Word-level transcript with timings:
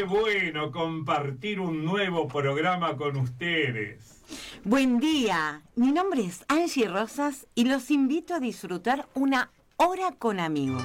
Qué 0.00 0.06
bueno 0.06 0.72
compartir 0.72 1.60
un 1.60 1.84
nuevo 1.84 2.26
programa 2.26 2.96
con 2.96 3.18
ustedes. 3.18 4.22
Buen 4.64 4.98
día, 4.98 5.60
mi 5.76 5.92
nombre 5.92 6.24
es 6.24 6.42
Angie 6.48 6.88
Rosas 6.88 7.46
y 7.54 7.66
los 7.66 7.90
invito 7.90 8.32
a 8.32 8.40
disfrutar 8.40 9.06
una 9.12 9.50
hora 9.76 10.12
con 10.18 10.40
amigos. 10.40 10.82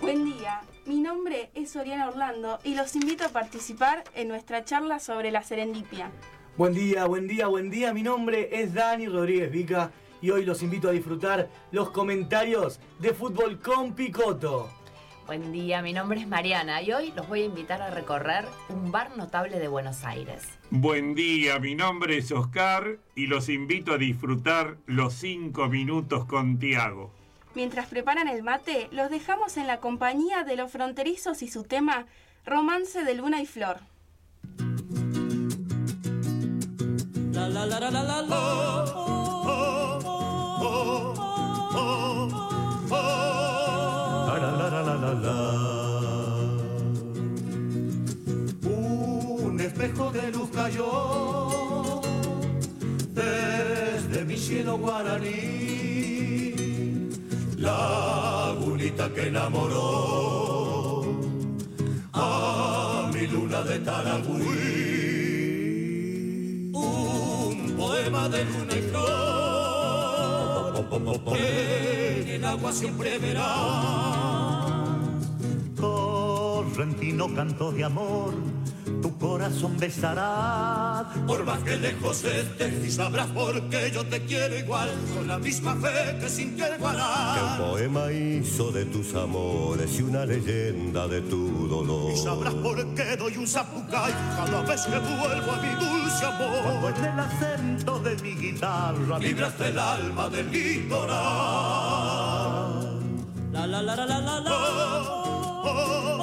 Buen 0.00 0.24
día, 0.24 0.62
mi 0.86 1.02
nombre 1.02 1.50
es 1.52 1.76
Oriana 1.76 2.08
Orlando 2.08 2.58
y 2.64 2.74
los 2.74 2.96
invito 2.96 3.26
a 3.26 3.28
participar 3.28 4.02
en 4.14 4.28
nuestra 4.28 4.64
charla 4.64 4.98
sobre 4.98 5.30
la 5.30 5.42
serendipia. 5.42 6.10
Buen 6.56 6.72
día, 6.72 7.04
buen 7.04 7.28
día, 7.28 7.48
buen 7.48 7.68
día. 7.68 7.92
Mi 7.92 8.02
nombre 8.02 8.48
es 8.50 8.72
Dani 8.72 9.08
Rodríguez 9.08 9.52
Vica 9.52 9.90
y 10.22 10.30
hoy 10.30 10.46
los 10.46 10.62
invito 10.62 10.88
a 10.88 10.92
disfrutar 10.92 11.50
los 11.70 11.90
comentarios 11.90 12.80
de 12.98 13.12
fútbol 13.12 13.60
con 13.60 13.94
Picoto. 13.94 14.70
Buen 15.26 15.52
día, 15.52 15.80
mi 15.80 15.94
nombre 15.94 16.20
es 16.20 16.28
Mariana 16.28 16.82
y 16.82 16.92
hoy 16.92 17.10
los 17.16 17.26
voy 17.26 17.42
a 17.42 17.44
invitar 17.46 17.80
a 17.80 17.88
recorrer 17.88 18.44
un 18.68 18.92
bar 18.92 19.16
notable 19.16 19.58
de 19.58 19.68
Buenos 19.68 20.04
Aires. 20.04 20.42
Buen 20.68 21.14
día, 21.14 21.58
mi 21.58 21.74
nombre 21.74 22.18
es 22.18 22.30
Oscar 22.30 22.98
y 23.14 23.26
los 23.26 23.48
invito 23.48 23.94
a 23.94 23.98
disfrutar 23.98 24.76
los 24.84 25.14
cinco 25.14 25.68
minutos 25.68 26.26
con 26.26 26.58
Tiago. 26.58 27.10
Mientras 27.54 27.86
preparan 27.86 28.28
el 28.28 28.42
mate, 28.42 28.88
los 28.92 29.10
dejamos 29.10 29.56
en 29.56 29.66
la 29.66 29.80
compañía 29.80 30.44
de 30.44 30.56
los 30.56 30.70
fronterizos 30.70 31.42
y 31.42 31.48
su 31.48 31.64
tema 31.64 32.04
Romance 32.44 33.02
de 33.02 33.14
Luna 33.14 33.40
y 33.40 33.46
Flor. 33.46 33.78
La 37.32 37.48
la 37.48 37.64
la 37.64 37.80
la 37.80 37.90
la 37.90 38.02
la 38.02 38.22
la. 38.22 38.36
Oh, 38.94 39.44
oh, 39.46 40.00
oh, 40.60 41.14
oh, 41.16 42.28
oh, 42.30 42.88
oh. 42.90 43.33
La 44.74 44.82
la 44.82 44.96
la 44.96 44.96
la 44.96 45.14
la 45.14 45.14
la 45.14 45.14
la. 45.24 45.38
Un 49.46 49.60
espejo 49.60 50.10
de 50.10 50.32
luz 50.32 50.50
cayó 50.50 52.00
desde 53.12 54.24
mi 54.24 54.36
cielo 54.36 54.76
guaraní. 54.78 56.54
Lagunita 57.56 59.14
que 59.14 59.28
enamoró 59.28 61.04
a 62.12 63.10
mi 63.14 63.28
luna 63.28 63.62
de 63.62 63.78
Taragüí 63.78 64.50
un 66.72 67.76
poema 67.76 68.28
de 68.28 68.44
luna 68.44 68.74
y 68.76 68.82
flor 68.90 69.14
que 71.32 72.22
en 72.22 72.28
el 72.28 72.44
agua 72.44 72.72
siempre 72.72 73.18
verás. 73.18 74.53
Correntino 76.84 77.34
canto 77.34 77.72
de 77.72 77.82
amor, 77.82 78.34
tu 79.00 79.16
corazón 79.16 79.74
besará. 79.78 81.08
Por 81.26 81.42
más 81.42 81.60
que 81.60 81.78
lejos 81.78 82.22
estés 82.24 82.84
y 82.84 82.90
sabrás 82.90 83.26
por 83.28 83.70
qué 83.70 83.90
yo 83.90 84.04
te 84.04 84.22
quiero 84.26 84.54
igual, 84.58 84.90
con 85.14 85.26
la 85.26 85.38
misma 85.38 85.74
fe 85.76 86.18
que 86.20 86.28
sintió 86.28 86.66
el 86.66 86.76
Que 86.76 86.84
un 86.84 87.56
poema 87.70 88.12
hizo 88.12 88.70
de 88.70 88.84
tus 88.84 89.14
amores 89.14 89.98
y 89.98 90.02
una 90.02 90.26
leyenda 90.26 91.08
de 91.08 91.22
tu 91.22 91.68
dolor. 91.68 92.12
Y 92.12 92.18
sabrás 92.18 92.52
por 92.52 92.94
qué 92.94 93.16
doy 93.16 93.34
un 93.38 93.46
zapucay 93.46 94.12
cada 94.36 94.60
vez 94.60 94.82
que 94.82 94.98
vuelvo 94.98 95.52
a 95.52 95.62
mi 95.62 95.70
dulce 95.82 96.26
Cuando 96.36 96.88
amor. 96.88 96.94
en 96.98 97.04
el 97.06 97.18
acento 97.18 97.98
de 98.00 98.16
mi 98.22 98.34
guitarra 98.34 99.18
Libraste 99.18 99.68
el 99.68 99.78
alma 99.78 100.28
del 100.28 100.52
litoral. 100.52 101.14
La 103.52 103.66
la 103.66 103.80
la 103.80 103.96
la 103.96 104.06
la 104.06 104.20
la 104.20 104.40
la. 104.40 104.50
La 105.64 106.13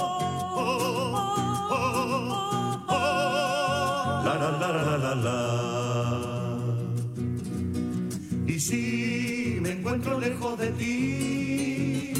Y 8.48 8.60
si 8.62 9.58
me 9.62 9.72
encuentro 9.72 10.18
lejos 10.18 10.58
de 10.58 10.70
ti, 10.72 12.14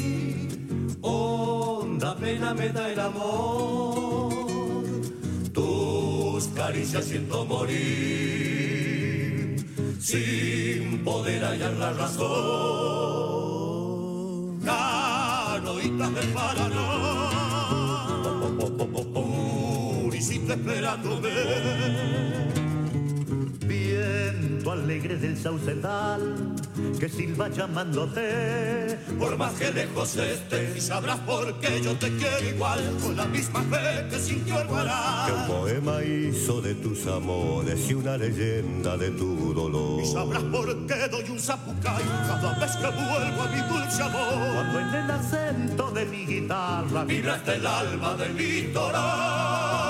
honda 1.00 2.14
pena 2.16 2.52
me 2.52 2.68
da 2.68 2.92
el 2.92 3.00
amor. 3.00 4.34
Tus 5.54 6.48
caricias 6.48 7.06
siento 7.06 7.46
morir, 7.46 7.72
sin 9.98 11.02
poder 11.02 11.44
hallar 11.44 11.72
la 11.72 11.94
razón. 11.94 12.28
Canoitas 14.66 16.14
del 16.14 16.28
Paraná, 16.28 16.98
Purisita 19.14 20.52
esperándome. 20.52 22.61
Viento 24.92 25.08
alegre 25.08 25.16
del 25.16 25.38
saucetal 25.38 26.54
que 27.00 27.08
silba 27.08 27.48
llamándote. 27.48 28.98
Por 29.18 29.38
más 29.38 29.54
que 29.54 29.72
lejos 29.72 30.16
estés, 30.16 30.76
y 30.76 30.80
sabrás 30.80 31.18
por 31.20 31.58
qué 31.60 31.80
yo 31.80 31.94
te 31.94 32.14
quiero 32.16 32.46
igual, 32.54 32.80
con 33.02 33.16
la 33.16 33.24
misma 33.24 33.62
fe 33.62 34.06
que 34.10 34.18
sintió 34.18 34.60
el 34.60 34.68
Que 34.68 35.32
un 35.32 35.46
poema 35.46 36.02
hizo 36.02 36.60
de 36.60 36.74
tus 36.74 37.06
amores 37.06 37.88
y 37.88 37.94
una 37.94 38.18
leyenda 38.18 38.98
de 38.98 39.10
tu 39.12 39.54
dolor. 39.54 40.02
Y 40.02 40.06
sabrás 40.06 40.42
por 40.42 40.86
qué 40.86 41.08
doy 41.08 41.30
un 41.30 41.40
zapucay 41.40 42.04
cada 42.26 42.58
vez 42.58 42.76
que 42.76 42.86
vuelvo 42.86 43.42
a 43.42 43.48
mi 43.48 43.60
dulce 43.68 44.02
amor. 44.02 44.54
Cuando 44.54 44.78
en 44.78 44.94
el 44.94 45.10
acento 45.10 45.90
de 45.90 46.04
mi 46.04 46.26
guitarra 46.26 47.04
Vibraste 47.04 47.54
el 47.54 47.66
alma 47.66 48.14
del 48.16 48.36
litoral. 48.36 49.81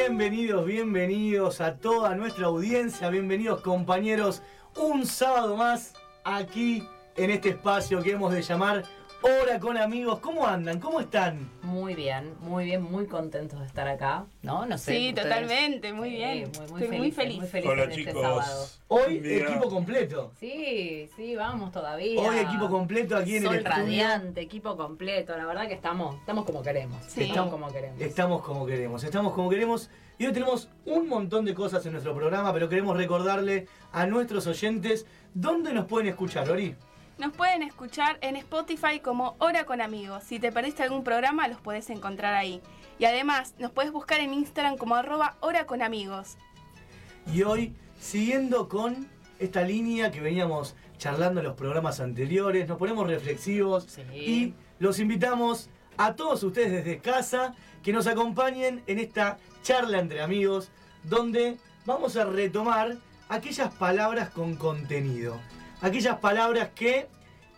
Bienvenidos, 0.00 0.64
bienvenidos 0.64 1.60
a 1.60 1.76
toda 1.76 2.14
nuestra 2.14 2.46
audiencia, 2.46 3.10
bienvenidos 3.10 3.60
compañeros, 3.60 4.42
un 4.74 5.04
sábado 5.04 5.58
más 5.58 5.92
aquí 6.24 6.88
en 7.16 7.28
este 7.30 7.50
espacio 7.50 8.02
que 8.02 8.12
hemos 8.12 8.32
de 8.32 8.40
llamar 8.40 8.84
Hora 9.22 9.60
con 9.60 9.76
amigos. 9.76 10.18
¿Cómo 10.20 10.46
andan? 10.46 10.80
¿Cómo 10.80 10.98
están? 10.98 11.50
Muy 11.62 11.94
bien, 11.94 12.32
muy 12.40 12.64
bien, 12.64 12.82
muy 12.82 13.06
contentos 13.06 13.60
de 13.60 13.66
estar 13.66 13.86
acá, 13.86 14.24
¿no? 14.42 14.64
No 14.64 14.78
sé. 14.78 14.92
Sí, 14.92 15.08
ustedes- 15.10 15.24
totalmente, 15.28 15.92
muy 15.92 16.08
Sí, 16.10 16.16
bien. 16.16 16.38
muy, 16.38 16.70
muy 16.70 16.82
Estoy 16.82 16.98
muy 16.98 17.10
felices, 17.12 17.16
feliz. 17.16 17.38
Muy 17.38 17.46
felices 17.48 17.70
Hola 17.70 17.82
en 17.84 17.90
este 17.90 18.04
chicos. 18.06 18.22
sábado. 18.22 18.66
Hoy 18.88 19.16
equipo 19.22 19.68
completo. 19.68 20.32
Sí, 20.40 21.10
sí, 21.16 21.36
vamos 21.36 21.70
todavía. 21.70 22.18
Hoy 22.18 22.38
equipo 22.38 22.70
completo 22.70 23.14
aquí 23.16 23.36
en 23.36 23.42
Sol 23.44 23.56
el 23.56 23.58
estudio. 23.66 23.76
radiante, 23.84 24.40
equipo 24.40 24.76
completo. 24.78 25.36
La 25.36 25.44
verdad 25.44 25.68
que 25.68 25.74
estamos, 25.74 26.16
estamos 26.16 26.46
como 26.46 26.62
queremos. 26.62 26.96
Sí. 27.06 27.24
Estamos 27.24 27.50
como 27.50 27.70
queremos. 27.70 28.00
Estamos 28.00 28.42
como 28.42 28.66
queremos, 28.66 29.04
estamos 29.04 29.34
como 29.34 29.50
queremos. 29.50 29.90
Y 30.18 30.26
hoy 30.26 30.32
tenemos 30.32 30.68
un 30.86 31.08
montón 31.08 31.44
de 31.44 31.54
cosas 31.54 31.84
en 31.84 31.92
nuestro 31.92 32.14
programa, 32.14 32.52
pero 32.54 32.70
queremos 32.70 32.96
recordarle 32.96 33.66
a 33.92 34.06
nuestros 34.06 34.46
oyentes 34.46 35.04
dónde 35.34 35.74
nos 35.74 35.84
pueden 35.86 36.08
escuchar, 36.08 36.50
Ori. 36.50 36.74
Nos 37.20 37.34
pueden 37.34 37.62
escuchar 37.62 38.16
en 38.22 38.34
Spotify 38.36 38.98
como 38.98 39.36
Hora 39.40 39.66
con 39.66 39.82
Amigos. 39.82 40.24
Si 40.24 40.38
te 40.38 40.50
perdiste 40.50 40.84
algún 40.84 41.04
programa, 41.04 41.48
los 41.48 41.60
podés 41.60 41.90
encontrar 41.90 42.32
ahí. 42.32 42.62
Y 42.98 43.04
además, 43.04 43.54
nos 43.58 43.72
puedes 43.72 43.92
buscar 43.92 44.20
en 44.20 44.32
Instagram 44.32 44.78
como 44.78 44.94
arroba 44.94 45.36
Hora 45.40 45.66
con 45.66 45.82
Amigos. 45.82 46.38
Y 47.30 47.42
hoy, 47.42 47.74
siguiendo 48.00 48.70
con 48.70 49.06
esta 49.38 49.60
línea 49.60 50.10
que 50.10 50.22
veníamos 50.22 50.74
charlando 50.96 51.40
en 51.40 51.46
los 51.48 51.56
programas 51.56 52.00
anteriores, 52.00 52.66
nos 52.66 52.78
ponemos 52.78 53.06
reflexivos 53.06 53.84
Sí. 53.84 54.02
y 54.14 54.54
los 54.78 54.98
invitamos 54.98 55.68
a 55.98 56.14
todos 56.16 56.42
ustedes 56.42 56.72
desde 56.72 57.00
casa 57.00 57.54
que 57.82 57.92
nos 57.92 58.06
acompañen 58.06 58.82
en 58.86 58.98
esta 58.98 59.36
charla 59.62 59.98
entre 59.98 60.22
amigos 60.22 60.70
donde 61.02 61.58
vamos 61.84 62.16
a 62.16 62.24
retomar 62.24 62.96
aquellas 63.28 63.70
palabras 63.74 64.30
con 64.30 64.56
contenido. 64.56 65.38
Aquellas 65.82 66.18
palabras 66.18 66.70
que 66.74 67.08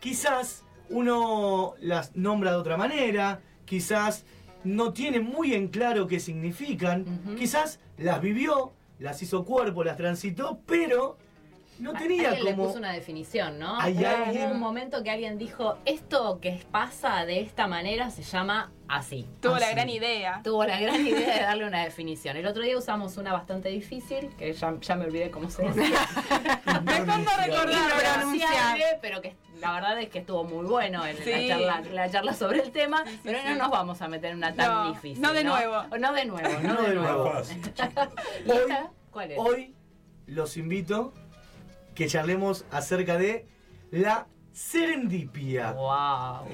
quizás 0.01 0.65
uno 0.91 1.75
las 1.81 2.15
nombra 2.17 2.53
de 2.53 2.57
otra 2.59 2.77
manera, 2.77 3.41
quizás 3.65 4.25
no 4.65 4.93
tiene 4.93 5.21
muy 5.21 5.55
en 5.55 5.69
claro 5.69 6.07
qué 6.07 6.21
significan, 6.21 7.05
quizás 7.37 7.81
las 7.99 8.21
vivió, 8.21 8.73
las 8.99 9.21
hizo 9.23 9.45
cuerpo, 9.45 9.83
las 9.83 9.97
transitó, 9.97 10.61
pero 10.67 11.17
no 11.79 11.95
tenía 11.95 12.29
alguien 12.29 12.45
le 12.45 12.51
como... 12.53 12.67
puso 12.67 12.79
una 12.79 12.93
definición, 12.93 13.59
¿no? 13.59 13.81
Hay 13.81 14.05
alguien- 14.05 14.53
un 14.53 14.61
momento 14.61 15.03
que 15.03 15.11
alguien 15.11 15.39
dijo, 15.39 15.79
esto 15.85 16.39
que 16.41 16.63
pasa 16.71 17.25
de 17.25 17.41
esta 17.41 17.67
manera 17.67 18.11
se 18.11 18.23
llama 18.23 18.71
así. 18.93 19.27
Tuvo 19.41 19.57
la 19.59 19.71
gran 19.71 19.89
idea. 19.89 20.41
Tuvo 20.45 20.65
la 20.65 20.79
gran 20.79 21.05
idea 21.07 21.35
de 21.37 21.41
darle 21.43 21.67
una 21.67 21.83
definición. 21.85 22.37
El 22.37 22.47
otro 22.47 22.63
día 22.63 22.77
usamos 22.77 23.17
una 23.17 23.33
bastante 23.33 23.69
difícil, 23.71 24.29
que 24.37 24.53
ya, 24.53 24.75
ya 24.81 24.95
me 24.97 25.07
olvidé 25.07 25.31
cómo 25.31 25.51
se 25.51 25.63
decía. 25.63 26.07
Mejor 26.85 27.07
no 27.07 27.37
recordar 27.37 27.73
pero 29.01 29.21
que 29.21 29.35
la 29.61 29.73
verdad 29.73 30.01
es 30.01 30.09
que 30.09 30.19
estuvo 30.21 30.45
muy 30.45 30.65
bueno 30.67 31.05
en 31.07 31.17
la, 31.17 31.25
Sí. 31.25 31.49
charla, 31.49 31.83
la 31.93 32.11
charla 32.11 32.35
sobre 32.35 32.61
el 32.63 32.71
tema, 32.73 33.05
pero 33.25 33.39
no 33.45 33.55
nos 33.57 33.71
vamos 33.71 34.03
a 34.03 34.09
meter 34.09 34.31
en 34.33 34.39
una 34.39 34.55
tan 34.55 34.69
No, 34.71 34.93
difícil. 34.93 35.21
no 35.23 35.33
de 35.33 35.45
nuevo. 35.45 35.83
No 35.99 36.13
de 36.13 36.25
nuevo, 36.25 36.49
no, 36.63 36.75
No 36.75 36.83
de, 36.83 36.89
de 36.89 36.95
nuevo. 36.95 37.19
nuevo. 37.25 37.33
Fácil. 37.33 37.63
¿Y 38.47 38.51
Hoy-? 38.51 38.73
¿Cuál 39.11 39.31
es? 39.33 39.39
Hoy 39.39 39.75
los 40.27 40.57
invito 40.57 41.13
que 41.95 42.07
charlemos 42.07 42.65
acerca 42.71 43.17
de 43.19 43.47
la 43.91 44.27
serendipia. 44.53 45.73
Wow. 45.73 46.49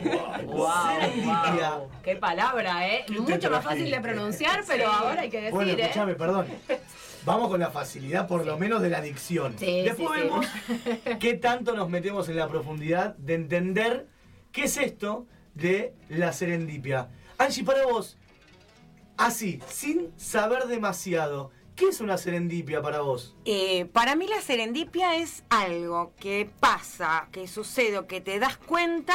Wow. 0.46 0.68
Serendipia. 1.00 1.80
Qué 2.02 2.16
palabra, 2.16 2.88
¿eh? 2.88 3.04
¿Qué 3.06 3.14
te 3.14 3.20
Mucho 3.20 3.50
más 3.50 3.64
fácil 3.64 3.90
de 3.90 4.00
pronunciar, 4.00 4.64
pero 4.66 4.88
ahora 4.88 5.22
hay 5.22 5.30
que 5.30 5.38
decir, 5.38 5.54
Bueno, 5.54 5.72
¿eh? 5.72 5.80
escúchame, 5.82 6.14
perdón. 6.14 6.46
Vamos 7.24 7.48
con 7.48 7.60
la 7.60 7.70
facilidad, 7.70 8.26
por 8.26 8.46
lo 8.46 8.56
menos, 8.58 8.80
de 8.80 8.90
la 8.90 9.00
dicción. 9.00 9.54
Sí, 9.58 9.82
Después 9.82 10.20
vemos 10.20 10.46
qué 11.18 11.34
tanto 11.34 11.74
nos 11.74 11.88
metemos 11.90 12.28
en 12.28 12.36
la 12.36 12.48
profundidad 12.48 13.16
de 13.16 13.34
entender 13.34 14.06
qué 14.52 14.64
es 14.64 14.76
esto 14.76 15.26
de 15.54 15.94
la 16.08 16.32
serendipia. 16.32 17.08
Angie, 17.36 17.64
para 17.64 17.84
vos, 17.86 18.16
así, 19.16 19.60
sin 19.68 20.12
saber 20.16 20.66
demasiado, 20.66 21.50
¿qué 21.78 21.86
es 21.86 22.00
una 22.00 22.18
serendipia 22.18 22.82
para 22.82 23.00
vos? 23.00 23.36
Eh, 23.44 23.86
para 23.86 24.16
mí 24.16 24.26
la 24.26 24.40
serendipia 24.40 25.14
es 25.16 25.44
algo 25.48 26.12
que 26.18 26.50
pasa, 26.58 27.28
que 27.30 27.46
sucede 27.46 27.98
o 27.98 28.06
que 28.06 28.20
te 28.20 28.38
das 28.38 28.56
cuenta 28.56 29.14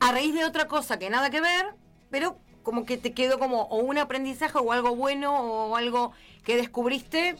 a 0.00 0.12
raíz 0.12 0.34
de 0.34 0.44
otra 0.44 0.66
cosa 0.66 0.98
que 0.98 1.10
nada 1.10 1.30
que 1.30 1.42
ver, 1.42 1.66
pero 2.10 2.38
como 2.62 2.86
que 2.86 2.96
te 2.96 3.12
quedó 3.12 3.38
como 3.38 3.64
o 3.64 3.76
un 3.76 3.98
aprendizaje 3.98 4.58
o 4.58 4.72
algo 4.72 4.96
bueno 4.96 5.38
o 5.38 5.76
algo 5.76 6.12
que 6.44 6.56
descubriste 6.56 7.36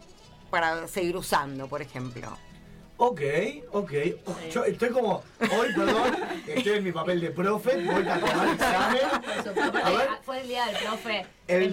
para 0.51 0.87
seguir 0.89 1.17
usando, 1.17 1.67
por 1.67 1.81
ejemplo. 1.81 2.37
Ok, 2.97 3.21
ok. 3.73 3.93
Yo 4.53 4.65
estoy 4.65 4.91
como, 4.91 5.25
hoy, 5.41 5.69
perdón, 5.75 6.17
estoy 6.47 6.73
en 6.75 6.85
mi 6.85 6.93
papel 6.93 7.21
de 7.21 7.31
profe, 7.33 7.77
voy 7.85 8.07
a 8.09 8.21
tomar 8.21 8.49
examen. 8.49 9.01
A 9.83 9.91
ver. 9.91 10.09
Fue 10.25 10.41
el 10.41 10.49
día 10.49 10.67
del 10.67 10.77
profe. 10.77 11.27
El, 11.49 11.71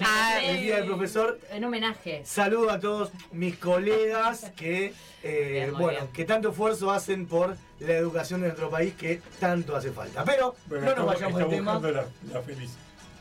día 0.60 0.76
del 0.78 0.86
profesor. 0.86 1.38
En 1.50 1.64
homenaje. 1.64 2.22
Saludo 2.24 2.70
a 2.70 2.80
todos 2.80 3.12
mis 3.30 3.56
colegas 3.56 4.50
que, 4.56 4.92
eh, 5.22 5.50
Bien, 5.52 5.72
bueno, 5.74 6.00
bien. 6.00 6.12
que 6.12 6.24
tanto 6.24 6.50
esfuerzo 6.50 6.90
hacen 6.90 7.26
por 7.26 7.56
la 7.78 7.92
educación 7.92 8.40
de 8.40 8.48
nuestro 8.48 8.68
país 8.68 8.94
que 8.94 9.20
tanto 9.38 9.76
hace 9.76 9.92
falta. 9.92 10.24
Pero 10.24 10.56
Bueno, 10.66 10.86
no 10.86 10.96
nos 10.96 11.06
vayamos 11.06 11.38
del 11.38 11.48
tema. 11.48 11.74
buscando 11.74 12.00
la, 12.02 12.34
la 12.34 12.42
feliz. 12.42 12.70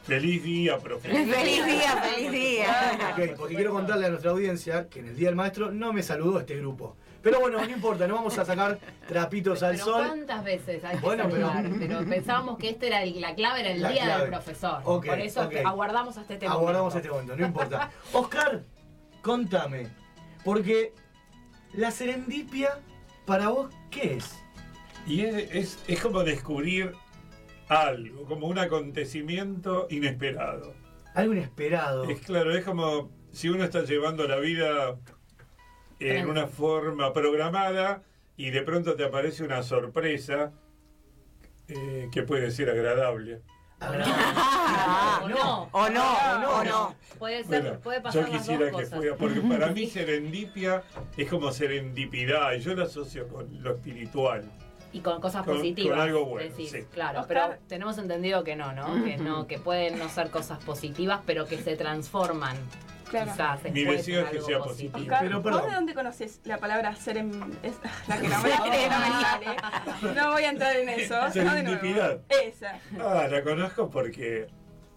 Feliz 0.07 0.43
día, 0.43 0.79
profe. 0.79 1.07
Feliz 1.25 1.65
día, 1.67 1.97
feliz 2.01 2.31
día. 2.31 2.97
Ok, 3.13 3.35
porque 3.37 3.53
quiero 3.55 3.71
contarle 3.71 4.07
a 4.07 4.09
nuestra 4.09 4.31
audiencia 4.31 4.89
que 4.89 4.99
en 4.99 5.09
el 5.09 5.15
Día 5.15 5.27
del 5.27 5.35
Maestro 5.35 5.71
no 5.71 5.93
me 5.93 6.01
saludó 6.01 6.39
este 6.39 6.57
grupo. 6.57 6.95
Pero 7.21 7.39
bueno, 7.39 7.59
no 7.59 7.69
importa, 7.69 8.07
no 8.07 8.15
vamos 8.15 8.37
a 8.37 8.45
sacar 8.45 8.79
trapitos 9.07 9.61
al 9.63 9.73
Pero 9.73 9.85
sol. 9.85 10.07
¿cuántas 10.07 10.43
veces 10.43 10.83
hay 10.83 10.95
que 10.97 11.01
Bueno, 11.05 11.27
pero- 11.29 11.47
saludar? 11.49 11.71
Pero... 11.79 12.05
pensábamos 12.05 12.57
que 12.57 12.69
este 12.69 12.87
era 12.87 13.03
el- 13.03 13.21
la 13.21 13.35
clave, 13.35 13.59
era 13.61 13.71
el 13.71 13.81
La 13.81 13.89
día 13.91 14.03
clave. 14.05 14.21
del 14.21 14.29
profesor. 14.31 14.81
Ok, 14.85 15.05
Por 15.05 15.19
eso 15.19 15.49
aguardamos 15.65 16.17
hasta 16.17 16.33
este 16.33 16.45
momento. 16.47 16.59
Aguardamos 16.59 16.95
este 16.95 17.09
momento, 17.09 17.35
no 17.35 17.45
importa. 17.45 17.91
Oscar, 18.13 18.63
contame, 19.21 19.87
porque 20.43 20.93
la 21.73 21.91
serendipia, 21.91 22.79
para 23.25 23.49
vos, 23.49 23.71
¿qué 23.91 24.15
es? 24.15 24.35
Y 25.05 25.21
es, 25.21 25.35
es, 25.55 25.79
es 25.87 26.01
como 26.01 26.23
descubrir 26.23 26.93
algo, 27.67 28.25
como 28.25 28.47
un 28.47 28.57
acontecimiento 28.59 29.87
inesperado. 29.89 30.73
Algo 31.13 31.33
inesperado. 31.33 32.03
Es 32.05 32.19
claro, 32.21 32.55
es 32.55 32.63
como 32.65 33.11
si 33.31 33.49
uno 33.49 33.63
está 33.63 33.83
llevando 33.83 34.27
la 34.27 34.37
vida 34.37 34.97
en 36.01 36.29
una 36.29 36.47
forma 36.47 37.13
programada 37.13 38.01
y 38.37 38.49
de 38.49 38.61
pronto 38.63 38.95
te 38.95 39.03
aparece 39.05 39.43
una 39.43 39.61
sorpresa 39.63 40.51
eh, 41.67 42.09
que 42.11 42.23
puede 42.23 42.51
ser 42.51 42.69
agradable. 42.69 43.41
O 45.23 45.27
no. 45.27 45.69
O 45.71 45.89
no, 45.89 46.13
o 46.59 46.63
no. 46.63 46.95
Puede 47.19 47.43
ser, 47.43 47.61
Bueno, 47.63 47.79
puede 47.79 48.01
pasar 48.01 48.25
yo 48.25 48.31
las 48.31 48.41
quisiera 48.41 48.65
dos 48.65 48.79
que 48.79 48.83
cosas. 48.85 48.97
fuera, 48.99 49.15
porque 49.15 49.41
para 49.41 49.67
mí 49.73 49.87
serendipia 49.87 50.83
es 51.17 51.29
como 51.29 51.51
serendipidad, 51.51 52.53
y 52.53 52.59
yo 52.59 52.73
lo 52.75 52.83
asocio 52.83 53.27
con 53.27 53.61
lo 53.61 53.71
espiritual. 53.75 54.43
Y 54.93 54.99
con 55.01 55.21
cosas 55.21 55.45
Con- 55.45 55.57
positivas. 55.57 55.91
con 55.97 55.99
algo 56.07 56.25
bueno, 56.25 56.49
decís, 56.49 56.71
sí. 56.71 56.83
Claro, 56.91 57.21
Oscar. 57.21 57.49
pero 57.51 57.59
tenemos 57.67 57.97
entendido 57.97 58.43
que 58.43 58.55
no, 58.55 58.73
¿no? 58.73 59.03
Que 59.03 59.17
no, 59.17 59.47
que 59.47 59.57
pueden 59.59 59.97
no 59.99 60.09
ser 60.09 60.29
cosas 60.29 60.63
positivas, 60.63 61.21
pero 61.25 61.45
que 61.45 61.57
se 61.57 61.75
transforman. 61.75 62.57
Claro. 63.11 63.31
Quizás 63.31 63.73
Mi 63.73 63.81
en 63.81 63.89
es 63.89 64.05
que 64.05 64.13
sea 64.13 64.23
positivo. 64.23 64.63
positivo. 64.63 64.97
Oscar, 64.99 65.19
Pero, 65.21 65.41
¿vos 65.41 65.65
de 65.65 65.71
dónde 65.73 65.93
conoces 65.93 66.39
la 66.45 66.57
palabra 66.57 66.95
serem... 66.95 67.29
es 67.61 67.73
la 68.07 68.19
que 68.21 68.27
no 68.29 68.41
me, 68.41 68.49
no 68.49 68.65
me 68.65 68.87
sale? 68.87 70.15
No 70.15 70.31
voy 70.31 70.43
a 70.43 70.49
entrar 70.49 70.75
en 70.77 70.89
eso. 70.89 71.15
No 71.35 71.53
de 71.53 71.63
nuevo. 71.63 72.21
Esa. 72.29 72.79
Ah, 72.99 73.27
la 73.29 73.43
conozco 73.43 73.89
porque, 73.89 74.47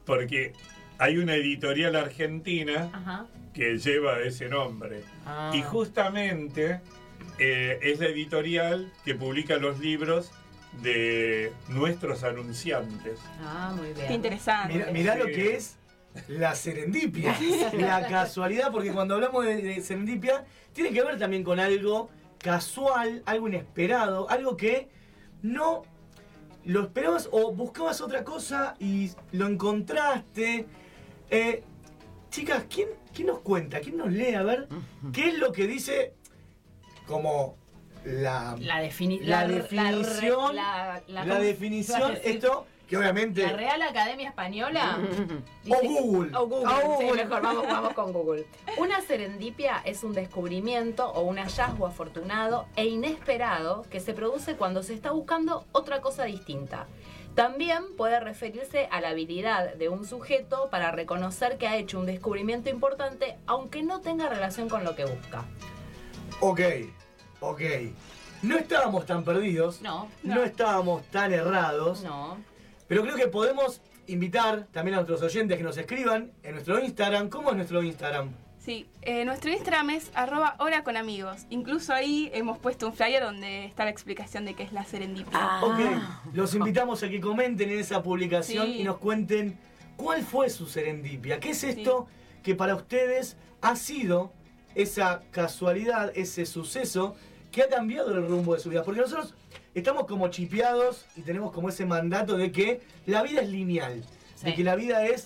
porque 0.04 0.52
hay 0.98 1.18
una 1.18 1.34
editorial 1.34 1.96
argentina 1.96 2.90
Ajá. 2.92 3.26
que 3.52 3.78
lleva 3.78 4.20
ese 4.20 4.48
nombre. 4.48 5.02
Ah. 5.26 5.50
Y 5.52 5.62
justamente 5.62 6.80
eh, 7.38 7.78
es 7.82 7.98
la 7.98 8.06
editorial 8.06 8.92
que 9.04 9.14
publica 9.16 9.56
los 9.56 9.80
libros 9.80 10.30
de 10.82 11.52
nuestros 11.68 12.22
anunciantes. 12.24 13.18
Ah, 13.42 13.72
muy 13.76 13.92
bien. 13.92 14.06
Qué 14.06 14.14
interesante. 14.14 14.74
Mirá, 14.74 14.92
mirá 14.92 15.16
lo 15.16 15.26
que 15.26 15.56
es 15.56 15.76
la 16.28 16.54
serendipia, 16.54 17.36
la 17.72 18.06
casualidad, 18.08 18.70
porque 18.70 18.92
cuando 18.92 19.14
hablamos 19.14 19.44
de, 19.44 19.60
de 19.62 19.80
serendipia, 19.80 20.44
tiene 20.72 20.90
que 20.90 21.02
ver 21.02 21.18
también 21.18 21.42
con 21.44 21.58
algo 21.60 22.10
casual, 22.38 23.22
algo 23.26 23.48
inesperado, 23.48 24.28
algo 24.30 24.56
que 24.56 24.88
no 25.42 25.82
lo 26.64 26.82
esperabas 26.84 27.28
o 27.32 27.52
buscabas 27.52 28.00
otra 28.00 28.24
cosa 28.24 28.74
y 28.78 29.10
lo 29.32 29.46
encontraste. 29.46 30.66
Eh, 31.30 31.62
chicas, 32.30 32.64
¿quién, 32.72 32.88
¿quién 33.12 33.26
nos 33.28 33.40
cuenta? 33.40 33.80
¿Quién 33.80 33.96
nos 33.96 34.10
lee? 34.12 34.34
A 34.34 34.42
ver, 34.42 34.68
¿qué 35.12 35.28
es 35.28 35.38
lo 35.38 35.52
que 35.52 35.66
dice 35.66 36.14
como 37.06 37.56
la, 38.04 38.56
La, 38.60 38.82
defini- 38.82 39.20
la 39.22 39.46
definición? 39.46 40.54
la- 40.56 41.02
La, 41.08 41.24
la- 41.24 41.34
¿cómo 41.34 41.44
definición, 41.44 42.18
esto, 42.22 42.66
que 42.88 42.96
obviamente... 42.96 43.42
La 43.42 43.52
Real 43.52 43.82
Academia 43.82 44.28
Española. 44.28 44.98
O 45.68 45.80
Google. 45.82 46.36
O 46.36 46.46
Google. 46.46 46.66
O 46.74 46.98
Sí, 46.98 47.04
Google. 47.06 47.24
mejor, 47.24 47.42
vamos, 47.42 47.66
vamos 47.66 47.92
con 47.94 48.12
Google. 48.12 48.46
Una 48.78 49.00
serendipia 49.00 49.80
es 49.84 50.04
un 50.04 50.12
descubrimiento 50.12 51.08
o 51.10 51.22
un 51.22 51.38
hallazgo 51.38 51.86
afortunado 51.86 52.66
e 52.76 52.84
inesperado 52.86 53.86
que 53.90 54.00
se 54.00 54.12
produce 54.12 54.56
cuando 54.56 54.82
se 54.82 54.92
está 54.94 55.10
buscando 55.12 55.64
otra 55.72 56.00
cosa 56.02 56.24
distinta. 56.24 56.86
También 57.34 57.96
puede 57.96 58.20
referirse 58.20 58.86
a 58.92 59.00
la 59.00 59.08
habilidad 59.08 59.74
de 59.74 59.88
un 59.88 60.04
sujeto 60.06 60.68
para 60.70 60.92
reconocer 60.92 61.56
que 61.58 61.66
ha 61.66 61.76
hecho 61.76 61.98
un 61.98 62.06
descubrimiento 62.06 62.68
importante 62.70 63.36
aunque 63.46 63.82
no 63.82 64.00
tenga 64.00 64.28
relación 64.28 64.68
con 64.68 64.84
lo 64.84 64.94
que 64.94 65.04
busca. 65.04 65.44
Ok, 66.40 66.60
ok. 67.40 67.60
No 68.42 68.58
estábamos 68.58 69.06
tan 69.06 69.24
perdidos, 69.24 69.80
No, 69.80 70.08
no, 70.22 70.44
estábamos 70.44 71.02
tan 71.06 71.32
errados, 71.32 72.02
no. 72.02 72.36
Pero 72.94 73.06
creo 73.06 73.16
que 73.16 73.26
podemos 73.26 73.80
invitar 74.06 74.68
también 74.70 74.94
a 74.94 74.98
nuestros 74.98 75.20
oyentes 75.22 75.58
que 75.58 75.64
nos 75.64 75.76
escriban 75.76 76.30
en 76.44 76.52
nuestro 76.52 76.78
Instagram. 76.78 77.28
¿Cómo 77.28 77.50
es 77.50 77.56
nuestro 77.56 77.82
Instagram? 77.82 78.30
Sí, 78.64 78.86
eh, 79.02 79.24
nuestro 79.24 79.50
Instagram 79.50 79.90
es 79.90 80.12
arroba 80.14 80.54
hora 80.60 80.84
con 80.84 80.96
amigos. 80.96 81.44
Incluso 81.50 81.92
ahí 81.92 82.30
hemos 82.32 82.56
puesto 82.58 82.86
un 82.86 82.92
flyer 82.92 83.20
donde 83.20 83.64
está 83.64 83.82
la 83.82 83.90
explicación 83.90 84.44
de 84.44 84.54
qué 84.54 84.62
es 84.62 84.72
la 84.72 84.84
serendipia. 84.84 85.32
Ah. 85.32 85.60
Ok, 85.64 86.34
los 86.34 86.54
invitamos 86.54 87.02
a 87.02 87.08
que 87.08 87.20
comenten 87.20 87.68
en 87.68 87.80
esa 87.80 88.00
publicación 88.00 88.66
Sí. 88.66 88.82
y 88.82 88.84
nos 88.84 88.98
cuenten 88.98 89.58
cuál 89.96 90.22
fue 90.22 90.48
su 90.48 90.66
serendipia. 90.66 91.40
¿Qué 91.40 91.50
es 91.50 91.64
esto 91.64 92.06
que 92.44 92.54
para 92.54 92.76
ustedes 92.76 93.36
ha 93.60 93.74
sido 93.74 94.30
esa 94.76 95.22
casualidad, 95.32 96.12
ese 96.14 96.46
suceso 96.46 97.16
que 97.54 97.62
ha 97.62 97.68
cambiado 97.68 98.10
el 98.12 98.26
rumbo 98.26 98.54
de 98.54 98.60
su 98.60 98.68
vida? 98.70 98.82
Porque 98.82 99.00
nosotros 99.00 99.34
estamos 99.74 100.06
como 100.06 100.28
chipeados 100.28 101.06
y 101.16 101.22
tenemos 101.22 101.52
como 101.52 101.68
ese 101.68 101.86
mandato 101.86 102.36
de 102.36 102.50
que 102.52 102.82
la 103.06 103.22
vida 103.22 103.40
es 103.42 103.48
lineal, 103.48 104.04
de 104.42 104.54
que 104.54 104.64
la 104.64 104.74
vida 104.74 105.06
es 105.06 105.22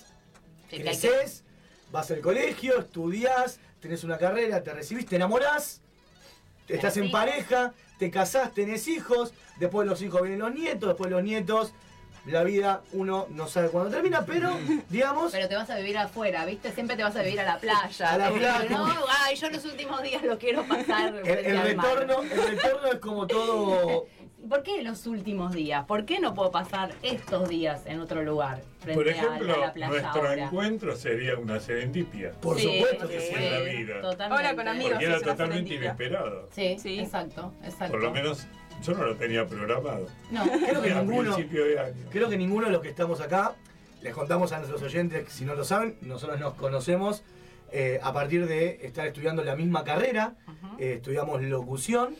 Sí, 0.69 0.77
que- 0.77 0.83
creces, 0.83 1.43
vas 1.91 2.11
al 2.11 2.21
colegio, 2.21 2.79
estudiás, 2.79 3.59
tenés 3.79 4.03
una 4.03 4.17
carrera, 4.17 4.61
te 4.63 4.71
recibís, 4.73 5.05
te 5.07 5.15
enamorás, 5.15 5.81
estás 6.67 6.97
en 6.97 7.09
pareja, 7.09 7.73
te 7.97 8.11
casás, 8.11 8.53
tenés 8.53 8.87
hijos, 8.87 9.33
después 9.59 9.87
los 9.87 10.01
hijos 10.03 10.21
vienen 10.21 10.39
los 10.39 10.53
nietos, 10.53 10.87
después 10.89 11.09
los 11.09 11.23
nietos, 11.23 11.73
la 12.29 12.43
vida 12.43 12.81
uno 12.93 13.27
no 13.29 13.47
sabe 13.47 13.69
cuándo 13.69 13.89
termina, 13.91 14.25
pero 14.25 14.51
digamos, 14.89 15.31
Pero 15.31 15.47
te 15.47 15.55
vas 15.55 15.69
a 15.69 15.77
vivir 15.77 15.97
afuera, 15.97 16.45
¿viste? 16.45 16.71
Siempre 16.71 16.95
te 16.95 17.03
vas 17.03 17.15
a 17.15 17.21
vivir 17.21 17.39
a 17.39 17.43
la 17.43 17.57
playa. 17.59 18.13
A 18.13 18.17
la 18.17 18.29
playa. 18.31 18.65
No, 18.69 18.85
ay, 19.25 19.35
yo 19.35 19.49
los 19.49 19.65
últimos 19.65 20.01
días 20.03 20.23
lo 20.23 20.37
quiero 20.37 20.63
pasar. 20.67 21.15
el, 21.15 21.27
el 21.27 21.61
retorno, 21.61 22.21
el 22.21 22.29
retorno 22.57 22.87
es 22.93 22.99
como 22.99 23.27
todo 23.27 24.05
¿Por 24.47 24.63
qué 24.63 24.81
los 24.81 25.05
últimos 25.05 25.51
días? 25.51 25.83
¿Por 25.85 26.05
qué 26.05 26.19
no 26.21 26.33
puedo 26.33 26.49
pasar 26.49 26.93
estos 27.03 27.49
días 27.49 27.85
en 27.85 27.99
otro 27.99 28.23
lugar? 28.23 28.61
Frente 28.79 28.95
Por 28.97 29.07
a- 29.09 29.11
ejemplo, 29.11 29.53
a, 29.53 29.57
la 29.57 29.73
playa 29.73 29.91
nuestro 29.91 30.21
ahora? 30.27 30.45
encuentro 30.45 30.95
sería 30.95 31.37
una 31.37 31.59
serendipia. 31.59 32.31
por 32.39 32.57
Sí, 32.57 32.63
supuesto 32.79 33.07
que 33.09 33.19
sí. 33.19 33.27
sí. 33.27 33.43
en 33.43 33.51
la 33.51 33.59
vida. 33.59 34.01
Totalmente. 34.01 34.33
Ahora 34.45 34.55
con 34.55 34.67
amigos. 34.69 34.91
Porque 34.93 35.05
era 35.05 35.15
totalmente 35.19 35.45
serendipia. 35.55 35.77
inesperado. 35.87 36.47
Sí, 36.55 36.77
Sí. 36.81 36.99
exacto, 37.01 37.53
exacto. 37.65 37.91
Por 37.91 38.01
lo 38.01 38.11
menos 38.11 38.47
yo 38.83 38.93
no 38.93 39.03
lo 39.05 39.15
tenía 39.15 39.45
programado. 39.47 40.07
No, 40.31 40.43
Creo 40.45 40.81
que 40.81 40.93
ninguno, 40.93 41.33
principio 41.35 41.65
de 41.65 41.79
año. 41.79 42.05
creo 42.11 42.29
que 42.29 42.37
ninguno 42.37 42.65
de 42.67 42.71
los 42.71 42.81
que 42.81 42.89
estamos 42.89 43.19
acá, 43.21 43.55
les 44.01 44.13
contamos 44.13 44.51
a 44.51 44.57
nuestros 44.57 44.81
oyentes, 44.81 45.25
que 45.25 45.31
si 45.31 45.45
no 45.45 45.55
lo 45.55 45.63
saben, 45.63 45.97
nosotros 46.01 46.39
nos 46.39 46.53
conocemos 46.53 47.23
eh, 47.71 47.99
a 48.01 48.13
partir 48.13 48.47
de 48.47 48.79
estar 48.83 49.05
estudiando 49.07 49.43
la 49.43 49.55
misma 49.55 49.83
carrera, 49.83 50.35
eh, 50.79 50.93
estudiamos 50.95 51.41
locución, 51.41 52.15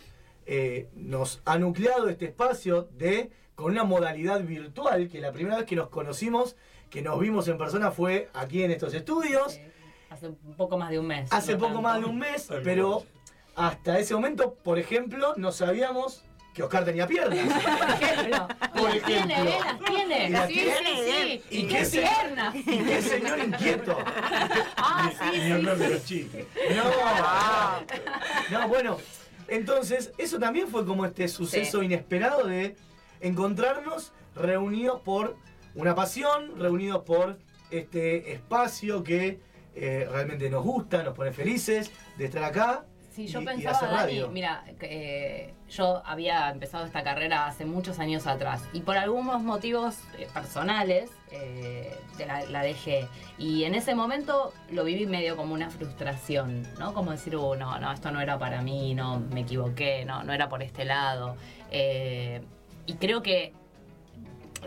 eh, 0.46 0.88
nos 0.96 1.42
ha 1.46 1.58
nucleado 1.58 2.10
este 2.10 2.25
espacio 2.25 2.89
de 2.98 3.32
con 3.56 3.72
una 3.72 3.84
modalidad 3.84 4.42
virtual, 4.44 5.10
que 5.10 5.20
la 5.20 5.32
primera 5.32 5.58
vez 5.58 5.66
que 5.66 5.75
nos 5.75 5.89
conocimos, 5.89 6.56
que 6.89 7.01
nos 7.01 7.20
vimos 7.20 7.48
en 7.48 7.58
persona 7.58 7.92
fue 7.92 8.30
aquí 8.34 8.63
en 8.63 8.72
estos 8.72 8.94
estudios, 8.94 9.60
Hace 10.10 10.28
un 10.28 10.56
poco 10.58 10.75
más 10.78 10.89
de 10.89 10.98
un 10.98 11.06
mes. 11.08 11.32
hace 11.32 11.51
no 11.54 11.60
poco 11.60 11.74
tanto. 11.74 11.82
más 11.84 12.00
de 12.00 12.06
un 12.06 12.18
mes, 12.18 12.50
pero 12.63 13.04
hasta 13.56 14.00
ese 14.00 14.16
momento, 14.16 14.56
por 14.56 14.80
ejemplo, 14.80 15.34
no 15.38 15.51
sabíamos 15.51 16.25
que 16.53 16.63
Oscar 16.63 16.84
tenía 16.86 17.06
piernas. 17.08 17.38
Por 17.63 17.89
ejemplo. 18.01 18.48
Por 18.75 18.96
las 18.96 19.03
tiene. 19.06 19.34
¿eh? 19.50 19.60
Las 19.63 19.79
tiene. 19.79 20.25
Y 20.27 20.29
las 20.29 20.48
sí, 20.48 20.53
tiene. 20.53 20.75
sí, 20.77 20.84
sí. 21.12 21.44
¿Y 21.50 21.60
Y 21.60 21.68
qué 21.68 21.86
se- 21.86 22.01
piernas. 22.01 22.56
y 22.56 22.63
qué 22.63 23.01
señor 23.01 23.39
inquieto. 23.39 23.98
Ah, 24.77 25.12
sí, 25.32 25.39
sí. 25.39 25.50
los 25.62 26.06
chicos. 26.06 26.41
No, 26.75 28.60
no, 28.60 28.68
bueno, 28.68 28.98
entonces 29.48 30.12
eso 30.18 30.39
también 30.39 30.68
fue 30.68 30.86
como 30.86 31.06
este 31.06 31.27
suceso 31.27 31.79
Sí. 31.79 31.86
inesperado 31.86 32.46
de 32.48 32.75
encontrarnos 33.22 34.12
reunidos 34.36 35.01
por 35.01 35.38
una 35.75 35.94
pasión, 35.96 36.60
reunidos 36.60 37.03
por 37.03 37.38
este 37.72 38.34
espacio 38.34 39.03
que 39.03 39.39
eh, 39.75 40.08
realmente 40.12 40.50
nos 40.50 40.63
gusta, 40.63 41.03
nos 41.03 41.15
pone 41.15 41.32
felices 41.32 41.91
de 42.18 42.25
estar 42.25 42.44
acá. 42.44 42.86
Sí, 43.20 43.28
yo 43.28 43.40
y- 43.40 43.44
y 43.44 43.46
pensaba, 43.46 43.76
hacer 43.78 43.90
Dani, 43.90 44.16
mira, 44.30 44.64
eh, 44.82 45.54
yo 45.70 46.02
había 46.06 46.50
empezado 46.50 46.86
esta 46.86 47.04
carrera 47.04 47.48
hace 47.48 47.66
muchos 47.66 48.00
años 48.00 48.28
atrás 48.28 48.62
y 48.72 48.80
por 48.82 48.98
algunos 48.98 49.42
motivos 49.44 49.98
eh, 50.18 50.28
personales 50.34 51.10
eh, 51.32 51.94
de 52.18 52.26
la, 52.26 52.46
la 52.46 52.62
dejé. 52.62 53.08
Y 53.38 53.66
en 53.66 53.76
ese 53.76 53.94
momento 53.94 54.54
lo 54.72 54.84
viví 54.86 55.06
medio 55.06 55.36
como 55.36 55.54
una 55.54 55.70
frustración, 55.70 56.66
¿no? 56.80 56.94
Como 56.94 57.12
decir, 57.12 57.36
"Uh, 57.36 57.56
no, 57.56 57.78
no, 57.80 57.92
esto 57.92 58.10
no 58.12 58.22
era 58.22 58.40
para 58.40 58.62
mí, 58.62 58.96
no, 58.96 59.20
me 59.20 59.42
equivoqué, 59.42 60.06
no, 60.06 60.24
no 60.24 60.32
era 60.34 60.48
por 60.48 60.64
este 60.64 60.86
lado. 60.86 61.36
Y 62.86 62.94
creo 62.96 63.22
que 63.22 63.54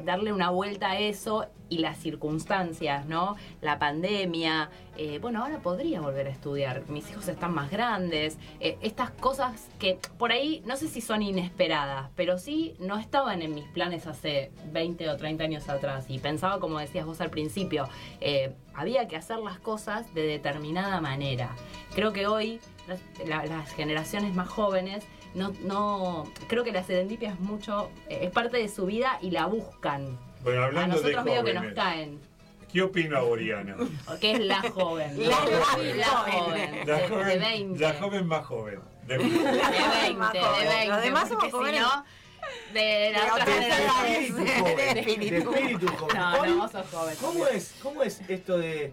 darle 0.04 0.32
una 0.32 0.50
vuelta 0.50 0.90
a 0.92 0.98
eso 0.98 1.46
y 1.68 1.78
las 1.78 1.96
circunstancias, 1.98 3.06
¿no? 3.06 3.36
La 3.62 3.78
pandemia, 3.78 4.68
eh, 4.98 5.18
bueno, 5.20 5.42
ahora 5.42 5.58
podría 5.60 6.00
volver 6.02 6.26
a 6.26 6.30
estudiar, 6.30 6.82
mis 6.88 7.08
hijos 7.10 7.28
están 7.28 7.54
más 7.54 7.70
grandes, 7.70 8.36
eh, 8.60 8.76
estas 8.82 9.10
cosas 9.10 9.68
que 9.78 9.98
por 10.18 10.32
ahí 10.32 10.62
no 10.66 10.76
sé 10.76 10.88
si 10.88 11.00
son 11.00 11.22
inesperadas, 11.22 12.10
pero 12.14 12.38
sí 12.38 12.74
no 12.78 12.98
estaban 12.98 13.40
en 13.40 13.54
mis 13.54 13.64
planes 13.68 14.06
hace 14.06 14.50
20 14.70 15.08
o 15.08 15.16
30 15.16 15.44
años 15.44 15.68
atrás 15.70 16.04
y 16.08 16.18
pensaba, 16.18 16.60
como 16.60 16.78
decías 16.78 17.06
vos 17.06 17.20
al 17.22 17.30
principio, 17.30 17.88
eh, 18.20 18.54
había 18.74 19.08
que 19.08 19.16
hacer 19.16 19.38
las 19.38 19.58
cosas 19.58 20.12
de 20.14 20.26
determinada 20.26 21.00
manera. 21.00 21.54
Creo 21.94 22.12
que 22.12 22.26
hoy 22.26 22.60
las, 22.86 23.00
la- 23.26 23.46
las 23.46 23.70
generaciones 23.72 24.34
más 24.34 24.48
jóvenes 24.48 25.04
no, 25.34 25.52
no 25.62 26.30
creo 26.48 26.64
que 26.64 26.72
la 26.72 26.82
serendipia 26.84 27.30
es 27.30 27.40
mucho, 27.40 27.90
eh, 28.08 28.20
es 28.22 28.30
parte 28.30 28.56
de 28.58 28.68
su 28.68 28.86
vida 28.86 29.18
y 29.22 29.30
la 29.30 29.46
buscan. 29.46 30.18
Bueno, 30.42 30.62
A 30.62 30.66
hablando 30.66 30.96
de 30.96 31.02
nosotros 31.02 31.24
medio 31.24 31.44
que 31.44 31.54
nos 31.54 31.74
caen. 31.74 32.20
¿qué 32.72 32.80
opina 32.82 33.20
Oriana? 33.22 33.76
o 34.08 34.16
que 34.20 34.32
es 34.32 34.40
la 34.40 34.62
joven. 34.70 35.22
La- 35.22 35.28
la 35.28 35.36
La 35.36 36.06
joven. 36.06 36.40
joven. 36.40 36.86
La 36.86 36.96
de, 36.96 37.08
joven, 37.08 37.26
de 37.28 37.38
20. 37.38 37.80
la 37.80 37.94
joven 37.94 38.26
más 38.26 38.46
joven. 38.46 38.80
De- 39.06 39.18
De 39.18 39.24
20, 39.24 40.14
Más 40.14 40.32
de 40.32 40.40
joven. 40.40 40.68
20. 40.68 40.86
Los 40.88 41.02
demás 41.02 41.28
somos 41.28 41.44
si 41.44 41.50
jóvenes. 41.50 41.80
no, 41.82 42.04
de 42.72 43.10
la 43.12 43.24
De 43.24 43.30
otra 43.30 43.44
De 43.44 43.52
generación. 43.52 44.06
espíritu 44.06 44.52
joven. 44.60 44.76
De 44.76 44.94
De 44.94 45.00
espíritu. 45.00 45.52
espíritu 45.54 45.86
joven. 45.96 46.16
No, 46.16 46.46
no, 46.46 46.56
vos 46.56 46.70
sos 46.72 46.86
joven. 46.90 47.14
¿Cómo 47.20 47.46
es, 47.46 47.74
¿Cómo 47.82 48.02
es 48.02 48.20
esto 48.28 48.58
de... 48.58 48.92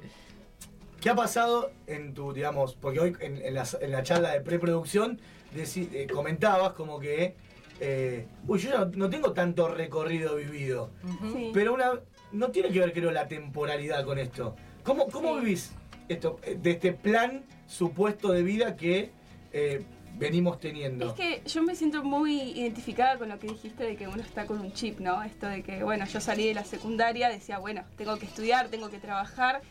¿Qué 0.99 1.09
ha 1.09 1.15
pasado 1.15 1.71
en 1.87 2.13
tu, 2.13 2.33
digamos, 2.33 2.75
porque 2.75 2.99
hoy 2.99 3.15
en, 3.21 3.37
en 3.41 3.53
la, 3.53 3.65
en 3.79 3.91
la 3.93 4.03
charla 4.03 4.31
de 4.33 4.41
preproducción 4.41 5.21
deci- 5.55 5.89
eh, 5.93 6.07
comentabas 6.07 6.73
como 6.73 6.99
que, 6.99 7.35
eh, 7.79 8.25
uy, 8.47 8.59
yo 8.59 8.69
ya 8.71 8.79
no, 8.79 8.85
no 8.95 9.09
tengo 9.09 9.33
tanto 9.33 9.67
recorrido 9.67 10.35
vivido, 10.35 10.91
Sí. 11.33 11.51
pero 11.53 11.73
una 11.73 11.99
no 12.31 12.49
tiene 12.51 12.69
que 12.69 12.79
ver, 12.79 12.93
creo, 12.93 13.11
la 13.11 13.27
temporalidad 13.27 14.03
con 14.05 14.19
esto. 14.19 14.55
¿Cómo, 14.83 15.07
cómo 15.07 15.35
Sí. 15.35 15.39
vivís 15.45 15.71
esto, 16.07 16.39
eh, 16.43 16.57
de 16.61 16.71
este 16.71 16.93
plan 16.93 17.43
supuesto 17.67 18.31
de 18.31 18.43
vida 18.43 18.75
que 18.75 19.11
eh, 19.51 19.83
venimos 20.17 20.59
teniendo? 20.59 21.07
Es 21.07 21.13
que 21.13 21.41
yo 21.49 21.63
me 21.63 21.73
siento 21.75 22.03
muy 22.03 22.39
identificada 22.51 23.17
con 23.17 23.29
lo 23.29 23.39
que 23.39 23.47
dijiste 23.47 23.83
de 23.83 23.95
que 23.95 24.07
uno 24.07 24.21
está 24.21 24.45
con 24.45 24.59
un 24.59 24.71
chip, 24.73 24.99
¿no? 24.99 25.23
Esto 25.23 25.47
de 25.47 25.63
que, 25.63 25.83
bueno, 25.83 26.05
yo 26.05 26.19
salí 26.21 26.45
de 26.47 26.53
la 26.53 26.65
secundaria, 26.65 27.29
decía, 27.29 27.57
bueno, 27.57 27.83
tengo 27.97 28.17
que 28.19 28.25
estudiar, 28.27 28.67
tengo 28.69 28.89
que 28.89 28.99
trabajar. 28.99 29.61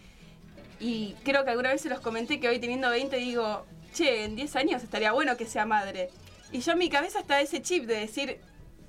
Y 0.80 1.14
creo 1.24 1.44
que 1.44 1.50
alguna 1.50 1.70
vez 1.70 1.80
se 1.82 1.88
los 1.88 2.00
comenté 2.00 2.40
que 2.40 2.48
hoy 2.48 2.58
teniendo 2.58 2.88
20 2.90 3.16
digo, 3.18 3.66
che, 3.92 4.24
en 4.24 4.36
10 4.36 4.56
años 4.56 4.82
estaría 4.82 5.12
bueno 5.12 5.36
que 5.36 5.46
sea 5.46 5.64
madre. 5.66 6.10
Y 6.52 6.60
yo 6.60 6.72
en 6.72 6.78
mi 6.78 6.88
cabeza 6.88 7.20
está 7.20 7.40
ese 7.40 7.60
chip 7.62 7.84
de 7.86 7.96
decir, 8.00 8.40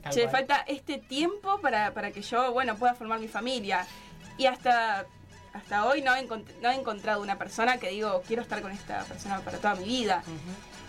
Tal 0.02 0.14
che, 0.14 0.22
cual. 0.22 0.32
falta 0.32 0.64
este 0.68 0.98
tiempo 0.98 1.60
para, 1.62 1.94
para 1.94 2.12
que 2.12 2.22
yo, 2.22 2.52
bueno, 2.54 2.76
pueda 2.78 2.94
formar 2.96 3.20
mi 3.20 3.28
familia. 3.28 3.86
Y 4.38 4.46
hasta, 4.46 5.06
hasta 5.54 5.86
hoy 5.86 6.02
no 6.02 6.16
he, 6.16 6.24
no 6.26 6.70
he 6.70 6.76
encontrado 6.76 7.22
una 7.22 7.38
persona 7.38 7.78
que 7.78 7.90
digo, 7.90 8.24
quiero 8.26 8.42
estar 8.42 8.62
con 8.62 8.72
esta 8.72 9.04
persona 9.04 9.42
para 9.42 9.58
toda 9.58 9.76
mi 9.76 9.84
vida. 9.86 10.24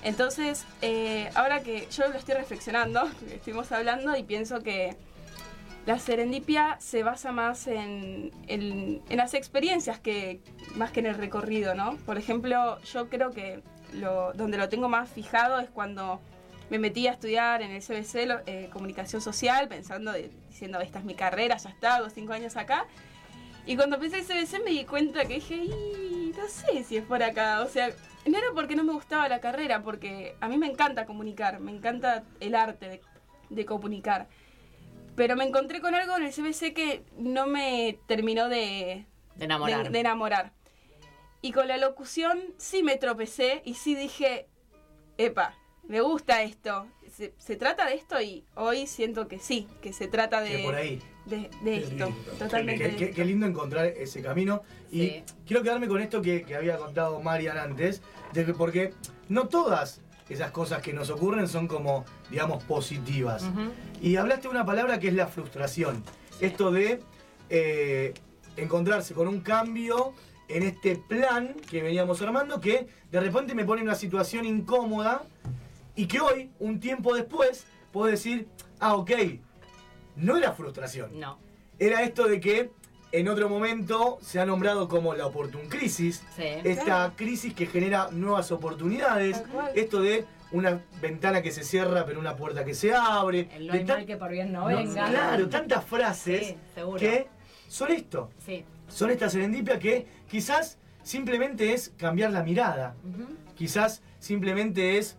Entonces, 0.02 0.64
eh, 0.81 1.31
ahora 1.35 1.61
que 1.62 1.87
yo 1.90 2.09
lo 2.09 2.17
estoy 2.19 2.35
reflexionando, 2.35 3.11
estuvimos 3.33 3.71
hablando 3.73 4.17
y 4.17 4.23
pienso 4.23 4.62
que 4.62 4.97
la 5.87 5.99
serendipia 5.99 6.76
se 6.81 7.02
basa 7.02 7.33
más 7.33 7.67
en, 7.67 8.31
en- 8.47 9.02
en 9.09 9.17
las 9.17 9.35
experiencias 9.35 9.99
que 9.99 10.40
más 10.76 10.90
que 10.93 11.00
en 11.00 11.07
el 11.07 11.14
recorrido, 11.17 11.75
¿no? 11.75 11.97
Por 12.07 12.17
ejemplo, 12.19 12.81
yo 12.83 13.09
creo 13.09 13.31
que 13.33 13.62
lo, 13.94 14.32
donde 14.35 14.59
lo 14.59 14.68
tengo 14.68 14.88
más 14.88 15.09
fijado 15.11 15.59
es 15.61 15.68
cuando 15.70 16.20
me 16.70 16.78
metí 16.78 17.06
a 17.09 17.12
estudiar 17.12 17.62
en 17.62 17.73
el 17.73 17.82
CBC 17.82 18.26
lo- 18.26 18.40
eh, 18.47 18.68
comunicación 18.73 19.20
social, 19.20 19.68
pensando, 19.68 20.12
de- 20.12 20.30
diciendo, 20.49 20.80
esta 20.80 20.99
es 21.00 21.04
mi 21.04 21.14
carrera, 21.14 21.56
ya 21.56 21.70
está, 21.70 21.97
hago 21.97 22.11
cinco 22.11 22.32
años 22.32 22.56
acá. 22.56 22.87
Y 23.66 23.76
cuando 23.76 23.97
empecé 23.97 24.18
el 24.20 24.25
CBC 24.25 24.61
me 24.64 24.70
di 24.70 24.85
cuenta 24.85 25.25
que 25.26 25.35
dije, 25.35 25.54
"Y, 25.56 26.32
no 26.37 26.47
sé 26.49 26.85
si 26.85 26.97
es 26.97 27.04
por 27.04 27.23
acá. 27.23 27.61
O 27.62 27.68
sea, 27.68 27.90
no 28.26 28.38
era 28.38 28.47
porque 28.54 28.75
no 28.76 28.85
me 28.85 28.92
gustaba 28.92 29.28
la 29.28 29.40
carrera, 29.40 29.82
porque 29.82 30.35
a 30.40 30.49
mí 30.49 30.56
me 30.59 30.66
encanta 30.66 31.06
comunicar, 31.06 31.61
me 31.61 31.70
encanta 31.73 32.23
el 32.40 32.54
arte 32.54 32.88
de, 32.88 33.00
de 33.50 33.64
comunicar. 33.66 34.28
Pero 35.16 35.37
me 35.37 35.44
encontré 35.44 35.80
con 35.80 35.94
algo 35.94 36.16
en 36.16 36.23
el 36.25 36.32
CBC 36.32 36.73
que 36.73 37.04
no 37.18 37.47
me 37.47 37.99
terminó 38.06 38.49
de, 38.49 39.04
De 39.37 39.44
enamorar. 39.44 39.82
de- 39.85 39.90
de 39.90 40.00
enamorar. 40.00 40.52
Y 41.42 41.52
con 41.52 41.68
la 41.68 41.76
locución 41.78 42.38
sí 42.59 42.82
me 42.82 42.97
tropecé 42.97 43.62
y 43.64 43.75
sí 43.75 43.94
dije, 43.94 44.47
epa, 45.16 45.54
me 45.88 46.00
gusta 46.00 46.42
esto. 46.42 46.87
Se, 47.11 47.35
se 47.38 47.56
trata 47.56 47.87
de 47.87 47.94
esto 47.94 48.20
y 48.20 48.44
hoy 48.54 48.87
siento 48.87 49.26
que 49.26 49.38
sí, 49.38 49.66
que 49.82 49.92
se 49.92 50.06
trata 50.06 50.40
de, 50.42 50.62
por 50.62 50.75
ahí. 50.75 51.00
de, 51.26 51.50
de 51.62 51.76
esto. 51.78 51.90
lindo, 52.06 52.14
Totalmente. 52.38 52.90
Qué, 52.90 52.97
qué- 52.97 53.11
qué 53.12 53.25
lindo 53.25 53.47
encontrar 53.47 53.87
ese 53.87 54.23
camino. 54.23 54.62
Y 54.90 55.00
Sí. 55.00 55.25
quiero 55.47 55.62
quedarme 55.62 55.88
con 55.88 56.00
esto 56.00 56.20
que, 56.23 56.42
que 56.44 56.54
había 56.54 56.76
contado 56.76 57.20
Marian 57.20 57.59
antes, 57.59 58.02
de 58.32 58.44
que 58.47 58.54
porque 58.54 58.92
no 59.28 59.49
todas 59.49 60.00
esas 60.28 60.52
cosas 60.52 60.80
que 60.82 60.92
nos 60.92 61.11
ocurren 61.11 61.49
son 61.49 61.66
como, 61.66 62.04
digamos, 62.30 62.62
positivas. 62.64 63.44
Y 64.00 64.14
hablaste 64.16 64.42
de 64.42 64.49
una 64.50 64.64
palabra 64.64 65.00
que 65.00 65.09
es 65.09 65.14
la 65.14 65.26
frustración. 65.26 66.04
Esto 66.40 66.70
de 66.70 67.00
eh, 67.49 68.14
encontrarse 68.56 69.12
con 69.14 69.26
un 69.26 69.40
cambio 69.40 70.14
en 70.52 70.62
este 70.64 70.97
plan 70.97 71.54
que 71.69 71.83
veníamos 71.83 72.21
armando 72.23 72.61
que 72.61 72.87
de 73.11 73.21
repente 73.21 73.54
me 73.54 73.64
pone 73.64 73.83
en 73.83 73.88
una 73.88 73.97
situación 73.97 74.45
incómoda 74.45 75.23
y 75.97 76.07
que 76.07 76.21
hoy, 76.21 76.50
un 76.59 76.80
tiempo 76.80 77.14
después, 77.14 77.66
puedo 77.92 78.07
decir, 78.11 78.49
ah, 78.78 78.95
ok, 78.95 79.11
no 80.16 80.37
era 80.37 80.52
frustración 80.52 81.19
No. 81.19 81.38
era 81.78 82.02
esto 82.02 82.26
de 82.28 82.40
que 82.40 82.71
en 83.12 83.28
otro 83.28 83.49
momento 83.49 84.19
se 84.23 84.38
ha 84.40 84.47
nombrado 84.47 84.88
como 84.88 85.14
la 85.14 85.26
oportun 85.26 85.69
crisis, 85.69 86.23
Sí. 86.37 86.45
esta 86.64 86.85
Claro. 86.85 87.12
crisis 87.16 87.54
que 87.54 87.66
genera 87.66 88.09
nuevas 88.12 88.52
oportunidades, 88.52 89.42
esto 89.75 90.00
de 90.00 90.25
una 90.52 90.80
ventana 91.00 91.42
que 91.42 91.50
se 91.50 91.64
cierra 91.64 92.04
pero 92.07 92.19
una 92.21 92.37
puerta 92.37 92.64
que 92.64 92.75
se 92.75 92.92
abre, 92.95 93.49
El 93.54 93.66
no 93.66 93.73
hay 93.73 93.85
mal 93.85 94.07
que 94.07 94.16
por 94.16 94.30
bien 94.30 94.52
no 94.52 94.61
no, 94.61 94.66
venga. 94.76 95.09
claro, 95.09 95.49
tantas 95.49 95.85
frases 95.85 96.49
Sí, 96.49 96.57
que 96.99 97.26
son 97.69 97.90
esto, 97.90 98.30
Sí. 98.45 98.64
son 98.88 99.11
esta 99.11 99.28
serendipia 99.28 99.78
que 99.78 100.07
quizás 100.30 100.78
simplemente 101.02 101.72
es 101.75 101.92
cambiar 101.96 102.30
la 102.32 102.42
mirada, 102.42 102.94
quizás 103.54 104.02
simplemente 104.18 104.99
es 104.99 105.16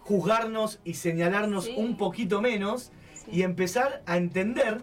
juzgarnos 0.00 0.80
y 0.84 0.94
señalarnos 0.94 1.66
Sí. 1.66 1.74
un 1.76 1.96
poquito 1.96 2.40
menos 2.40 2.90
Sí. 3.14 3.30
y 3.32 3.42
empezar 3.42 4.02
a 4.06 4.16
entender 4.16 4.82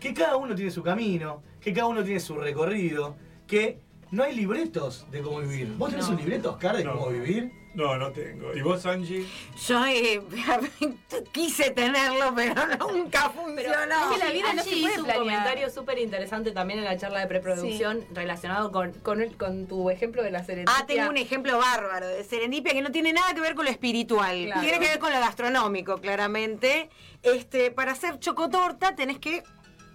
que 0.00 0.12
cada 0.12 0.36
uno 0.36 0.54
tiene 0.54 0.70
su 0.70 0.82
camino, 0.82 1.42
que 1.60 1.72
cada 1.72 1.86
uno 1.86 2.02
tiene 2.04 2.20
su 2.20 2.34
recorrido, 2.36 3.16
que 3.46 3.80
no 4.10 4.22
hay 4.24 4.34
libretos 4.34 5.06
de 5.10 5.22
cómo 5.22 5.40
vivir. 5.40 5.74
¿Vos 5.78 5.90
tenés 5.90 6.06
No. 6.06 6.12
un 6.12 6.18
libreto, 6.18 6.50
Oscar, 6.52 6.76
de 6.76 6.84
No. 6.84 6.92
cómo 6.98 7.08
vivir? 7.10 7.52
No, 7.74 7.96
no 7.96 8.12
tengo. 8.12 8.54
¿Y 8.54 8.62
vos, 8.62 8.86
Angie? 8.86 9.26
Yo 9.66 9.84
eh, 9.84 10.22
quise 11.32 11.70
tenerlo, 11.70 12.32
pero 12.34 12.54
nunca 12.92 13.32
Pero 13.34 13.44
funcionó. 13.44 14.12
es 14.12 14.18
que 14.18 14.24
la 14.24 14.30
vida 14.32 14.52
no 14.54 14.60
Angie 14.60 14.72
se 14.72 14.78
hizo 14.78 14.90
hizo 14.92 15.04
un 15.04 15.10
comentario 15.12 15.70
súper 15.70 15.98
interesante 15.98 16.52
también 16.52 16.78
en 16.78 16.84
la 16.84 16.96
charla 16.96 17.20
de 17.20 17.26
preproducción 17.26 18.04
relacionado 18.12 18.70
con, 18.70 18.92
con, 18.92 19.20
el- 19.20 19.36
con 19.36 19.66
tu 19.66 19.90
ejemplo 19.90 20.22
de 20.22 20.30
la 20.30 20.44
serendipia. 20.44 20.74
Ah, 20.78 20.86
tengo 20.86 21.08
un 21.10 21.16
ejemplo 21.16 21.58
bárbaro 21.58 22.06
de 22.06 22.22
serendipia 22.24 22.72
que 22.72 22.82
no 22.82 22.92
tiene 22.92 23.12
nada 23.12 23.34
que 23.34 23.40
ver 23.40 23.54
con 23.54 23.64
lo 23.64 23.70
espiritual. 23.70 24.44
Claro. 24.46 24.60
Tiene 24.60 24.78
que 24.78 24.88
ver 24.88 24.98
con 25.00 25.12
lo 25.12 25.18
gastronómico, 25.18 25.98
claramente. 25.98 26.90
Este, 27.22 27.70
para 27.70 27.92
hacer 27.92 28.18
chocotorta 28.20 28.94
tenés 28.94 29.18
que 29.18 29.42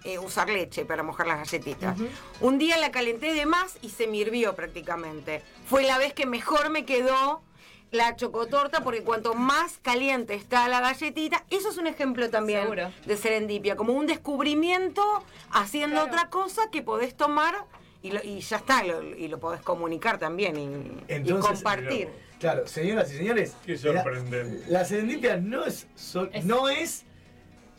eh, 0.03 0.19
usar 0.19 0.49
leche 0.49 0.83
para 0.85 1.03
mojar 1.03 1.27
las 1.27 1.37
galletitas. 1.39 1.97
Un 2.41 2.57
día 2.57 2.77
la 2.77 2.91
calenté 2.91 3.33
de 3.33 3.45
más 3.45 3.77
y 3.81 3.89
se 3.89 4.07
me 4.07 4.17
hirvió 4.17 4.55
prácticamente. 4.55 5.41
Fue 5.69 5.83
la 5.83 5.97
vez 5.97 6.13
que 6.13 6.25
mejor 6.25 6.69
me 6.69 6.85
quedó 6.85 7.41
la 7.91 8.15
chocotorta 8.15 8.81
porque 8.83 9.01
cuanto 9.03 9.33
más 9.33 9.79
caliente 9.81 10.35
está 10.35 10.67
la 10.67 10.79
galletita, 10.79 11.43
eso 11.49 11.69
es 11.69 11.77
un 11.77 11.87
ejemplo 11.87 12.29
también 12.29 12.61
Seguro. 12.61 12.91
de 13.05 13.17
serendipia, 13.17 13.75
como 13.75 13.93
un 13.93 14.05
descubrimiento 14.05 15.01
haciendo 15.51 15.95
Claro. 16.01 16.11
otra 16.11 16.29
cosa 16.29 16.69
que 16.71 16.81
podés 16.81 17.15
tomar 17.15 17.55
y, 18.01 18.11
lo- 18.11 18.23
y 18.23 18.39
ya 18.41 18.57
está, 18.57 18.83
lo- 18.83 19.03
y 19.03 19.27
lo 19.27 19.39
podés 19.39 19.61
comunicar 19.61 20.19
también 20.19 20.55
y, 20.57 21.29
compartir. 21.39 22.09
Claro, 22.39 22.65
señoras 22.67 23.11
y 23.11 23.17
señores. 23.17 23.53
Qué 23.65 23.77
sorprendente. 23.77 24.63
La, 24.69 24.79
la 24.79 24.85
serendipia 24.85 25.35
no 25.37 25.65
es, 25.65 25.87
sol- 25.95 26.29
Es- 26.31 26.45
no 26.45 26.69
es 26.69 27.03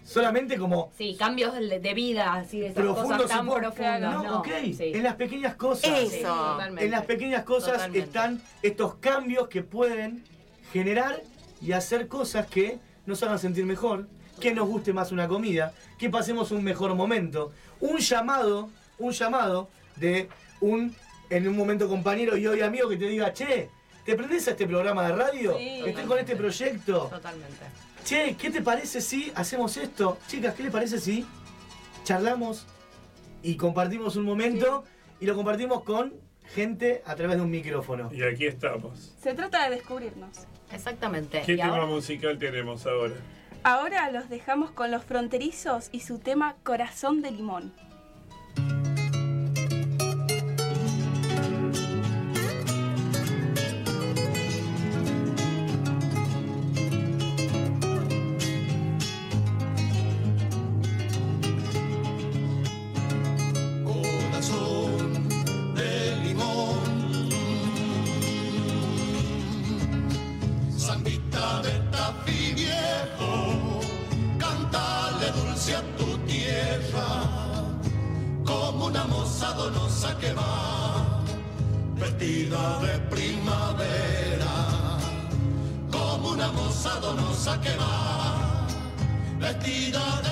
solamente 0.04 0.56
como 0.58 0.90
Sí, 0.96 1.16
cambios 1.18 1.54
de, 1.54 1.78
de 1.80 1.94
vida, 1.94 2.34
así 2.34 2.60
de 2.60 2.66
esas 2.68 2.82
profundo 2.82 3.16
cosas 3.22 3.28
tan 3.36 3.48
profundas. 3.48 4.00
No, 4.00 4.22
No, 4.22 4.38
ok. 4.40 4.48
sí. 4.76 4.92
En 4.94 5.02
las 5.02 5.14
pequeñas 5.16 5.54
cosas. 5.54 5.90
Eso. 6.00 6.58
En 6.78 6.90
las 6.90 7.04
pequeñas 7.04 7.44
cosas 7.44 7.72
Totalmente. 7.74 7.98
están 8.06 8.42
estos 8.62 8.94
cambios 8.96 9.48
que 9.48 9.62
pueden 9.62 10.24
generar 10.72 11.22
y 11.60 11.72
hacer 11.72 12.08
cosas 12.08 12.46
que 12.46 12.78
nos 13.06 13.22
hagan 13.22 13.38
sentir 13.38 13.64
mejor, 13.66 14.06
que 14.40 14.52
nos 14.54 14.66
guste 14.68 14.92
más 14.92 15.12
una 15.12 15.28
comida, 15.28 15.72
que 15.98 16.08
pasemos 16.10 16.50
un 16.50 16.64
mejor 16.64 16.94
momento. 16.94 17.52
Un 17.80 17.98
llamado, 17.98 18.70
un 18.98 19.12
llamado 19.12 19.68
de 19.96 20.28
un, 20.60 20.94
en 21.28 21.48
un 21.48 21.56
momento 21.56 21.88
compañero 21.88 22.36
y 22.36 22.46
hoy 22.46 22.60
amigo 22.62 22.88
que 22.88 22.96
te 22.96 23.06
diga, 23.06 23.32
che, 23.32 23.68
¿te 24.04 24.14
prendés 24.14 24.48
a 24.48 24.52
este 24.52 24.66
programa 24.66 25.06
de 25.06 25.14
radio? 25.14 25.56
Sí. 25.58 25.82
Estoy 25.86 26.04
con 26.04 26.18
este 26.18 26.36
proyecto. 26.36 27.08
Totalmente. 27.10 27.64
Che, 28.04 28.36
¿qué 28.36 28.50
te 28.50 28.62
parece 28.62 29.00
si 29.00 29.30
hacemos 29.34 29.76
esto? 29.76 30.18
Chicas, 30.28 30.54
¿qué 30.54 30.64
les 30.64 30.72
parece 30.72 30.98
si 30.98 31.26
charlamos 32.04 32.66
y 33.42 33.56
compartimos 33.56 34.16
un 34.16 34.24
momento 34.24 34.84
y 35.20 35.26
lo 35.26 35.34
compartimos 35.36 35.82
con 35.84 36.14
gente 36.54 37.02
a 37.06 37.14
través 37.14 37.36
de 37.36 37.42
un 37.42 37.50
micrófono? 37.50 38.10
Y 38.12 38.22
aquí 38.22 38.46
estamos. 38.46 39.14
Se 39.22 39.34
trata 39.34 39.64
de 39.68 39.76
descubrirnos. 39.76 40.30
Exactamente. 40.72 41.42
¿Qué 41.46 41.56
tema 41.56 41.68
ahora- 41.76 41.86
musical 41.86 42.38
tenemos 42.38 42.86
ahora? 42.86 43.14
Ahora 43.62 44.10
los 44.10 44.28
dejamos 44.30 44.70
con 44.70 44.90
los 44.90 45.04
fronterizos 45.04 45.90
y 45.92 46.00
su 46.00 46.18
tema 46.18 46.56
Corazón 46.62 47.20
de 47.20 47.30
Limón. 47.30 47.72
Moza 87.20 87.56
donosa 87.56 87.60
que 87.60 87.76
va, 87.76 88.66
vestida 89.38 90.20
de 90.22 90.29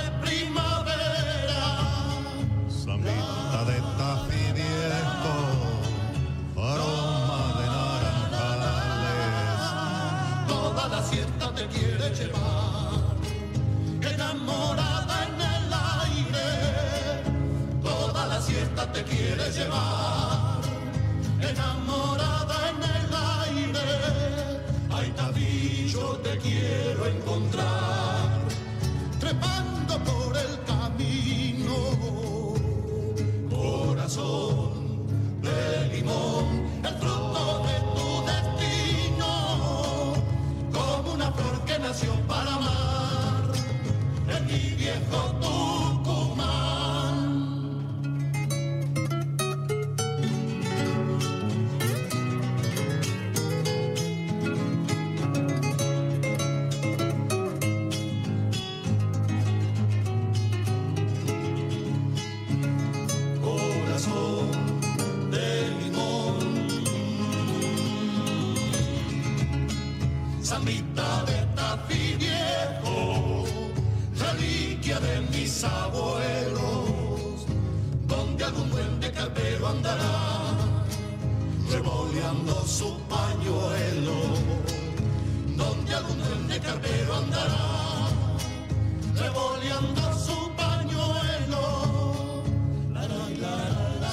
revoleando 89.58 90.18
su 90.18 90.50
pañuelo. 90.56 92.42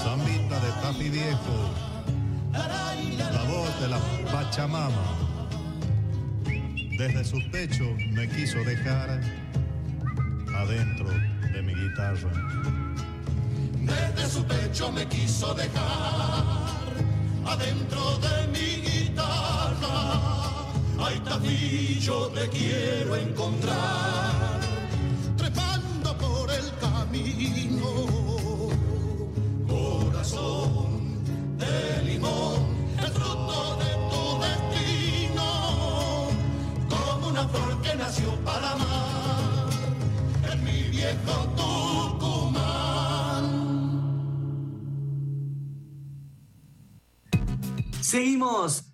Zambita 0.04 0.60
de 0.60 0.72
Tafi 0.82 1.10
Viejo, 1.10 1.70
la 2.52 3.44
voz 3.44 3.82
de 3.82 3.88
la 3.88 4.00
Pachamama. 4.32 5.06
Desde 6.98 7.26
su 7.26 7.42
pecho 7.52 7.86
me 8.12 8.28
quiso 8.30 8.64
dejar 8.64 9.22
adentro 10.56 11.10
de 11.54 11.62
mi 11.62 11.74
guitarra. 11.74 12.32
Desde 13.82 14.30
su 14.30 14.44
pecho 14.46 14.92
me 14.92 15.06
quiso 15.08 15.54
dejar 15.54 16.44
adentro 17.46 18.18
de 18.20 18.48
mi 18.48 18.82
guitarra. 18.88 20.22
Ay, 20.98 21.20
tabillo, 21.20 22.30
te 22.30 22.48
quiero 22.50 23.16
encontrar 23.18 24.45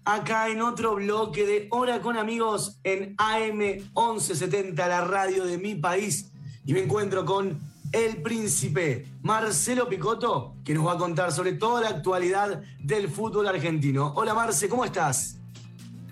acá 0.06 0.50
en 0.50 0.62
otro 0.62 0.96
bloque 0.96 1.46
de 1.46 1.68
Hora 1.72 2.02
con 2.02 2.18
Amigos 2.18 2.80
en 2.84 3.16
AM 3.18 3.58
1170, 3.58 4.88
la 4.88 5.02
radio 5.02 5.46
de 5.46 5.58
mi 5.58 5.76
país. 5.76 6.32
Y 6.66 6.74
me 6.74 6.82
encuentro 6.82 7.26
con 7.26 7.60
el 7.92 8.22
príncipe 8.22 9.06
Marcelo 9.22 9.90
Picotto, 9.90 10.56
que 10.64 10.74
nos 10.74 10.88
va 10.88 10.94
a 10.94 10.98
contar 10.98 11.32
sobre 11.32 11.54
toda 11.54 11.82
la 11.82 11.90
actualidad 11.90 12.62
del 12.80 13.10
fútbol 13.10 13.48
argentino. 13.48 14.14
Hola 14.16 14.34
Marce, 14.34 14.70
¿cómo 14.70 14.86
estás? 14.86 15.38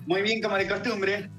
Muy 0.06 0.22
bien, 0.22 0.42
como 0.42 0.56
de 0.56 0.68
costumbre. 0.68 1.30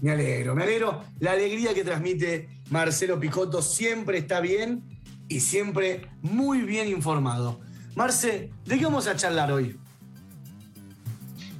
Me 0.00 0.12
alegro, 0.12 0.54
me 0.54 0.62
alegro. 0.62 1.02
La 1.18 1.32
alegría 1.32 1.74
que 1.74 1.82
transmite 1.82 2.48
Marcelo 2.70 3.18
Picotto 3.18 3.62
siempre 3.62 4.18
está 4.18 4.40
bien 4.40 4.84
y 5.28 5.40
siempre 5.40 6.08
muy 6.22 6.62
bien 6.62 6.88
informado. 6.88 7.60
Marce, 7.96 8.50
¿de 8.64 8.78
qué 8.78 8.84
vamos 8.84 9.08
a 9.08 9.16
charlar 9.16 9.50
hoy? 9.50 9.76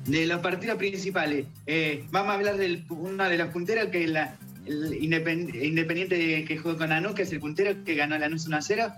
De 0.08 0.26
los 0.26 0.40
partidos 0.40 0.78
principales. 0.78 1.46
Eh, 1.66 2.04
vamos 2.10 2.32
a 2.32 2.34
hablar 2.34 2.56
de 2.56 2.82
uno 2.88 3.28
de 3.28 3.36
los 3.38 3.48
punteros 3.48 3.88
que 3.88 4.04
es 4.04 4.10
la, 4.10 4.36
el 4.66 4.92
Independ- 5.00 5.54
Independiente 5.62 6.44
que 6.44 6.56
jugó 6.56 6.76
con 6.78 6.88
Lanús, 6.88 7.14
que 7.14 7.22
es 7.22 7.32
el 7.32 7.40
puntero 7.40 7.84
que 7.84 7.94
ganó 7.94 8.16
Lanús 8.18 8.46
1 8.46 8.56
a 8.56 8.62
0. 8.62 8.92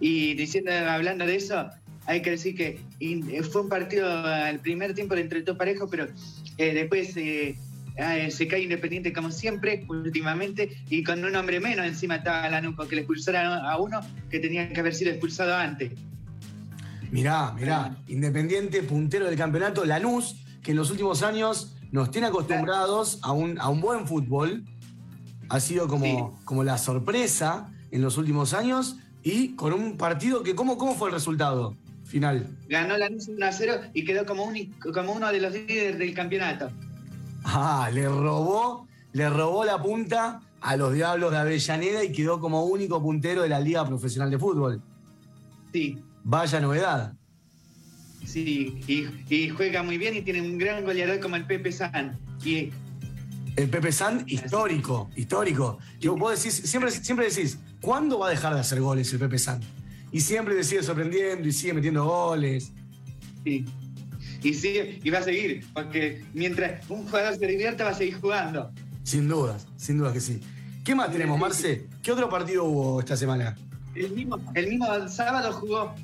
Y 0.00 0.34
diciendo, 0.34 0.70
hablando 0.72 1.26
de 1.26 1.36
eso, 1.36 1.68
hay 2.06 2.22
que 2.22 2.30
decir 2.30 2.54
que 2.56 2.78
in- 2.98 3.44
fue 3.44 3.62
un 3.62 3.68
partido, 3.68 4.06
el 4.46 4.58
primer 4.60 4.94
tiempo 4.94 5.14
le 5.14 5.20
entretó 5.22 5.56
parejo, 5.58 5.88
pero 5.90 6.06
eh, 6.56 6.72
después 6.72 7.14
eh, 7.16 7.56
eh, 7.96 8.30
se 8.30 8.48
cae 8.48 8.62
Independiente 8.62 9.12
como 9.12 9.30
siempre, 9.30 9.84
últimamente, 9.88 10.78
y 10.88 11.04
con 11.04 11.22
un 11.24 11.36
hombre 11.36 11.60
menos 11.60 11.84
encima 11.86 12.16
estaba 12.16 12.48
Lanús, 12.48 12.74
porque 12.74 12.94
le 12.96 13.02
expulsaron 13.02 13.66
a 13.66 13.76
uno 13.78 14.00
que 14.30 14.40
tenía 14.40 14.68
que 14.70 14.80
haber 14.80 14.94
sido 14.94 15.10
expulsado 15.10 15.54
antes. 15.54 15.92
Mirá, 17.10 17.52
mirá, 17.52 17.96
Independiente, 18.08 18.82
puntero 18.82 19.26
del 19.26 19.36
campeonato, 19.36 19.84
Lanús, 19.84 20.36
que 20.64 20.72
en 20.72 20.78
los 20.78 20.90
últimos 20.90 21.22
años 21.22 21.76
nos 21.92 22.10
tiene 22.10 22.26
acostumbrados 22.26 23.20
a 23.22 23.30
un, 23.30 23.60
a 23.60 23.68
un 23.68 23.80
buen 23.80 24.08
fútbol. 24.08 24.64
Ha 25.48 25.60
sido 25.60 25.86
como, 25.86 26.40
como 26.44 26.64
la 26.64 26.78
sorpresa 26.78 27.70
en 27.92 28.02
los 28.02 28.18
últimos 28.18 28.54
años 28.54 28.96
y 29.22 29.54
con 29.54 29.72
un 29.72 29.96
partido 29.96 30.42
que, 30.42 30.56
¿cómo, 30.56 30.76
cómo 30.76 30.94
fue 30.94 31.08
el 31.08 31.14
resultado 31.14 31.76
final? 32.04 32.48
Ganó 32.68 32.96
Lanús 32.96 33.28
1 33.28 33.46
a 33.46 33.52
0 33.52 33.74
y 33.92 34.04
quedó 34.04 34.26
como, 34.26 34.50
como 34.92 35.12
uno 35.12 35.30
de 35.30 35.40
los 35.40 35.52
líderes 35.52 35.98
del 35.98 36.14
campeonato. 36.14 36.70
Ah, 37.44 37.90
le 37.92 38.08
robó, 38.08 38.88
le 39.12 39.28
robó 39.28 39.64
la 39.64 39.80
punta 39.80 40.40
a 40.62 40.76
los 40.76 40.94
Diablos 40.94 41.30
de 41.30 41.36
Avellaneda 41.36 42.02
y 42.02 42.10
quedó 42.10 42.40
como 42.40 42.64
único 42.64 43.00
puntero 43.02 43.42
de 43.42 43.50
la 43.50 43.60
Liga 43.60 43.86
Profesional 43.86 44.30
de 44.30 44.38
Fútbol. 44.38 44.82
Sí, 45.72 46.02
Vaya 46.26 46.58
novedad. 46.58 47.12
Sí, 48.26 48.80
y, 48.86 49.34
y 49.34 49.48
juega 49.48 49.82
muy 49.82 49.98
bien 49.98 50.14
y 50.16 50.22
tiene 50.22 50.40
un 50.40 50.58
gran 50.58 50.84
goleador 50.84 51.20
como 51.20 51.36
el 51.36 51.46
Pepe 51.46 51.72
San. 51.72 52.18
Y 52.44 52.70
El 53.56 53.68
Pepe 53.68 53.92
San, 53.92 54.24
histórico, 54.26 55.10
histórico. 55.16 55.78
Que 56.00 56.08
vos 56.08 56.36
decís, 56.36 56.54
siempre, 56.68 56.90
siempre 56.90 57.28
decís, 57.28 57.58
¿cuándo 57.80 58.18
va 58.18 58.28
a 58.28 58.30
dejar 58.30 58.54
de 58.54 58.60
hacer 58.60 58.80
goles 58.80 59.12
el 59.12 59.18
Pepe 59.18 59.38
San? 59.38 59.60
Y 60.10 60.20
siempre 60.20 60.54
te 60.54 60.64
sigue 60.64 60.82
sorprendiendo 60.82 61.48
y 61.48 61.52
sigue 61.52 61.74
metiendo 61.74 62.04
goles. 62.04 62.72
Sí. 63.44 63.64
Y 64.42 64.54
sigue, 64.54 65.00
y 65.02 65.10
va 65.10 65.20
a 65.20 65.22
seguir, 65.22 65.66
porque 65.72 66.22
mientras 66.34 66.88
un 66.90 67.04
jugador 67.04 67.36
se 67.36 67.46
divierta 67.46 67.84
va 67.84 67.90
a 67.90 67.94
seguir 67.94 68.20
jugando. 68.20 68.70
Sin 69.02 69.28
dudas, 69.28 69.66
sin 69.76 69.98
dudas 69.98 70.12
que 70.12 70.20
sí. 70.20 70.40
¿Qué 70.84 70.94
más 70.94 71.10
tenemos, 71.10 71.38
Marce? 71.38 71.86
¿Qué 72.02 72.12
otro 72.12 72.28
partido 72.28 72.64
hubo 72.64 73.00
esta 73.00 73.16
semana? 73.16 73.56
El 73.94 74.10
mismo, 74.12 74.38
el 74.54 74.68
mismo 74.68 75.08
sábado 75.08 75.52
jugó 75.52 75.94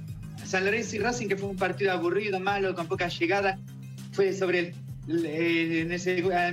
San 0.50 0.64
Lorenzo 0.64 0.96
y 0.96 0.98
Racing, 0.98 1.28
que 1.28 1.36
fue 1.36 1.48
un 1.48 1.56
partido 1.56 1.92
aburrido, 1.92 2.40
malo, 2.40 2.74
con 2.74 2.88
poca 2.88 3.06
llegada. 3.06 3.56
Fue 4.10 4.32
sobre 4.32 4.74
el, 5.06 5.24
eh, 5.24 5.82
en 5.82 5.92
ese, 5.92 6.24
a, 6.34 6.52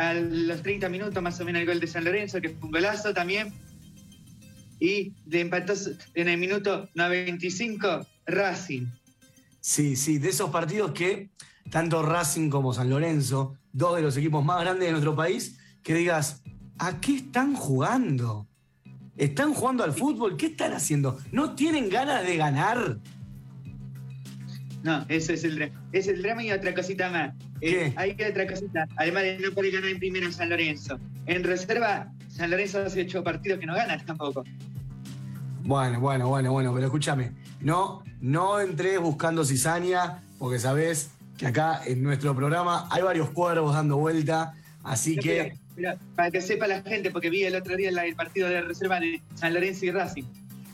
a 0.00 0.14
los 0.14 0.62
30 0.62 0.88
minutos 0.88 1.22
más 1.22 1.38
o 1.40 1.44
menos 1.44 1.60
el 1.60 1.66
gol 1.66 1.78
de 1.78 1.86
San 1.86 2.04
Lorenzo, 2.04 2.40
que 2.40 2.48
fue 2.48 2.64
un 2.64 2.70
golazo 2.70 3.12
también. 3.12 3.52
Y 4.80 5.12
de 5.26 5.40
empató 5.40 5.74
en 6.14 6.28
el 6.28 6.38
minuto 6.38 6.88
95 6.94 8.06
Racing. 8.24 8.86
Sí, 9.60 9.94
sí, 9.94 10.16
de 10.16 10.30
esos 10.30 10.48
partidos 10.48 10.92
que 10.92 11.28
tanto 11.70 12.02
Racing 12.02 12.48
como 12.48 12.72
San 12.72 12.88
Lorenzo, 12.88 13.58
dos 13.74 13.96
de 13.96 14.02
los 14.02 14.16
equipos 14.16 14.42
más 14.42 14.62
grandes 14.62 14.86
de 14.86 14.92
nuestro 14.92 15.14
país, 15.14 15.58
que 15.82 15.92
digas, 15.92 16.42
¿a 16.78 16.98
qué 16.98 17.16
están 17.16 17.54
jugando? 17.54 18.46
¿Están 19.18 19.52
jugando 19.52 19.84
al 19.84 19.92
fútbol? 19.92 20.38
¿Qué 20.38 20.46
están 20.46 20.72
haciendo? 20.72 21.18
¿No 21.30 21.54
tienen 21.54 21.90
ganas 21.90 22.26
de 22.26 22.36
ganar? 22.38 22.98
No, 24.84 25.04
ese 25.08 25.34
es 25.34 25.42
el 25.44 25.56
drama. 25.56 25.72
Es 25.92 26.06
el 26.08 26.22
drama 26.22 26.42
y 26.44 26.52
otra 26.52 26.72
cosita 26.74 27.08
más. 27.10 27.34
Eh, 27.62 27.92
hay 27.96 28.12
otra 28.30 28.46
cosita. 28.46 28.86
Además 28.96 29.22
de 29.24 29.38
no 29.38 29.50
poder 29.52 29.72
ganar 29.72 29.88
en 29.90 29.98
primero 29.98 30.30
San 30.30 30.50
Lorenzo. 30.50 31.00
En 31.26 31.42
reserva, 31.42 32.12
San 32.28 32.50
Lorenzo 32.50 32.80
hace 32.84 33.00
ocho 33.02 33.24
partidos 33.24 33.58
que 33.58 33.66
no 33.66 33.74
gana 33.74 33.96
tampoco. 34.04 34.44
Bueno, 35.62 35.98
bueno, 36.00 36.28
bueno, 36.28 36.52
bueno, 36.52 36.74
pero 36.74 36.86
escúchame, 36.86 37.32
no, 37.60 38.04
no 38.20 38.60
entres 38.60 39.00
buscando 39.00 39.44
cizaña, 39.44 40.18
porque 40.38 40.58
sabés 40.58 41.10
que 41.38 41.46
acá 41.46 41.80
en 41.86 42.02
nuestro 42.02 42.36
programa 42.36 42.86
hay 42.90 43.02
varios 43.02 43.30
cuervos 43.30 43.74
dando 43.74 43.96
vuelta, 43.96 44.52
así 44.82 45.16
No, 45.16 45.22
que, 45.22 45.28
pero- 45.42 45.56
pero 45.74 45.98
para 46.14 46.30
que 46.30 46.40
sepa 46.42 46.66
la 46.66 46.82
gente, 46.82 47.10
porque 47.10 47.30
vi 47.30 47.44
el 47.44 47.54
otro 47.56 47.74
día 47.76 47.88
el 47.88 48.14
partido 48.14 48.48
de 48.50 48.60
reserva 48.60 49.00
de 49.00 49.22
San 49.34 49.54
Lorenzo 49.54 49.86
y 49.86 49.90
Racing. 49.90 50.24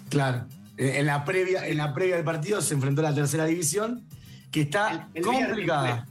claro, 0.09 0.45
eh, 0.49 0.60
en 0.77 1.07
la 1.07 1.25
previa, 1.25 1.67
en 1.67 1.77
la 1.77 1.93
previa 1.95 2.17
del 2.17 2.25
partido 2.25 2.61
se 2.61 2.75
enfrentó 2.75 3.01
a 3.01 3.11
la 3.11 3.15
tercera 3.15 3.45
división, 3.47 4.03
que 4.51 4.63
está 4.63 5.09
el 5.15 5.23
complicada. 5.23 6.07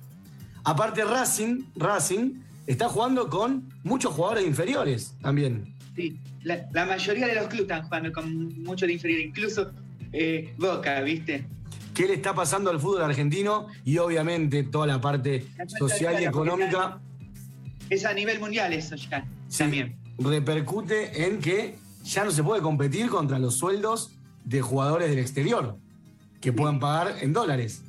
Aparte 0.64 1.04
Racing, 1.04 1.64
Racing 1.76 2.42
está 2.68 2.90
jugando 2.90 3.30
con 3.30 3.64
muchos 3.84 4.14
jugadores 4.14 4.46
inferiores 4.46 5.16
también. 5.22 5.74
Sí, 5.96 6.18
la, 6.44 6.68
la 6.72 6.86
mayoría 6.86 7.28
de 7.28 7.36
los 7.36 7.48
clubes 7.48 7.64
están 7.64 7.84
jugando 7.84 8.12
con 8.12 8.64
mucho 8.64 8.86
de 8.86 8.94
inferior, 8.94 9.20
incluso 9.20 9.72
eh, 10.12 10.54
Boca, 10.58 11.02
¿viste? 11.02 11.46
¿Qué 11.94 12.08
le 12.08 12.14
está 12.14 12.34
pasando 12.34 12.70
al 12.70 12.80
fútbol 12.80 13.02
argentino? 13.04 13.68
Y 13.84 13.98
obviamente 13.98 14.64
toda 14.64 14.88
la 14.88 15.02
parte 15.02 15.46
social 15.78 16.22
y 16.22 16.26
económica 16.26 17.00
Es 17.90 18.06
a 18.06 18.14
nivel 18.14 18.40
mundial 18.40 18.72
eso 18.72 18.96
ya. 18.96 19.26
también 19.58 19.96
repercute 20.20 21.26
en 21.26 21.40
que 21.40 21.78
ya 22.04 22.24
no 22.26 22.32
se 22.32 22.44
puede 22.44 22.62
competir 22.62 23.10
contra 23.10 23.40
los 23.40 23.58
sueldos 23.58 24.12
de 24.46 24.62
jugadores 24.62 25.10
del 25.10 25.20
exterior 25.20 25.76
que 26.42 26.52
puedan 26.54 26.80
pagar 26.80 27.16
en 27.22 27.34
dólares. 27.34 27.82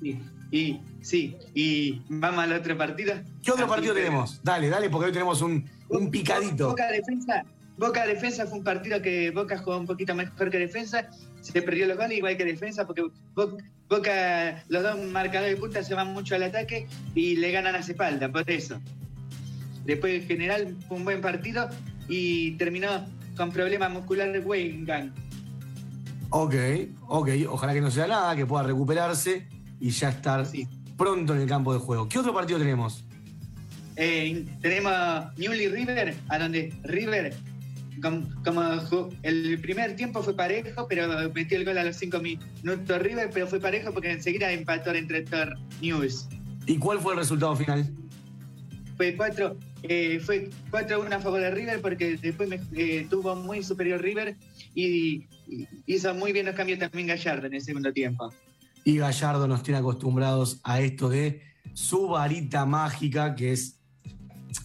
Sí, 0.00 0.18
y 0.50 0.80
sí, 1.02 1.36
y 1.54 2.02
vamos 2.08 2.40
al 2.44 2.52
otro 2.52 2.76
partido. 2.76 3.14
¿Qué 3.42 3.50
otro 3.52 3.64
Así 3.64 3.74
partido 3.74 3.94
tenemos? 3.94 4.40
Dale, 4.42 4.68
dale, 4.68 4.88
porque 4.90 5.06
hoy 5.06 5.12
tenemos 5.12 5.42
un, 5.42 5.68
un 5.88 6.10
picadito. 6.10 6.68
Boca 6.70 6.88
Defensa, 6.90 7.44
Boca 7.76 8.06
Defensa 8.06 8.46
fue 8.46 8.58
un 8.58 8.64
partido 8.64 9.00
que 9.02 9.30
Boca 9.30 9.58
jugó 9.58 9.78
un 9.78 9.86
poquito 9.86 10.14
mejor 10.14 10.50
que 10.50 10.58
Defensa. 10.58 11.08
Se 11.40 11.62
perdió 11.62 11.86
los 11.86 11.96
goles 11.96 12.18
igual 12.18 12.36
que 12.36 12.44
Defensa 12.44 12.86
porque 12.86 13.02
Bo- 13.34 13.56
Boca, 13.88 14.62
los 14.68 14.82
dos 14.82 14.98
marcadores 15.10 15.54
de 15.54 15.60
punta 15.60 15.82
se 15.82 15.94
van 15.94 16.12
mucho 16.12 16.34
al 16.36 16.44
ataque 16.44 16.86
y 17.14 17.36
le 17.36 17.50
ganan 17.50 17.74
a 17.74 17.78
espalda, 17.78 18.30
por 18.30 18.48
eso. 18.50 18.80
Después 19.84 20.22
en 20.22 20.28
general 20.28 20.76
fue 20.86 20.98
un 20.98 21.04
buen 21.04 21.20
partido 21.20 21.68
y 22.08 22.52
terminó 22.52 23.04
con 23.36 23.50
problemas 23.50 23.90
musculares 23.90 24.44
Weingán. 24.44 25.12
Ok, 26.30 26.54
ok, 27.08 27.28
ojalá 27.48 27.74
que 27.74 27.80
no 27.80 27.90
sea 27.90 28.06
nada, 28.06 28.36
que 28.36 28.46
pueda 28.46 28.62
recuperarse 28.64 29.48
y 29.80 29.90
ya 29.90 30.10
estar 30.10 30.46
pronto 30.96 31.34
en 31.34 31.40
el 31.40 31.48
campo 31.48 31.72
de 31.72 31.80
juego. 31.80 32.08
¿Qué 32.08 32.18
otro 32.18 32.32
partido 32.32 32.58
tenemos? 32.58 33.04
Eh, 33.96 34.46
tenemos 34.62 34.92
Newly 35.36 35.68
River, 35.68 36.14
a 36.28 36.38
donde 36.38 36.72
River, 36.84 37.34
com- 38.00 38.26
como, 38.44 38.62
el 39.22 39.60
primer 39.60 39.96
tiempo 39.96 40.22
fue 40.22 40.34
parejo, 40.36 40.86
pero 40.88 41.08
metió 41.34 41.58
el 41.58 41.64
gol 41.64 41.78
a 41.78 41.84
los 41.84 41.96
cinco 41.96 42.20
minutos 42.20 43.02
River, 43.02 43.30
pero 43.34 43.46
fue 43.48 43.58
parejo 43.60 43.92
porque 43.92 44.12
enseguida 44.12 44.50
empató 44.52 44.92
entre 44.94 45.22
Thor 45.22 45.54
News. 45.82 46.28
¿Y 46.66 46.78
cuál 46.78 47.00
fue 47.00 47.14
el 47.14 47.18
resultado 47.18 47.56
final? 47.56 47.90
Fue 48.96 49.16
4 49.16 49.56
eh, 49.84 50.20
fue 50.22 50.50
4-1 50.70 51.10
a 51.14 51.20
favor 51.20 51.40
de 51.40 51.50
River 51.50 51.80
porque 51.80 52.18
después 52.18 52.48
me- 52.50 52.60
eh, 52.74 53.06
tuvo 53.08 53.34
muy 53.34 53.62
superior 53.62 54.00
River 54.02 54.36
y 54.74 55.26
hizo 55.86 56.14
muy 56.14 56.32
bien 56.32 56.46
los 56.46 56.54
cambios 56.54 56.78
también 56.78 57.08
Gallardo 57.08 57.46
en 57.46 57.54
el 57.54 57.62
segundo 57.62 57.92
tiempo. 57.92 58.32
Y 58.84 58.98
Gallardo 58.98 59.46
nos 59.46 59.62
tiene 59.62 59.78
acostumbrados 59.78 60.60
a 60.64 60.80
esto 60.80 61.08
de 61.08 61.42
su 61.74 62.08
varita 62.08 62.64
mágica, 62.66 63.34
que 63.34 63.52
es, 63.52 63.78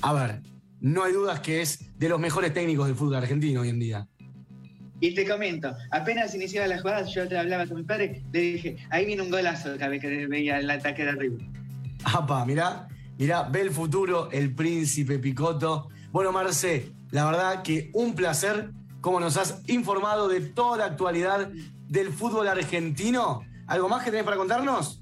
a 0.02 0.14
ver, 0.14 0.42
no 0.80 1.04
hay 1.04 1.14
dudas 1.14 1.40
que 1.40 1.62
es 1.62 1.98
de 1.98 2.10
los 2.10 2.20
mejores 2.20 2.54
técnicos 2.54 2.88
del 2.88 2.96
fútbol 2.96 3.16
argentino 3.16 3.62
hoy 3.62 3.70
en 3.70 3.80
día. 3.80 4.08
Y 5.02 5.14
te 5.14 5.28
comento, 5.28 5.76
apenas 5.92 6.34
iniciaba 6.34 6.68
la 6.68 6.80
jugada, 6.80 7.06
yo 7.06 7.28
te 7.28 7.38
hablaba 7.38 7.68
con 7.68 7.78
mi 7.78 7.84
padre, 7.84 8.24
le 8.32 8.40
dije, 8.40 8.78
ahí 8.90 9.06
viene 9.06 9.22
un 9.22 9.30
golazo 9.30 9.76
cada 9.78 9.90
vez 9.90 10.02
que 10.02 10.26
veía 10.28 10.60
el 10.60 10.70
ataque 10.70 11.04
de 11.04 11.12
River. 11.12 11.42
Apa, 12.06 12.46
mirá, 12.46 12.88
mirá, 13.18 13.44
ve 13.44 13.62
el 13.62 13.72
futuro, 13.72 14.32
el 14.32 14.56
príncipe 14.56 15.20
Picotto. 15.20 15.90
Bueno, 16.12 16.32
Marce, 16.32 16.94
la 17.12 17.26
verdad 17.26 17.62
que 17.62 17.90
un 17.94 18.16
placer, 18.16 18.72
como 19.06 19.20
nos 19.20 19.38
has 19.38 19.62
informado 19.68 20.28
de 20.28 20.42
toda 20.42 20.78
la 20.80 20.86
actualidad 20.86 21.48
del 21.88 22.12
fútbol 22.12 22.48
argentino. 22.48 23.46
¿Algo 23.68 23.88
más 23.88 24.04
que 24.04 24.10
tenés 24.10 24.26
para 24.26 24.36
contarnos? 24.36 25.00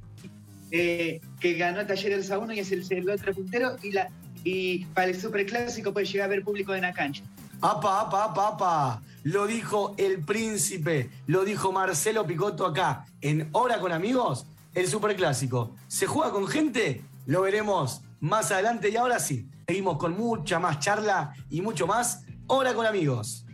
Eh, 0.71 1.21
que 1.39 1.53
ganó 1.53 1.85
Talleres 1.85 2.29
a 2.29 2.37
uno 2.37 2.51
y 2.51 2.59
es 2.59 2.73
el, 2.73 2.85
el 2.89 3.09
otro 3.09 3.33
puntero 3.33 3.77
y 3.81 3.91
la 3.91 4.09
y 4.43 4.83
para 4.87 5.07
el 5.07 5.17
superclásico 5.17 5.93
puede 5.93 6.05
llegar 6.05 6.23
a 6.23 6.25
haber 6.25 6.43
público 6.43 6.75
en 6.75 6.81
la 6.81 6.91
cancha. 6.91 7.23
Apa, 7.61 8.01
apa, 8.01 8.25
apa, 8.25 8.47
apa. 8.49 9.01
Lo 9.23 9.47
dijo 9.47 9.95
el 9.97 10.19
príncipe, 10.19 11.09
lo 11.27 11.45
dijo 11.45 11.71
Marcelo 11.71 12.27
Picotto 12.27 12.65
acá, 12.65 13.05
en 13.21 13.47
Hora 13.53 13.79
con 13.79 13.93
Amigos, 13.93 14.45
el 14.73 14.85
superclásico. 14.89 15.77
¿Se 15.87 16.07
juega 16.07 16.33
con 16.33 16.45
gente? 16.49 17.03
Lo 17.25 17.43
veremos 17.43 18.01
más 18.19 18.51
adelante 18.51 18.89
y 18.89 18.97
ahora 18.97 19.21
sí, 19.21 19.47
seguimos 19.65 19.97
con 19.97 20.17
mucha 20.17 20.59
más 20.59 20.79
charla 20.79 21.33
y 21.49 21.61
mucho 21.61 21.87
más 21.87 22.25
Hora 22.47 22.73
con 22.73 22.85
Amigos. 22.85 23.45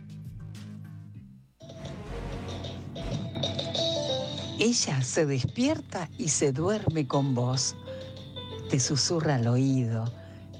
Ella 4.60 5.00
se 5.00 5.24
despierta 5.24 6.10
y 6.18 6.28
se 6.28 6.52
duerme 6.52 7.06
con 7.06 7.34
vos. 7.34 7.74
Te 8.68 8.78
susurra 8.78 9.36
al 9.36 9.46
oído, 9.46 10.12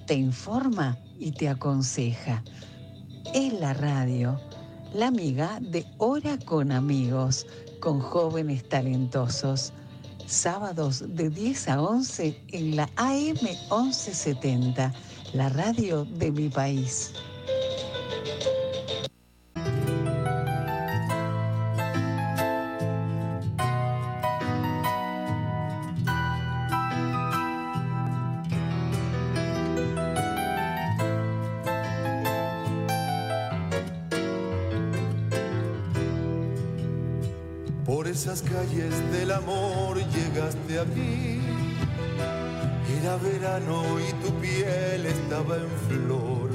te 0.06 0.14
informa 0.14 0.96
y 1.18 1.32
te 1.32 1.50
aconseja. 1.50 2.42
Es 3.34 3.52
la 3.52 3.74
radio, 3.74 4.40
la 4.94 5.08
amiga 5.08 5.58
de 5.60 5.84
Hora 5.98 6.38
con 6.38 6.72
Amigos, 6.72 7.46
con 7.80 8.00
jóvenes 8.00 8.66
talentosos. 8.66 9.74
Sábados 10.24 11.04
de 11.06 11.28
10 11.28 11.68
a 11.68 11.82
11 11.82 12.42
en 12.52 12.76
la 12.76 12.88
AM 12.96 13.36
1170, 13.42 14.94
la 15.34 15.50
radio 15.50 16.06
de 16.06 16.32
mi 16.32 16.48
país. 16.48 17.12
Del 39.30 39.38
amor 39.38 39.96
llegaste 39.96 40.80
a 40.80 40.84
mí. 40.84 41.40
Era 42.98 43.16
verano 43.16 44.00
y 44.00 44.12
tu 44.22 44.30
piel 44.40 45.06
estaba 45.06 45.56
en 45.56 45.70
flor. 45.88 46.50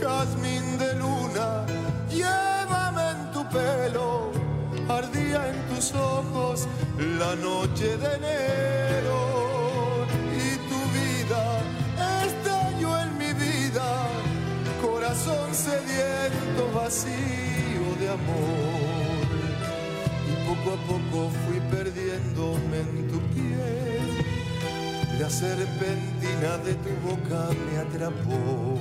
Jazmín 0.00 0.78
de 0.78 0.94
luna, 0.96 1.64
llévame 2.10 3.10
en 3.10 3.32
tu 3.32 3.48
pelo. 3.48 4.32
Ardía 4.88 5.40
en 5.50 5.74
tus 5.74 5.92
ojos 5.94 6.66
la 7.18 7.36
noche 7.36 7.96
de 7.96 8.08
enero. 8.20 9.20
Y 10.44 10.48
tu 10.70 10.80
vida 10.98 11.42
estalló 12.26 12.98
en 13.04 13.18
mi 13.18 13.32
vida. 13.34 13.86
Corazón 14.82 15.54
sediento, 15.54 16.62
vacío 16.74 17.86
de 18.00 18.08
amor 18.10 18.83
poco 20.64 20.76
a 20.76 20.86
poco 20.86 21.30
fui 21.44 21.60
perdiéndome 21.70 22.80
en 22.80 23.08
tu 23.08 23.20
piel. 23.34 24.24
La 25.20 25.28
serpentina 25.28 26.58
de 26.64 26.74
tu 26.74 26.90
boca 27.06 27.48
me 27.66 27.78
atrapó. 27.78 28.78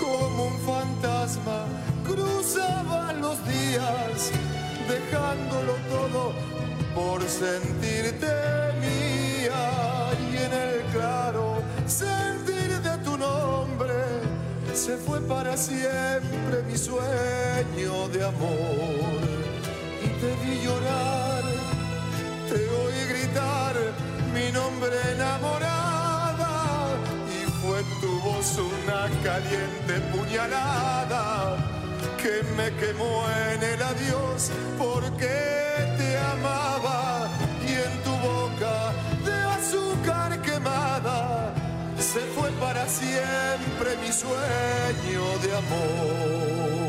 Como 0.00 0.44
un 0.46 0.58
fantasma 0.60 1.66
cruzaban 2.04 3.20
los 3.20 3.36
días, 3.46 4.30
dejándolo 4.88 5.74
todo 5.90 6.32
por 6.94 7.22
sentirte 7.22 8.32
mía. 8.80 10.12
Y 10.30 10.36
en 10.36 10.52
el 10.52 10.82
claro 10.92 11.62
sentir 11.86 12.80
de 12.80 12.98
tu 12.98 13.16
nombre 13.16 13.94
se 14.72 14.96
fue 14.96 15.20
para 15.22 15.56
siempre 15.56 16.62
mi 16.68 16.76
sueño 16.76 18.08
de 18.08 18.24
amor 18.24 19.45
te 22.48 22.68
oí 22.68 23.00
gritar 23.08 23.74
mi 24.34 24.50
nombre 24.52 24.96
enamorada 25.14 26.54
y 27.28 27.50
fue 27.60 27.82
tu 28.00 28.20
voz 28.20 28.58
una 28.58 29.08
caliente 29.22 29.94
puñalada 30.12 31.56
que 32.22 32.42
me 32.56 32.72
quemó 32.80 33.24
en 33.52 33.62
el 33.62 33.82
adiós 33.82 34.50
porque 34.78 35.34
te 35.98 36.18
amaba 36.18 37.28
y 37.66 37.72
en 37.72 38.02
tu 38.04 38.12
boca 38.28 38.92
de 39.24 39.36
azúcar 39.58 40.42
quemada 40.42 41.52
se 41.98 42.20
fue 42.34 42.50
para 42.52 42.86
siempre 42.88 43.96
mi 44.02 44.12
sueño 44.12 45.24
de 45.42 45.56
amor. 45.56 46.85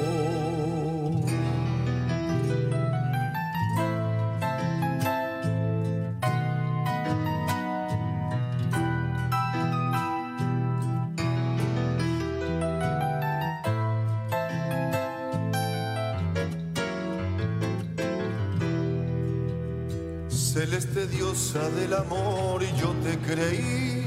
Celeste 20.78 21.08
diosa 21.08 21.68
del 21.72 21.92
amor, 21.92 22.62
yo 22.80 22.94
te 23.04 23.18
creí 23.18 24.04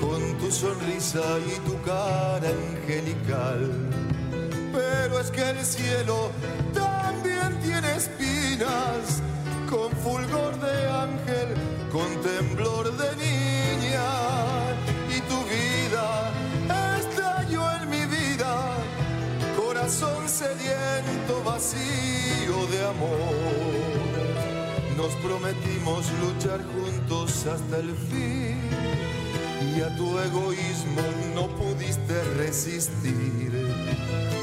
con 0.00 0.38
tu 0.38 0.48
sonrisa 0.48 1.24
y 1.44 1.58
tu 1.68 1.74
cara 1.82 2.48
angelical. 2.48 3.68
Pero 4.72 5.18
es 5.18 5.28
que 5.32 5.50
el 5.50 5.64
cielo 5.64 6.30
también 6.72 7.58
tiene 7.64 7.96
espinas, 7.96 9.22
con 9.68 9.90
fulgor 10.04 10.54
de 10.60 10.88
ángel, 10.88 11.48
con 11.90 12.08
temblor 12.22 12.96
de 12.96 13.16
niña. 13.16 14.08
Y 15.08 15.20
tu 15.22 15.38
vida 15.50 16.30
estalló 16.96 17.62
en 17.82 17.90
mi 17.90 18.06
vida, 18.06 18.54
corazón 19.56 20.28
sediento, 20.28 21.42
vacío 21.44 22.66
de 22.70 22.86
amor. 22.86 23.59
Nos 25.10 25.18
prometimos 25.22 26.06
luchar 26.20 26.60
juntos 26.72 27.44
hasta 27.46 27.78
el 27.78 27.96
fin 27.96 28.60
y 29.74 29.80
a 29.80 29.96
tu 29.96 30.18
egoísmo 30.20 31.02
no 31.34 31.48
pudiste 31.48 32.22
resistir. 32.36 33.50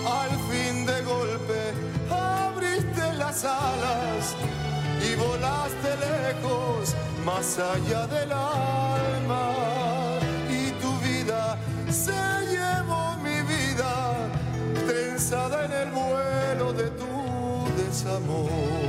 Al 0.06 0.30
fin 0.52 0.86
de 0.86 1.02
golpe 1.04 1.74
abriste 2.10 3.14
las 3.14 3.46
alas 3.46 4.36
y 5.10 5.16
volaste 5.16 5.90
lejos, 6.06 6.94
más 7.26 7.60
allá 7.60 8.06
del 8.08 8.32
alma. 8.34 9.54
Y 10.50 10.72
tu 10.82 10.92
vida 11.00 11.58
se 11.90 12.12
llevó 12.52 13.16
mi 13.24 13.42
vida, 13.42 14.16
tensada 14.86 15.66
en 15.66 15.72
el 15.72 15.92
vuelo 15.92 16.74
de 16.74 16.90
tu 16.90 17.70
desamor 17.78 18.87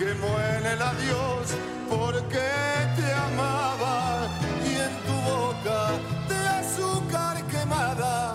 quemó 0.00 0.34
en 0.56 0.64
el 0.64 0.80
adiós 0.80 1.54
porque 1.86 2.48
te 2.96 3.12
amaba 3.12 4.30
y 4.64 4.72
en 4.86 4.94
tu 5.06 5.12
boca 5.30 5.92
de 6.26 6.38
azúcar 6.48 7.46
quemada 7.48 8.34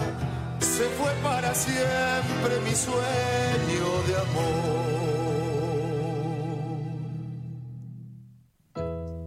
se 0.59 0.83
fue 0.89 1.11
para 1.23 1.55
siempre 1.55 2.59
mi 2.63 2.75
sueño 2.75 4.03
de 4.07 4.15
amor. 4.25 4.75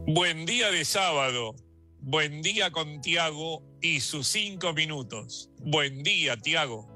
Buen 0.06 0.46
día 0.46 0.70
de 0.70 0.84
sábado. 0.84 1.56
Buen 2.00 2.40
día 2.40 2.70
con 2.70 3.00
Tiago 3.00 3.64
y 3.82 3.98
sus 3.98 4.28
cinco 4.28 4.72
minutos. 4.72 5.50
Buen 5.58 6.04
día, 6.04 6.36
Tiago. 6.36 6.86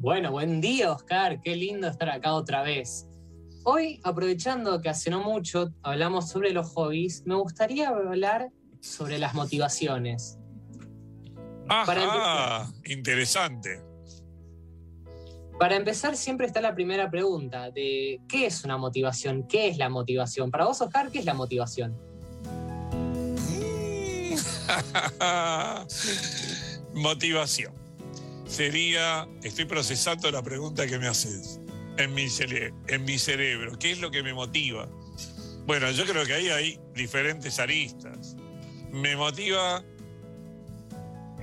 Bueno, 0.00 0.32
buen 0.32 0.60
día, 0.60 0.90
Oscar. 0.90 1.40
Qué 1.42 1.54
lindo 1.54 1.86
estar 1.86 2.10
acá 2.10 2.34
otra 2.34 2.62
vez. 2.62 3.06
Hoy, 3.64 4.00
aprovechando 4.02 4.80
que 4.80 4.88
hace 4.88 5.10
no 5.10 5.22
mucho 5.22 5.72
hablamos 5.82 6.28
sobre 6.28 6.52
los 6.52 6.68
hobbies, 6.70 7.22
me 7.26 7.36
gustaría 7.36 7.88
hablar 7.88 8.50
sobre 8.80 9.20
las 9.20 9.34
motivaciones. 9.34 10.36
Para 11.68 12.04
Ajá, 12.04 12.72
interesante. 12.84 13.80
Para 15.60 15.76
empezar, 15.76 16.16
siempre 16.16 16.48
está 16.48 16.60
la 16.60 16.74
primera 16.74 17.08
pregunta 17.08 17.70
de 17.70 18.20
¿qué 18.28 18.46
es 18.46 18.64
una 18.64 18.78
motivación? 18.78 19.46
¿Qué 19.46 19.68
es 19.68 19.78
la 19.78 19.88
motivación? 19.88 20.50
Para 20.50 20.64
vos, 20.64 20.80
Oscar, 20.80 21.12
¿qué 21.12 21.20
es 21.20 21.24
la 21.24 21.34
motivación? 21.34 21.96
Motivación. 26.94 27.74
sería, 28.46 29.28
estoy 29.42 29.66
procesando 29.66 30.30
la 30.30 30.42
pregunta 30.42 30.86
que 30.86 30.98
me 30.98 31.06
haces 31.06 31.61
en 31.98 32.14
mi, 32.14 32.28
cerebro, 33.18 33.78
¿qué 33.78 33.92
es 33.92 34.00
lo 34.00 34.10
que 34.10 34.22
me 34.22 34.34
motiva? 34.34 34.88
Bueno, 35.66 35.90
yo 35.90 36.04
creo 36.04 36.24
que 36.24 36.32
ahí 36.32 36.48
hay 36.48 36.80
diferentes 36.94 37.58
aristas. 37.58 38.36
Me 38.90 39.16
motiva 39.16 39.84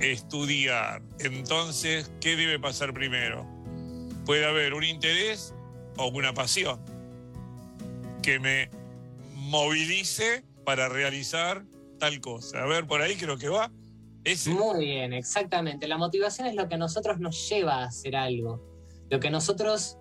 estudiar. 0.00 1.02
Entonces, 1.18 2.10
¿qué 2.20 2.36
debe 2.36 2.58
pasar 2.58 2.92
primero? 2.92 3.46
Puede 4.26 4.44
haber 4.44 4.74
un 4.74 4.84
interés 4.84 5.54
o 5.96 6.08
una 6.08 6.34
pasión 6.34 6.80
que 8.22 8.38
me 8.38 8.70
movilice 9.34 10.44
para 10.64 10.88
realizar 10.88 11.64
tal 11.98 12.20
cosa. 12.20 12.62
A 12.62 12.66
ver, 12.66 12.86
por 12.86 13.02
ahí 13.02 13.16
creo 13.16 13.38
que 13.38 13.48
va. 13.48 13.70
Ese. 14.24 14.50
Muy 14.50 14.84
bien, 14.84 15.14
exactamente. 15.14 15.88
La 15.88 15.96
motivación 15.96 16.46
es 16.46 16.54
lo 16.54 16.68
que 16.68 16.74
a 16.74 16.78
nosotros 16.78 17.18
nos 17.20 17.48
lleva 17.48 17.82
a 17.82 17.84
hacer 17.84 18.16
algo. 18.16 18.62
Lo 19.08 19.18
que 19.18 19.30
nosotros 19.30 19.98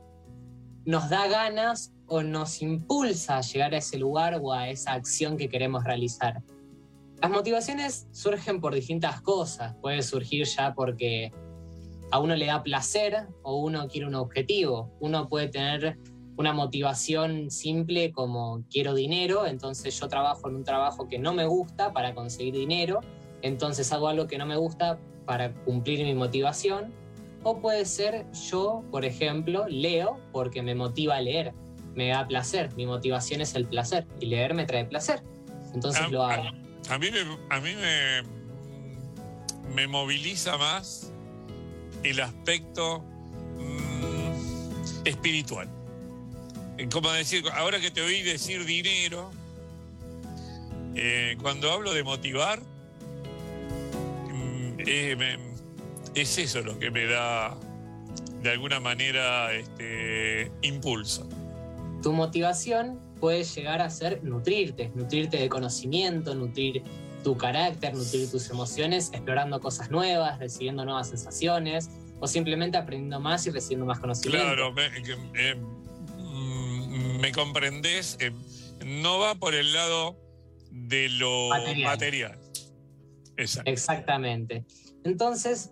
nos 0.89 1.07
da 1.07 1.27
ganas 1.27 1.93
o 2.07 2.23
nos 2.23 2.63
impulsa 2.63 3.37
a 3.37 3.41
llegar 3.41 3.75
a 3.75 3.77
ese 3.77 3.99
lugar 3.99 4.39
o 4.41 4.51
a 4.51 4.69
esa 4.69 4.93
acción 4.93 5.37
que 5.37 5.47
queremos 5.47 5.83
realizar. 5.83 6.41
Las 7.21 7.29
motivaciones 7.29 8.07
surgen 8.11 8.59
por 8.59 8.73
distintas 8.73 9.21
cosas. 9.21 9.75
Puede 9.83 10.01
surgir 10.01 10.47
ya 10.47 10.73
porque 10.73 11.31
a 12.09 12.19
uno 12.19 12.35
le 12.35 12.47
da 12.47 12.63
placer 12.63 13.27
o 13.43 13.57
uno 13.57 13.87
quiere 13.87 14.07
un 14.07 14.15
objetivo. 14.15 14.91
Uno 14.99 15.27
puede 15.29 15.49
tener 15.49 15.99
una 16.37 16.53
motivación 16.53 17.51
simple 17.51 18.11
como 18.11 18.63
quiero 18.67 18.95
dinero, 18.95 19.45
entonces 19.45 19.99
yo 19.99 20.07
trabajo 20.07 20.49
en 20.49 20.55
un 20.55 20.63
trabajo 20.63 21.07
que 21.07 21.19
no 21.19 21.33
me 21.33 21.45
gusta 21.45 21.93
para 21.93 22.15
conseguir 22.15 22.55
dinero, 22.55 23.01
entonces 23.43 23.93
hago 23.93 24.07
algo 24.07 24.25
que 24.25 24.39
no 24.39 24.47
me 24.47 24.55
gusta 24.55 24.97
para 25.27 25.53
cumplir 25.53 26.03
mi 26.03 26.15
motivación. 26.15 26.95
O 27.43 27.61
puede 27.61 27.85
ser 27.85 28.25
yo, 28.49 28.83
por 28.91 29.05
ejemplo, 29.05 29.65
leo 29.67 30.19
porque 30.31 30.61
me 30.61 30.75
motiva 30.75 31.15
a 31.15 31.21
leer, 31.21 31.53
me 31.95 32.09
da 32.09 32.27
placer, 32.27 32.73
mi 32.75 32.85
motivación 32.85 33.41
es 33.41 33.55
el 33.55 33.65
placer 33.65 34.05
y 34.19 34.25
leer 34.27 34.53
me 34.53 34.65
trae 34.65 34.85
placer, 34.85 35.23
entonces 35.73 36.01
Ah, 36.05 36.09
lo 36.11 36.23
hago. 36.23 36.43
A 36.89 36.97
mí, 36.97 37.07
me, 37.11 37.19
a 37.49 37.59
mí 37.61 37.69
me, 37.75 38.23
me 39.73 39.87
moviliza 39.87 40.57
más 40.57 41.13
el 42.03 42.19
aspecto 42.21 42.99
mm, 43.57 45.05
espiritual. 45.05 45.67
Como 46.91 47.11
decir, 47.11 47.43
ahora 47.53 47.79
que 47.79 47.91
te 47.91 48.01
oí 48.01 48.21
decir 48.21 48.63
dinero, 48.65 49.31
eh, 50.95 51.37
cuando 51.41 51.71
hablo 51.71 51.93
de 51.93 52.03
motivar, 52.03 52.61
mm, 54.29 54.79
eh, 54.87 55.15
me- 55.17 55.48
es 56.21 56.37
eso 56.37 56.61
lo 56.61 56.77
que 56.79 56.91
me 56.91 57.05
da 57.05 57.57
de 58.41 58.49
alguna 58.51 58.79
manera 58.79 59.53
este, 59.53 60.51
impulso. 60.61 61.27
Tu 62.01 62.13
motivación 62.13 62.99
puede 63.19 63.43
llegar 63.43 63.81
a 63.81 63.89
ser 63.89 64.23
nutrirte, 64.23 64.91
nutrirte 64.95 65.37
de 65.37 65.49
conocimiento, 65.49 66.33
nutrir 66.35 66.83
tu 67.23 67.35
carácter, 67.37 67.93
nutrir 67.93 68.31
tus 68.31 68.49
emociones, 68.49 69.09
explorando 69.11 69.59
cosas 69.59 69.91
nuevas, 69.91 70.39
recibiendo 70.39 70.85
nuevas 70.85 71.09
sensaciones 71.09 71.89
o 72.21 72.27
simplemente 72.27 72.77
aprendiendo 72.77 73.19
más 73.19 73.45
y 73.47 73.51
recibiendo 73.51 73.85
más 73.85 73.99
conocimiento. 73.99 74.45
Claro, 74.45 74.71
me, 74.71 74.85
eh, 75.35 75.55
mm, 76.17 77.19
me 77.19 77.31
comprendés. 77.33 78.17
eh, 78.21 78.31
no 78.85 79.19
va 79.19 79.35
por 79.35 79.53
el 79.55 79.73
lado 79.73 80.17
de 80.71 81.09
lo 81.09 81.49
Material. 81.49 81.83
material. 81.83 82.39
Exactamente. 83.65 84.63
Entonces, 85.03 85.71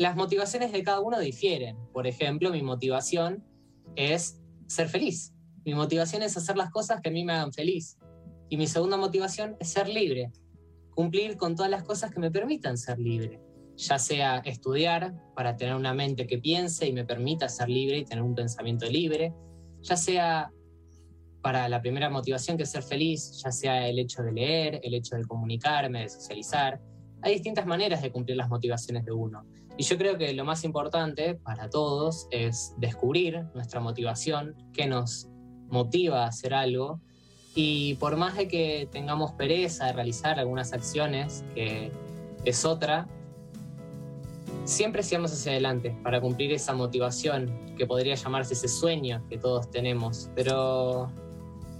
las 0.00 0.16
motivaciones 0.16 0.72
de 0.72 0.82
cada 0.82 1.00
uno 1.00 1.20
difieren. 1.20 1.76
Por 1.92 2.06
ejemplo, 2.06 2.50
mi 2.50 2.62
motivación 2.62 3.44
es 3.96 4.40
ser 4.66 4.88
feliz. 4.88 5.34
Mi 5.62 5.74
motivación 5.74 6.22
es 6.22 6.38
hacer 6.38 6.56
las 6.56 6.70
cosas 6.70 7.02
que 7.02 7.10
a 7.10 7.12
mí 7.12 7.22
me 7.22 7.34
hagan 7.34 7.52
feliz. 7.52 7.98
Y 8.48 8.56
mi 8.56 8.66
segunda 8.66 8.96
motivación 8.96 9.56
es 9.60 9.68
ser 9.68 9.90
libre. 9.90 10.32
Cumplir 10.94 11.36
con 11.36 11.54
todas 11.54 11.70
las 11.70 11.82
cosas 11.82 12.10
que 12.10 12.18
me 12.18 12.30
permitan 12.30 12.78
ser 12.78 12.98
libre. 12.98 13.42
Ya 13.76 13.98
sea 13.98 14.38
estudiar 14.38 15.14
para 15.36 15.58
tener 15.58 15.74
una 15.74 15.92
mente 15.92 16.26
que 16.26 16.38
piense 16.38 16.86
y 16.86 16.94
me 16.94 17.04
permita 17.04 17.50
ser 17.50 17.68
libre 17.68 17.98
y 17.98 18.06
tener 18.06 18.24
un 18.24 18.34
pensamiento 18.34 18.86
libre. 18.86 19.34
Ya 19.82 19.98
sea 19.98 20.50
para 21.42 21.68
la 21.68 21.82
primera 21.82 22.08
motivación 22.08 22.56
que 22.56 22.62
es 22.62 22.70
ser 22.70 22.84
feliz, 22.84 23.38
ya 23.44 23.52
sea 23.52 23.86
el 23.86 23.98
hecho 23.98 24.22
de 24.22 24.32
leer, 24.32 24.80
el 24.82 24.94
hecho 24.94 25.16
de 25.16 25.26
comunicarme, 25.26 26.00
de 26.00 26.08
socializar. 26.08 26.80
Hay 27.20 27.34
distintas 27.34 27.66
maneras 27.66 28.00
de 28.00 28.10
cumplir 28.10 28.38
las 28.38 28.48
motivaciones 28.48 29.04
de 29.04 29.12
uno. 29.12 29.44
Y 29.80 29.82
yo 29.82 29.96
creo 29.96 30.18
que 30.18 30.34
lo 30.34 30.44
más 30.44 30.62
importante 30.64 31.36
para 31.36 31.70
todos 31.70 32.28
es 32.30 32.74
descubrir 32.76 33.46
nuestra 33.54 33.80
motivación, 33.80 34.54
qué 34.74 34.86
nos 34.86 35.30
motiva 35.70 36.24
a 36.24 36.26
hacer 36.26 36.52
algo. 36.52 37.00
Y 37.54 37.94
por 37.94 38.18
más 38.18 38.36
de 38.36 38.46
que 38.46 38.90
tengamos 38.92 39.32
pereza 39.32 39.86
de 39.86 39.94
realizar 39.94 40.38
algunas 40.38 40.74
acciones, 40.74 41.46
que 41.54 41.90
es 42.44 42.66
otra, 42.66 43.08
siempre 44.66 45.02
sigamos 45.02 45.32
hacia 45.32 45.52
adelante 45.52 45.96
para 46.02 46.20
cumplir 46.20 46.52
esa 46.52 46.74
motivación 46.74 47.74
que 47.78 47.86
podría 47.86 48.16
llamarse 48.16 48.52
ese 48.52 48.68
sueño 48.68 49.26
que 49.30 49.38
todos 49.38 49.70
tenemos. 49.70 50.28
Pero 50.36 51.10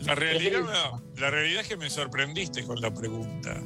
La 0.06 0.14
realidad, 0.14 0.62
la 1.18 1.28
realidad 1.28 1.60
es 1.60 1.68
que 1.68 1.76
me 1.76 1.90
sorprendiste 1.90 2.64
con 2.64 2.80
la 2.80 2.94
pregunta. 2.94 3.60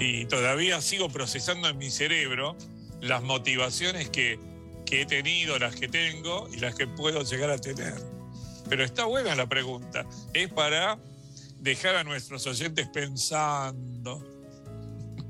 Y 0.00 0.24
todavía 0.24 0.80
sigo 0.80 1.10
procesando 1.10 1.68
en 1.68 1.76
mi 1.76 1.90
cerebro 1.90 2.56
las 3.00 3.22
motivaciones 3.22 4.10
que, 4.10 4.38
que 4.84 5.02
he 5.02 5.06
tenido, 5.06 5.58
las 5.58 5.76
que 5.76 5.88
tengo 5.88 6.48
y 6.52 6.58
las 6.58 6.74
que 6.74 6.86
puedo 6.86 7.22
llegar 7.22 7.50
a 7.50 7.58
tener. 7.58 7.94
Pero 8.68 8.84
está 8.84 9.04
buena 9.04 9.34
la 9.34 9.48
pregunta. 9.48 10.06
Es 10.34 10.52
para 10.52 10.98
dejar 11.60 11.96
a 11.96 12.04
nuestros 12.04 12.46
oyentes 12.46 12.88
pensando. 12.88 14.24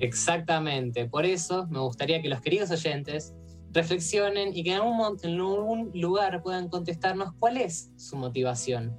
Exactamente, 0.00 1.06
por 1.06 1.24
eso 1.24 1.66
me 1.68 1.80
gustaría 1.80 2.22
que 2.22 2.28
los 2.28 2.40
queridos 2.40 2.70
oyentes 2.70 3.34
reflexionen 3.72 4.56
y 4.56 4.62
que 4.62 4.74
en 4.74 4.76
algún, 4.76 5.18
en 5.22 5.40
algún 5.40 5.90
lugar 5.94 6.42
puedan 6.42 6.68
contestarnos 6.68 7.34
cuál 7.38 7.56
es 7.56 7.90
su 7.96 8.16
motivación 8.16 8.96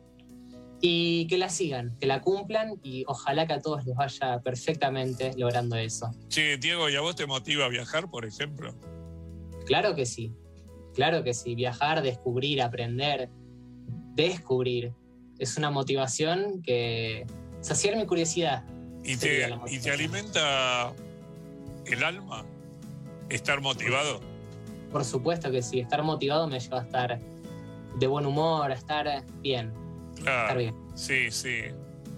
y 0.81 1.27
que 1.27 1.37
la 1.37 1.49
sigan, 1.49 1.97
que 1.99 2.07
la 2.07 2.21
cumplan 2.21 2.79
y 2.83 3.03
ojalá 3.07 3.45
que 3.45 3.53
a 3.53 3.61
todos 3.61 3.85
les 3.85 3.95
vaya 3.95 4.39
perfectamente 4.41 5.31
logrando 5.37 5.75
eso. 5.75 6.11
Che, 6.29 6.57
Diego, 6.57 6.89
¿y 6.89 6.95
a 6.95 7.01
vos 7.01 7.15
te 7.15 7.25
motiva 7.25 7.65
a 7.65 7.69
viajar, 7.69 8.09
por 8.09 8.25
ejemplo? 8.25 8.73
Claro 9.65 9.93
que 9.95 10.05
sí, 10.05 10.33
claro 10.93 11.23
que 11.23 11.33
sí, 11.33 11.55
viajar, 11.55 12.01
descubrir, 12.01 12.61
aprender, 12.61 13.29
descubrir, 14.15 14.93
es 15.37 15.57
una 15.57 15.69
motivación 15.69 16.61
que 16.61 17.25
saciar 17.61 17.95
mi 17.95 18.05
curiosidad. 18.05 18.63
¿Y 19.03 19.17
te, 19.17 19.49
y 19.67 19.79
te 19.79 19.91
alimenta 19.91 20.93
el 21.85 22.03
alma 22.03 22.45
estar 23.29 23.61
motivado? 23.61 24.21
Por 24.91 25.05
supuesto 25.05 25.51
que 25.51 25.61
sí, 25.61 25.79
estar 25.79 26.03
motivado 26.03 26.47
me 26.47 26.59
lleva 26.59 26.79
a 26.79 26.83
estar 26.83 27.19
de 27.97 28.07
buen 28.07 28.25
humor, 28.25 28.71
a 28.71 28.75
estar 28.75 29.23
bien. 29.41 29.71
Claro. 30.21 30.41
Estar 30.41 30.57
bien. 30.57 30.75
Sí, 30.95 31.31
sí. 31.31 31.61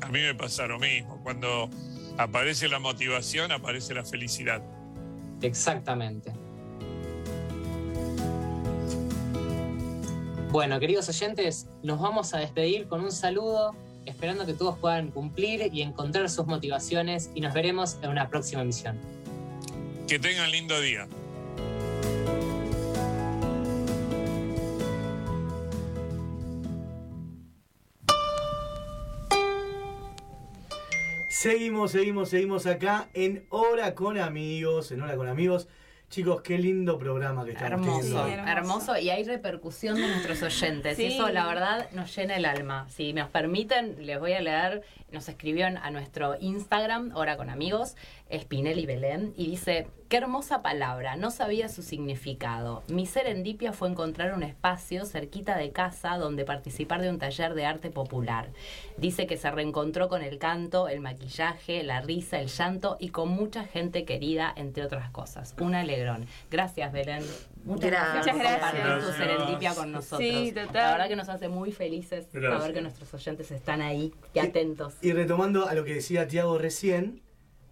A 0.01 0.07
mí 0.07 0.19
me 0.19 0.35
pasa 0.35 0.67
lo 0.67 0.79
mismo. 0.79 1.21
Cuando 1.23 1.69
aparece 2.17 2.67
la 2.67 2.79
motivación, 2.79 3.51
aparece 3.51 3.93
la 3.93 4.03
felicidad. 4.03 4.61
Exactamente. 5.41 6.33
Bueno, 10.51 10.79
queridos 10.81 11.07
oyentes, 11.07 11.67
nos 11.81 12.01
vamos 12.01 12.33
a 12.33 12.39
despedir 12.39 12.87
con 12.87 13.01
un 13.01 13.11
saludo, 13.11 13.73
esperando 14.05 14.45
que 14.45 14.53
todos 14.53 14.77
puedan 14.77 15.09
cumplir 15.09 15.69
y 15.73 15.81
encontrar 15.81 16.29
sus 16.29 16.45
motivaciones 16.45 17.29
y 17.33 17.39
nos 17.39 17.53
veremos 17.53 17.97
en 18.01 18.09
una 18.09 18.29
próxima 18.29 18.61
emisión. 18.61 18.99
Que 20.07 20.19
tengan 20.19 20.51
lindo 20.51 20.79
día. 20.81 21.07
Seguimos, 31.41 31.93
seguimos, 31.93 32.29
seguimos 32.29 32.67
acá 32.67 33.09
en 33.15 33.47
Hora 33.49 33.95
con 33.95 34.19
Amigos, 34.19 34.91
en 34.91 35.01
Hora 35.01 35.15
con 35.15 35.27
Amigos. 35.27 35.67
Chicos, 36.07 36.43
qué 36.43 36.59
lindo 36.59 36.99
programa 36.99 37.43
que 37.45 37.53
estamos 37.53 37.71
Hermoso, 37.71 37.99
teniendo. 37.99 38.25
Sí, 38.25 38.31
hermoso. 38.31 38.51
hermoso. 38.51 38.97
Y 38.99 39.09
hay 39.09 39.23
repercusión 39.23 39.95
de 39.95 40.07
nuestros 40.07 40.43
oyentes. 40.43 40.97
Sí. 40.97 41.05
Y 41.05 41.13
eso, 41.13 41.29
la 41.29 41.47
verdad, 41.47 41.89
nos 41.93 42.15
llena 42.15 42.35
el 42.35 42.45
alma. 42.45 42.85
Si 42.89 43.13
nos 43.13 43.27
permiten, 43.31 44.05
les 44.05 44.19
voy 44.19 44.33
a 44.33 44.41
leer. 44.41 44.83
Nos 45.11 45.27
escribieron 45.29 45.77
a 45.77 45.89
nuestro 45.89 46.35
Instagram, 46.39 47.15
Hora 47.15 47.37
con 47.37 47.49
Amigos. 47.49 47.95
Spinelli 48.39 48.85
Belén 48.85 49.33
y 49.35 49.47
dice, 49.47 49.87
qué 50.09 50.17
hermosa 50.17 50.61
palabra, 50.61 51.15
no 51.15 51.31
sabía 51.31 51.69
su 51.69 51.81
significado. 51.81 52.83
Mi 52.87 53.05
serendipia 53.05 53.73
fue 53.73 53.89
encontrar 53.89 54.33
un 54.33 54.43
espacio 54.43 55.05
cerquita 55.05 55.57
de 55.57 55.71
casa 55.71 56.17
donde 56.17 56.45
participar 56.45 57.01
de 57.01 57.09
un 57.09 57.19
taller 57.19 57.53
de 57.53 57.65
arte 57.65 57.89
popular. 57.89 58.49
Dice 58.97 59.25
que 59.27 59.37
se 59.37 59.49
reencontró 59.51 60.09
con 60.09 60.21
el 60.21 60.37
canto, 60.37 60.87
el 60.87 60.99
maquillaje, 60.99 61.83
la 61.83 62.01
risa, 62.01 62.39
el 62.39 62.47
llanto 62.47 62.97
y 62.99 63.09
con 63.09 63.29
mucha 63.29 63.63
gente 63.65 64.05
querida, 64.05 64.53
entre 64.55 64.83
otras 64.85 65.09
cosas. 65.11 65.55
Un 65.59 65.75
alegrón. 65.75 66.25
Gracias, 66.49 66.91
Belén. 66.91 67.23
Muchas 67.63 67.91
gracias, 67.91 68.35
por 68.35 68.39
gracias. 68.39 68.53
compartir 68.53 68.81
tu 68.81 68.87
Gracias. 68.89 69.15
serendipia 69.17 69.75
con 69.75 69.91
nosotros. 69.91 70.19
Sí, 70.19 70.51
total. 70.51 70.73
La 70.73 70.91
verdad 70.93 71.07
que 71.07 71.15
nos 71.15 71.29
hace 71.29 71.47
muy 71.47 71.71
felices 71.71 72.27
Gracias. 72.33 72.59
saber 72.59 72.73
que 72.73 72.81
nuestros 72.81 73.13
oyentes 73.13 73.51
están 73.51 73.81
ahí 73.81 74.13
y 74.33 74.39
atentos. 74.39 74.95
Y 75.01 75.11
retomando 75.13 75.67
a 75.67 75.73
lo 75.75 75.83
que 75.83 75.93
decía 75.93 76.27
Tiago 76.27 76.57
recién, 76.57 77.21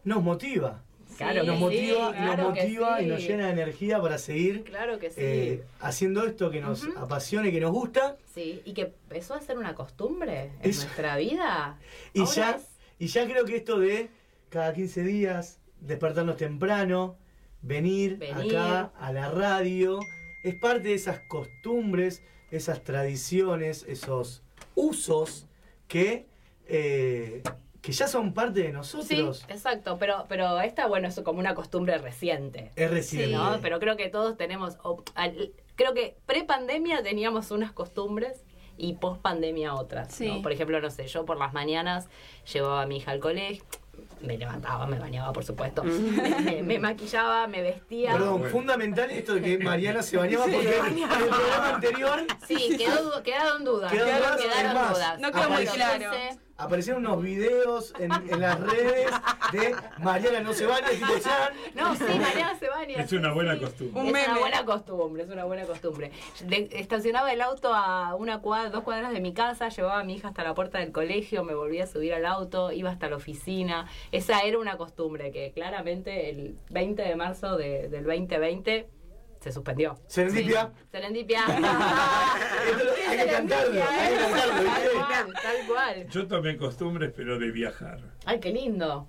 nos 0.10 0.24
motiva. 0.24 0.82
Claro 1.18 1.44
nos 1.44 1.60
motiva, 1.60 2.14
sí, 2.14 2.20
nos 2.22 2.38
motiva 2.38 3.02
y 3.02 3.08
nos 3.08 3.20
llena 3.22 3.48
de 3.48 3.52
energía 3.52 4.02
para 4.02 4.18
seguir 4.18 4.64
Claro 4.64 5.00
que 5.00 5.10
sí. 5.10 5.16
eh, 5.22 5.64
haciendo 5.82 6.26
esto 6.26 6.50
que 6.50 6.62
nos 6.62 6.88
apasiona 6.96 7.50
y 7.50 7.52
que 7.52 7.60
nos 7.60 7.72
gusta. 7.72 8.16
Sí, 8.34 8.62
y 8.64 8.74
que 8.74 8.84
empezó 8.84 9.34
a 9.34 9.42
ser 9.42 9.58
una 9.58 9.76
costumbre 9.76 10.52
en 10.62 10.70
Eso. 10.70 10.84
nuestra 10.84 11.18
vida. 11.18 11.78
Y 12.14 12.22
Ahora 12.22 12.32
ya, 12.34 12.52
es- 12.52 12.70
y 13.00 13.08
ya 13.08 13.26
creo 13.26 13.44
que 13.44 13.58
esto 13.58 13.80
de 13.80 14.10
cada 14.50 14.74
15 14.74 15.04
días, 15.04 15.60
despertarnos 15.82 16.38
temprano, 16.38 17.18
venir, 17.62 18.18
Venir. 18.18 18.56
acá 18.58 18.92
a 18.98 19.12
la 19.12 19.30
radio, 19.30 20.00
es 20.46 20.56
parte 20.56 20.88
de 20.88 20.94
esas 20.94 21.20
costumbres, 21.28 22.24
esas 22.50 22.82
tradiciones, 22.86 23.84
esos 23.90 24.42
usos 24.76 25.48
que, 25.90 26.26
eh, 26.68 27.42
que 27.82 27.92
ya 27.92 28.08
son 28.08 28.34
parte 28.34 28.60
de 28.62 28.68
Sí, 28.68 28.72
nosotros. 28.74 29.46
exacto, 29.48 29.98
pero, 30.00 30.26
pero 30.28 30.60
esta, 30.62 30.88
bueno, 30.88 31.08
es 31.08 31.20
como 31.22 31.40
una 31.40 31.56
costumbre 31.56 31.98
reciente. 31.98 32.72
Es 32.76 32.92
reciente. 32.92 33.32
¿no? 33.36 33.60
Pero 33.62 33.80
creo 33.80 33.96
que 33.96 34.10
todos 34.10 34.36
tenemos, 34.38 34.78
al- 35.16 35.52
creo 35.76 35.94
que 35.94 36.18
pre-pandemia 36.26 37.02
teníamos 37.04 37.52
unas 37.52 37.72
costumbres 37.72 38.44
y 38.78 38.94
post-pandemia 38.94 39.74
otras. 39.76 40.14
Sí. 40.14 40.28
¿no? 40.28 40.42
Por 40.42 40.52
ejemplo, 40.52 40.80
no 40.82 40.90
sé, 40.90 41.08
yo 41.08 41.26
por 41.26 41.38
las 41.38 41.54
mañanas 41.54 42.08
llevaba 42.52 42.82
a 42.82 42.86
mi 42.86 42.98
hija 42.98 43.12
al 43.12 43.20
colegio, 43.20 43.64
me 44.22 44.38
levantaba, 44.38 44.86
me 44.88 44.98
bañaba, 45.00 45.32
por 45.34 45.44
supuesto, 45.46 45.84
me, 45.84 46.62
me 46.64 46.80
maquillaba, 46.80 47.48
me 47.48 47.62
vestía. 47.62 48.12
Perdón, 48.14 48.40
Bueno. 48.40 48.52
fundamental 48.54 49.10
esto 49.12 49.36
de 49.36 49.42
que 49.42 49.58
Mariana 49.58 50.02
se 50.02 50.18
bañaba 50.18 50.46
Sí, 50.46 50.52
porque 50.54 50.78
en 50.78 50.98
el 51.00 51.10
programa 51.30 51.76
anterior 51.76 52.26
Sí, 52.48 52.76
quedó, 52.78 53.24
quedaron 53.24 53.64
dudas. 53.64 53.92
Quedaron 53.92 54.16
Quedaron, 54.20 54.38
dudas, 54.38 54.54
quedaron 54.54 54.68
es 54.72 54.74
más, 54.74 54.90
dudas. 54.94 55.20
No 55.20 55.32
quedó 55.32 55.50
muy 55.50 55.66
claro. 55.66 55.96
entonces, 56.06 56.40
aparecieron 56.60 57.06
unos 57.06 57.22
videos 57.24 57.94
en, 58.00 58.12
en 58.12 58.40
las 58.40 58.60
redes 58.60 59.10
de 59.52 59.76
Mariana 60.00 60.42
no 60.42 60.54
se 60.54 60.66
baña, 60.66 60.90
tipo 60.90 61.08
Chan. 61.20 61.54
No, 61.74 61.96
sí, 61.96 62.04
Mariana 62.04 62.58
se 62.60 62.68
baña. 62.70 63.02
Es 63.02 63.10
sí, 63.10 63.16
una 63.16 63.34
buena 63.34 63.54
sí. 63.56 63.62
costumbre. 63.62 64.02
Un 64.02 64.16
es 64.16 64.28
una 64.28 64.38
buena 64.40 64.66
costumbre, 64.66 65.24
es 65.24 65.30
una 65.30 65.46
buena 65.46 65.64
costumbre. 65.66 66.12
De- 66.44 66.70
estacionaba 66.74 67.32
el 67.32 67.42
auto 67.42 67.74
a 67.74 68.14
una 68.16 68.40
cuadra, 68.42 68.70
dos 68.70 68.84
cuadras 68.84 69.12
de 69.14 69.22
mi 69.22 69.34
casa, 69.34 69.70
llevaba 69.70 70.00
a 70.02 70.04
mi 70.04 70.16
hija 70.16 70.28
hasta 70.28 70.44
la 70.44 70.54
puerta 70.54 70.80
del 70.80 70.92
colegio, 70.92 71.44
me 71.44 71.54
volvía 71.56 71.86
a 71.86 71.88
subir 71.88 72.14
al 72.14 72.26
auto, 72.26 72.72
iba 72.72 72.90
hasta 72.92 73.10
la 73.10 73.16
oficina. 73.16 73.88
Esa 74.12 74.42
era 74.42 74.60
una 74.60 74.78
costumbre 74.78 75.32
que 75.32 75.52
claramente 75.54 76.30
el 76.30 76.58
20 76.70 77.02
de 77.02 77.16
marzo 77.16 77.56
de- 77.58 77.88
del 77.88 78.04
2020 78.04 78.90
se 79.40 79.54
suspendió. 79.54 79.98
Serendipia. 80.08 80.72
Serendipia. 80.92 81.40
Esto 81.40 81.54
lo- 82.84 82.92
hay 83.10 83.18
que 83.18 83.26
cantarlo, 83.32 83.82
hay 83.82 84.14
que 84.14 84.20
cantarlo. 84.20 84.70
Cual. 85.70 86.08
Yo 86.10 86.28
tomé 86.28 86.58
costumbres, 86.58 87.12
pero 87.16 87.38
de 87.40 87.52
viajar. 87.52 88.00
Ay, 88.26 88.40
qué 88.40 88.52
lindo. 88.52 89.08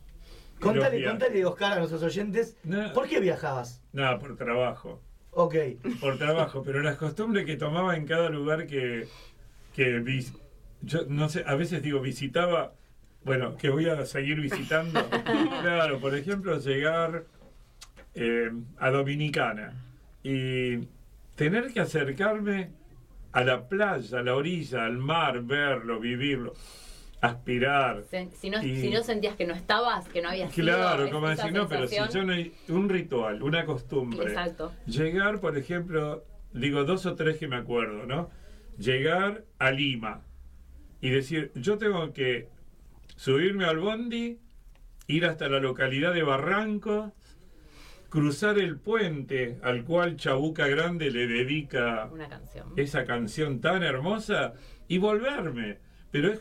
Contale, 0.60 1.02
contale, 1.04 1.44
Oscar, 1.46 1.72
a 1.72 1.76
nuestros 1.78 2.02
oyentes, 2.02 2.56
No. 2.64 2.92
¿por 2.92 3.08
qué 3.08 3.18
viajabas? 3.18 3.82
Nada, 3.92 4.18
por 4.18 4.36
trabajo. 4.36 5.00
Ok. 5.32 5.54
Por 6.00 6.18
trabajo, 6.18 6.62
pero 6.62 6.82
las 6.82 6.96
costumbres 6.96 7.46
que 7.46 7.56
tomaba 7.56 7.96
en 7.96 8.06
cada 8.06 8.28
lugar 8.28 8.66
que, 8.66 9.06
que 9.74 10.00
vis- 10.00 10.34
yo 10.82 11.00
no 11.08 11.28
sé, 11.28 11.44
a 11.46 11.54
veces 11.54 11.82
digo 11.82 12.00
visitaba, 12.00 12.74
bueno, 13.24 13.56
que 13.56 13.70
voy 13.70 13.88
a 13.88 14.04
seguir 14.04 14.40
visitando. 14.40 15.00
Claro, 15.62 15.98
por 16.00 16.14
ejemplo, 16.14 16.58
llegar 16.58 17.24
eh, 18.14 18.50
a 18.78 18.90
Dominicana 18.90 19.72
y 20.22 20.88
tener 21.36 21.72
que 21.72 21.80
acercarme 21.80 22.70
a 23.32 23.44
la 23.44 23.68
playa, 23.68 24.18
a 24.18 24.22
la 24.22 24.34
orilla, 24.34 24.84
al 24.84 24.98
mar, 24.98 25.42
verlo, 25.42 26.00
vivirlo, 26.00 26.52
aspirar. 27.20 28.04
Si 28.34 28.50
no, 28.50 28.62
Y- 28.64 28.80
si 28.80 28.90
no 28.90 29.02
sentías 29.02 29.36
que 29.36 29.46
no 29.46 29.54
estabas, 29.54 30.08
que 30.08 30.22
no 30.22 30.30
habías 30.30 30.52
Claro, 30.52 31.10
como 31.10 31.28
decir, 31.28 31.52
no, 31.52 31.68
pero 31.68 31.86
si 31.86 31.96
yo 31.96 32.24
no 32.24 32.32
hay 32.32 32.52
un 32.68 32.88
ritual, 32.88 33.42
una 33.42 33.64
costumbre. 33.64 34.28
Exacto. 34.28 34.72
Llegar, 34.86 35.40
por 35.40 35.56
ejemplo, 35.56 36.24
digo 36.52 36.84
dos 36.84 37.06
o 37.06 37.14
tres 37.14 37.36
que 37.38 37.46
me 37.46 37.56
acuerdo, 37.56 38.06
¿no? 38.06 38.30
Llegar 38.78 39.44
a 39.58 39.70
Lima 39.70 40.22
y 41.00 41.10
decir, 41.10 41.52
yo 41.54 41.78
tengo 41.78 42.12
que 42.12 42.48
subirme 43.16 43.64
al 43.66 43.78
bondi, 43.78 44.38
ir 45.06 45.26
hasta 45.26 45.48
la 45.48 45.60
localidad 45.60 46.14
de 46.14 46.22
Barranco, 46.22 47.12
cruzar 48.10 48.58
el 48.58 48.76
puente 48.78 49.58
al 49.62 49.84
cual 49.84 50.16
Chabuca 50.16 50.66
Grande 50.66 51.10
le 51.10 51.26
dedica 51.26 52.08
Una 52.12 52.28
canción. 52.28 52.72
esa 52.76 53.04
canción 53.04 53.60
tan 53.60 53.82
hermosa 53.82 54.54
y 54.88 54.98
volverme. 54.98 55.78
Pero 56.10 56.32
es, 56.32 56.40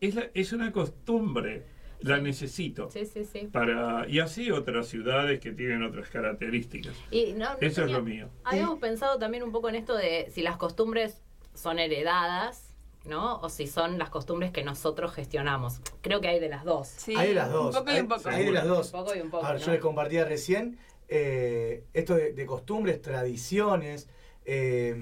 es, 0.00 0.14
la- 0.14 0.30
es 0.34 0.52
una 0.52 0.72
costumbre, 0.72 1.66
la 2.00 2.18
necesito. 2.18 2.90
Sí, 2.90 3.04
sí, 3.04 3.24
sí. 3.24 3.48
Para, 3.52 4.08
y 4.08 4.18
así 4.20 4.50
otras 4.50 4.88
ciudades 4.88 5.38
que 5.40 5.52
tienen 5.52 5.82
otras 5.82 6.08
características. 6.08 6.94
Y 7.10 7.32
no, 7.34 7.50
no 7.52 7.56
Eso 7.60 7.84
es 7.84 7.90
lo 7.92 8.02
mío. 8.02 8.30
Habíamos 8.44 8.78
pensado 8.78 9.18
también 9.18 9.42
un 9.42 9.52
poco 9.52 9.68
en 9.68 9.74
esto 9.74 9.94
de 9.96 10.30
si 10.32 10.40
las 10.42 10.56
costumbres 10.56 11.20
son 11.52 11.78
heredadas, 11.78 12.74
¿no? 13.04 13.36
O 13.40 13.48
si 13.50 13.66
son 13.66 13.98
las 13.98 14.08
costumbres 14.08 14.50
que 14.52 14.62
nosotros 14.64 15.12
gestionamos. 15.12 15.80
Creo 16.00 16.22
que 16.22 16.28
hay 16.28 16.40
de 16.40 16.48
las 16.48 16.64
dos. 16.64 16.88
Sí, 16.88 17.14
hay 17.16 17.28
de 17.28 17.34
las 17.34 17.52
dos. 17.52 17.74
Un 17.76 17.80
poco 17.80 17.90
y 17.90 17.94
hay, 17.94 18.00
un 18.00 18.08
poco. 18.08 18.28
hay 18.30 18.44
de 18.46 18.52
las 18.52 18.66
dos. 18.66 18.86
Un 18.94 19.00
poco 19.00 19.14
y 19.16 19.20
un 19.20 19.30
poco, 19.30 19.44
A 19.44 19.52
ver, 19.52 19.60
yo 19.60 19.72
les 19.72 19.80
compartía 19.80 20.24
recién 20.24 20.78
eh, 21.10 21.84
esto 21.92 22.14
de, 22.14 22.32
de 22.32 22.46
costumbres, 22.46 23.02
tradiciones. 23.02 24.08
eh, 24.46 24.94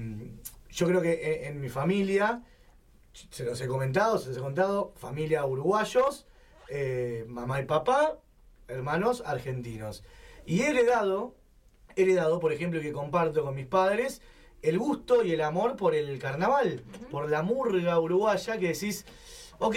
yo 0.69 0.87
creo 0.87 1.01
que 1.01 1.43
en, 1.47 1.55
en 1.55 1.61
mi 1.61 1.69
familia, 1.69 2.43
se 3.31 3.43
los 3.43 3.59
he 3.61 3.67
comentado, 3.67 4.17
se 4.17 4.29
los 4.29 4.37
he 4.37 4.41
contado, 4.41 4.93
familia 4.95 5.45
uruguayos, 5.45 6.27
eh, 6.69 7.25
mamá 7.27 7.59
y 7.61 7.65
papá, 7.65 8.19
hermanos 8.67 9.23
argentinos. 9.25 10.03
Y 10.45 10.61
he 10.61 10.69
heredado, 10.69 11.33
he 11.95 12.03
heredado, 12.03 12.39
por 12.39 12.53
ejemplo, 12.53 12.81
que 12.81 12.91
comparto 12.91 13.43
con 13.43 13.55
mis 13.55 13.65
padres, 13.65 14.21
el 14.61 14.77
gusto 14.77 15.23
y 15.23 15.31
el 15.31 15.41
amor 15.41 15.75
por 15.75 15.95
el 15.95 16.19
carnaval, 16.19 16.83
por 17.09 17.29
la 17.29 17.41
murga 17.41 17.99
uruguaya 17.99 18.57
que 18.57 18.67
decís, 18.67 19.05
ok, 19.57 19.75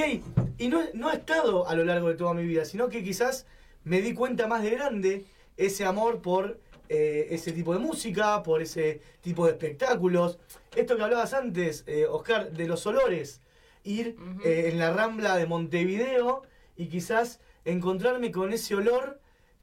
y 0.59 0.69
no, 0.69 0.81
no 0.93 1.09
ha 1.09 1.15
estado 1.15 1.67
a 1.69 1.75
lo 1.75 1.85
largo 1.85 2.09
de 2.09 2.15
toda 2.17 2.35
mi 2.35 2.45
vida, 2.45 2.65
sino 2.65 2.89
que 2.89 3.03
quizás 3.03 3.47
me 3.85 4.01
di 4.03 4.13
cuenta 4.13 4.47
más 4.47 4.63
de 4.63 4.71
grande 4.71 5.25
ese 5.57 5.85
amor 5.85 6.21
por 6.23 6.61
eh, 6.89 7.29
ese 7.31 7.53
tipo 7.53 7.73
de 7.73 7.79
música, 7.79 8.43
por 8.43 8.61
ese 8.61 9.01
tipo 9.21 9.47
de 9.47 9.53
espectáculos. 9.53 10.39
Esto 10.77 10.97
que 10.97 11.03
hablabas 11.03 11.33
antes, 11.33 11.85
eh, 11.87 12.07
Oscar, 12.07 12.53
de 12.53 12.67
los 12.67 12.87
olores, 12.87 13.41
ir 13.85 14.17
eh, 14.45 14.69
en 14.71 14.79
la 14.79 14.93
rambla 14.93 15.37
de 15.37 15.47
Montevideo 15.47 16.43
y 16.77 16.89
quizás 16.89 17.41
encontrarme 17.65 18.31
con 18.31 18.53
ese 18.53 18.75
olor 18.75 19.21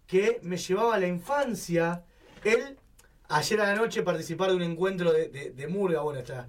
que 0.08 0.40
me 0.42 0.58
llevaba 0.58 0.96
a 0.96 1.00
la 1.00 1.08
infancia. 1.08 2.04
Él, 2.44 2.78
ayer 3.28 3.62
a 3.62 3.66
la 3.66 3.76
noche, 3.76 4.02
participar 4.02 4.50
de 4.50 4.56
un 4.56 4.64
encuentro 4.64 5.12
de, 5.12 5.30
de, 5.30 5.52
de 5.52 5.68
murga, 5.68 6.02
bueno, 6.02 6.20
esta 6.20 6.48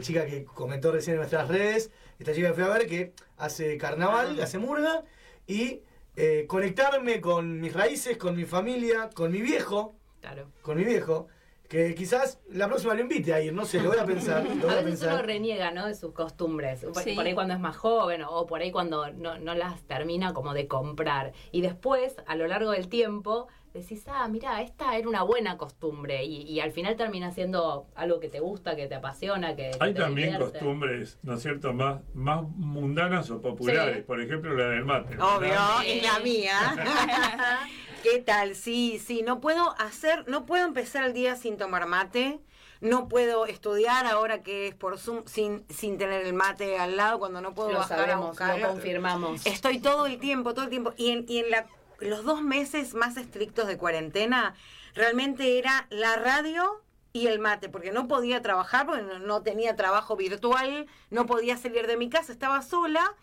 chica 0.00 0.24
que 0.24 0.44
comentó 0.44 0.90
recién 0.90 1.14
en 1.14 1.18
nuestras 1.18 1.48
redes, 1.48 1.90
esta 2.18 2.32
chica 2.32 2.48
que 2.48 2.54
fui 2.54 2.64
a 2.64 2.68
ver 2.68 2.86
que 2.86 3.12
hace 3.36 3.76
carnaval, 3.76 4.40
hace 4.40 4.58
murga, 4.58 5.04
y 5.46 5.82
eh, 6.16 6.46
conectarme 6.48 7.20
con 7.20 7.60
mis 7.60 7.72
raíces, 7.72 8.16
con 8.16 8.34
mi 8.36 8.44
familia, 8.44 9.10
con 9.14 9.30
mi 9.30 9.40
viejo, 9.42 9.94
Claro. 10.20 10.50
con 10.62 10.76
mi 10.78 10.84
viejo, 10.84 11.28
que 11.68 11.94
quizás 11.94 12.40
la 12.48 12.68
próxima 12.68 12.94
lo 12.94 13.00
invite 13.00 13.34
a 13.34 13.40
ir, 13.40 13.52
no 13.52 13.64
sé, 13.64 13.80
lo 13.80 13.90
voy 13.90 13.98
a 13.98 14.04
pensar. 14.04 14.44
Lo 14.44 14.54
voy 14.66 14.70
A 14.70 14.72
a 14.72 14.74
veces 14.76 14.84
pensar. 15.00 15.14
uno 15.14 15.22
reniega, 15.22 15.70
¿no? 15.72 15.86
De 15.86 15.94
sus 15.94 16.12
costumbres. 16.12 16.84
Por, 16.84 17.02
Sí. 17.02 17.12
por 17.14 17.26
ahí 17.26 17.34
cuando 17.34 17.54
es 17.54 17.60
más 17.60 17.76
joven 17.76 18.22
o 18.26 18.46
por 18.46 18.60
ahí 18.60 18.70
cuando 18.70 19.10
no, 19.12 19.38
no 19.38 19.54
las 19.54 19.82
termina 19.82 20.32
como 20.32 20.54
de 20.54 20.68
comprar. 20.68 21.32
Y 21.52 21.60
después, 21.62 22.16
a 22.26 22.36
lo 22.36 22.46
largo 22.46 22.70
del 22.70 22.88
tiempo, 22.88 23.48
decís, 23.78 24.04
ah, 24.08 24.26
mira, 24.28 24.60
esta 24.62 24.96
era 24.96 25.08
una 25.08 25.22
buena 25.22 25.56
costumbre. 25.56 26.24
Y, 26.24 26.42
y 26.42 26.60
al 26.60 26.72
final 26.72 26.96
termina 26.96 27.30
siendo 27.32 27.86
algo 27.94 28.20
que 28.20 28.28
te 28.28 28.40
gusta, 28.40 28.76
que 28.76 28.86
te 28.86 28.94
apasiona, 28.96 29.56
que, 29.56 29.70
que 29.70 29.76
Hay 29.80 29.94
te 29.94 30.00
también 30.00 30.32
divierte. 30.32 30.58
costumbres, 30.58 31.18
¿no 31.22 31.34
es 31.34 31.42
cierto?, 31.42 31.72
más, 31.72 32.00
más 32.14 32.42
mundanas 32.42 33.30
o 33.30 33.40
populares. 33.40 33.96
Sí. 33.98 34.02
Por 34.02 34.20
ejemplo, 34.20 34.54
la 34.54 34.68
del 34.68 34.84
mate. 34.84 35.16
Obvio, 35.18 35.58
es 35.84 36.02
la 36.02 36.18
mía. 36.20 36.58
¿Qué 38.02 38.20
tal? 38.20 38.54
Sí, 38.54 39.00
sí, 39.04 39.22
no 39.22 39.40
puedo 39.40 39.74
hacer, 39.80 40.28
no 40.28 40.46
puedo 40.46 40.64
empezar 40.64 41.04
el 41.04 41.12
día 41.12 41.34
sin 41.36 41.56
tomar 41.56 41.86
mate. 41.86 42.40
No 42.82 43.08
puedo 43.08 43.46
estudiar 43.46 44.04
ahora 44.06 44.42
que 44.42 44.68
es 44.68 44.74
por 44.74 44.98
Zoom 44.98 45.22
sin, 45.24 45.64
sin 45.70 45.96
tener 45.96 46.26
el 46.26 46.34
mate 46.34 46.78
al 46.78 46.96
lado 46.96 47.18
cuando 47.18 47.40
no 47.40 47.54
puedo 47.54 47.72
Lo 47.72 47.78
bajar 47.78 47.98
a 48.00 48.02
sabemos, 48.02 48.28
buscarlo. 48.28 48.66
lo 48.66 48.72
confirmamos. 48.74 49.46
Estoy 49.46 49.78
todo 49.80 50.04
el 50.06 50.18
tiempo, 50.18 50.52
todo 50.52 50.64
el 50.66 50.70
tiempo. 50.70 50.92
Y 50.98 51.10
en, 51.10 51.24
y 51.26 51.38
en 51.38 51.50
la 51.50 51.66
los 52.00 52.24
dos 52.24 52.42
meses 52.42 52.94
más 52.94 53.16
estrictos 53.16 53.66
de 53.66 53.78
cuarentena, 53.78 54.54
realmente 54.94 55.58
era 55.58 55.86
la 55.90 56.16
radio 56.16 56.82
y 57.12 57.28
el 57.28 57.38
mate, 57.38 57.68
porque 57.68 57.92
no 57.92 58.08
podía 58.08 58.42
trabajar, 58.42 58.86
porque 58.86 59.02
no, 59.02 59.18
no 59.18 59.42
tenía 59.42 59.74
trabajo 59.74 60.16
virtual, 60.16 60.86
no 61.10 61.26
podía 61.26 61.56
salir 61.56 61.86
de 61.86 61.96
mi 61.96 62.10
casa, 62.10 62.32
estaba 62.32 62.62
sola. 62.62 63.14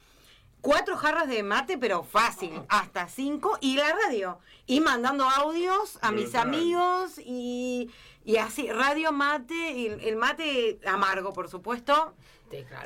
Cuatro 0.61 0.95
jarras 0.95 1.28
de 1.28 1.43
mate, 1.43 1.78
pero 1.78 2.03
fácil, 2.03 2.53
hasta 2.69 3.09
cinco, 3.09 3.57
y 3.59 3.76
la 3.76 3.93
radio. 3.93 4.39
Y 4.65 4.80
mandando 4.80 5.30
audios 5.30 5.99
a 6.01 6.11
mis 6.11 6.36
amigos 6.36 7.19
y, 7.19 7.91
y 8.24 8.38
así, 8.38 8.71
radio, 8.71 9.11
mate, 9.11 9.53
y 9.53 9.88
el 9.88 10.15
mate 10.15 10.80
amargo, 10.86 11.34
por 11.34 11.49
supuesto. 11.49 12.15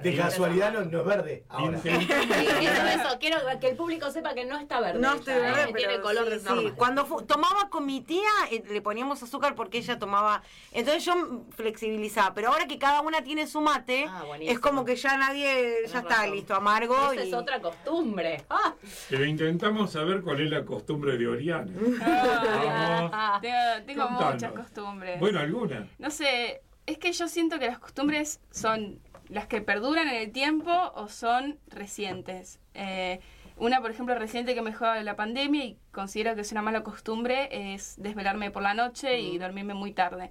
De 0.02 0.16
casualidad 0.16 0.74
no, 0.74 0.86
no 0.86 1.00
es 1.02 1.06
verde. 1.06 1.44
Ahora. 1.50 1.80
Sí, 1.80 1.90
eso, 1.90 2.88
eso, 2.88 3.20
quiero 3.20 3.38
que 3.60 3.70
el 3.70 3.76
público 3.76 4.10
sepa 4.12 4.34
que 4.34 4.46
no 4.46 4.58
está 4.60 4.80
verde. 4.80 5.00
No 5.00 5.10
ella, 5.10 5.18
estoy 5.18 5.34
¿eh? 5.34 5.40
verde, 5.40 5.74
tiene 5.74 6.00
color 6.02 6.28
sí, 6.32 6.40
sí. 6.48 6.72
Cuando 6.76 7.04
tomaba 7.28 7.70
con 7.70 7.86
mi 7.86 8.02
tía, 8.02 8.30
eh, 8.52 8.64
le 8.70 8.82
poníamos 8.82 9.22
azúcar 9.24 9.56
porque 9.56 9.80
ella 9.80 10.00
tomaba. 10.00 10.42
Entonces 10.72 11.06
yo 11.06 11.44
flexibilizaba. 11.52 12.34
Pero 12.34 12.50
ahora 12.50 12.68
que 12.68 12.78
cada 12.78 13.02
una 13.02 13.22
tiene 13.24 13.48
su 13.48 13.62
mate, 13.62 14.06
Ah, 14.10 14.24
es 14.40 14.60
como 14.60 14.86
que 14.86 14.96
ya 14.96 15.18
nadie, 15.18 15.74
ya 15.88 16.00
está 16.00 16.16
razón. 16.18 16.32
listo, 16.32 16.56
amargo. 16.56 17.12
Esa 17.12 17.24
y... 17.24 17.28
es 17.30 17.34
otra 17.34 17.60
costumbre. 17.62 18.46
Ah. 18.50 18.74
Pero 19.10 19.26
intentamos 19.26 19.92
saber 19.92 20.22
cuál 20.22 20.42
es 20.42 20.50
la 20.50 20.64
costumbre 20.66 21.18
de 21.18 21.28
Oriana. 21.28 21.72
Ah, 23.20 23.40
tengo 23.42 23.56
tengo 23.86 24.08
Contanos. 24.08 24.34
muchas 24.34 24.52
costumbres. 24.54 25.20
Bueno, 25.20 25.40
alguna. 25.40 25.88
No 25.98 26.10
sé, 26.12 26.62
es 26.86 26.98
que 26.98 27.12
yo 27.12 27.28
siento 27.28 27.60
que 27.60 27.68
las 27.68 27.80
costumbres 27.80 28.40
son 28.52 29.00
las 29.30 29.48
que 29.48 29.62
perduran 29.62 30.08
en 30.08 30.16
el 30.16 30.32
tiempo 30.32 30.72
o 30.96 31.08
son 31.08 31.60
recientes. 31.68 32.60
Eh, 32.74 33.20
una, 33.58 33.82
por 33.82 33.90
ejemplo, 33.92 34.14
reciente 34.16 34.54
que 34.54 34.62
me 34.62 34.70
dejó 34.72 34.86
la 34.86 35.16
pandemia 35.16 35.66
y 35.66 35.78
considero 35.92 36.36
que 36.36 36.42
es 36.42 36.52
una 36.52 36.62
mala 36.62 36.84
costumbre 36.84 37.74
es 37.74 37.96
desvelarme 37.98 38.52
por 38.52 38.62
la 38.62 38.74
noche 38.74 39.18
Mm. 39.18 39.26
y 39.26 39.38
dormirme 39.40 39.74
muy 39.74 39.94
tarde. 39.94 40.30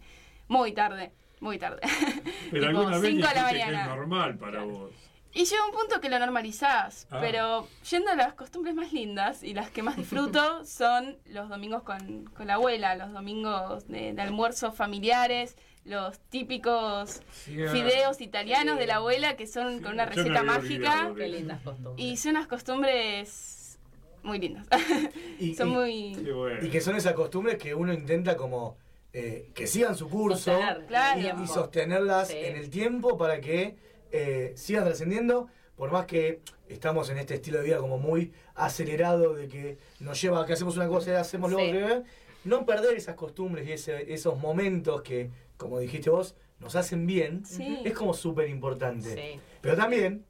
Muy 0.49 0.73
tarde, 0.73 1.13
muy 1.41 1.59
tarde. 1.59 1.81
Pero 2.53 2.69
Tipo, 2.69 2.79
alguna 2.81 2.99
vez 2.99 3.15
de 3.17 3.21
la 3.21 3.31
es 3.33 3.43
mañana. 3.43 3.87
normal 3.97 4.37
para 4.39 4.63
vos. 4.63 4.93
Y 5.33 5.45
llega 5.45 5.67
un 5.67 5.73
punto 5.73 6.01
que 6.01 6.09
lo 6.09 6.19
normalizás, 6.19 7.07
Ah. 7.11 7.19
pero 7.21 7.69
yendo 7.91 8.11
a 8.11 8.15
las 8.15 8.33
costumbres 8.33 8.75
más 8.75 8.91
lindas 8.95 9.43
y 9.43 9.53
las 9.53 9.71
que 9.71 9.83
más 9.83 9.97
disfruto 9.97 10.65
son 10.65 11.19
los 11.27 11.49
domingos 11.51 11.83
con, 11.83 12.25
con 12.35 12.47
la 12.47 12.55
abuela, 12.55 12.95
los 12.95 13.13
domingos 13.13 13.87
de, 13.89 14.15
de 14.15 14.23
almuerzos 14.23 14.75
familiares, 14.75 15.57
los 15.87 16.19
típicos 16.31 17.21
fideos 17.45 18.21
italianos 18.21 18.79
de 18.79 18.87
la 18.87 18.97
abuela 18.97 19.37
que 19.37 19.47
son 19.47 19.81
con 19.81 19.93
una 19.95 20.05
receta 20.07 20.41
había 20.41 20.43
mágica 20.43 21.13
Qué 21.17 21.29
lindas 21.29 21.61
costumbres. 21.63 22.05
y 22.07 22.17
son 22.17 22.31
unas 22.33 22.47
costumbres 22.49 23.79
muy 24.23 24.39
lindas. 24.41 24.67
Y, 25.39 25.55
son 25.55 25.69
y- 25.69 25.73
muy... 25.73 26.15
Bueno. 26.33 26.67
y 26.67 26.71
que 26.71 26.81
son 26.81 26.97
esas 26.97 27.13
costumbres 27.13 27.57
que 27.59 27.75
uno 27.75 27.93
intenta 27.93 28.37
como 28.37 28.77
eh, 29.13 29.51
que 29.55 29.67
sigan 29.67 29.95
su 29.97 30.09
curso 30.09 30.37
Sostener 30.51 30.87
Claro. 30.87 31.21
el 31.21 31.45
y, 31.45 31.47
sostenerlas 31.47 32.29
Sí. 32.29 32.37
en 32.39 32.57
el 32.57 32.69
tiempo 32.71 33.17
para 33.17 33.41
que 33.41 33.77
eh, 34.13 34.53
sigan 34.57 34.85
trascendiendo, 34.85 35.49
por 35.77 35.91
más 35.93 36.07
que 36.07 36.41
estamos 36.69 37.09
en 37.11 37.19
este 37.19 37.35
estilo 37.35 37.59
de 37.59 37.65
vida 37.65 37.79
como 37.79 37.99
muy 37.99 38.33
acelerado 38.55 39.35
de 39.35 39.47
que 39.49 39.79
nos 40.01 40.21
lleva 40.21 40.43
a 40.43 40.47
que 40.47 40.55
hacemos 40.55 40.77
una 40.77 40.89
cosa 40.89 41.11
y 41.13 41.15
hacemos 41.15 41.51
lo 41.51 41.59
Sí. 41.59 41.71
otro, 41.71 42.03
no 42.45 42.65
perder 42.67 42.97
esas 42.97 43.15
costumbres 43.17 43.67
y 43.69 43.73
ese- 43.73 44.13
esos 44.13 44.39
momentos 44.39 45.03
que, 45.03 45.31
como 45.57 45.79
dijiste 45.79 46.11
vos, 46.11 46.35
nos 46.61 46.77
hacen 46.77 47.07
bien, 47.07 47.45
Sí. 47.45 47.81
es 47.85 47.93
como 47.93 48.15
súper 48.15 48.49
importante. 48.49 49.15
Sí. 49.15 49.41
Pero 49.61 49.77
también, 49.77 50.25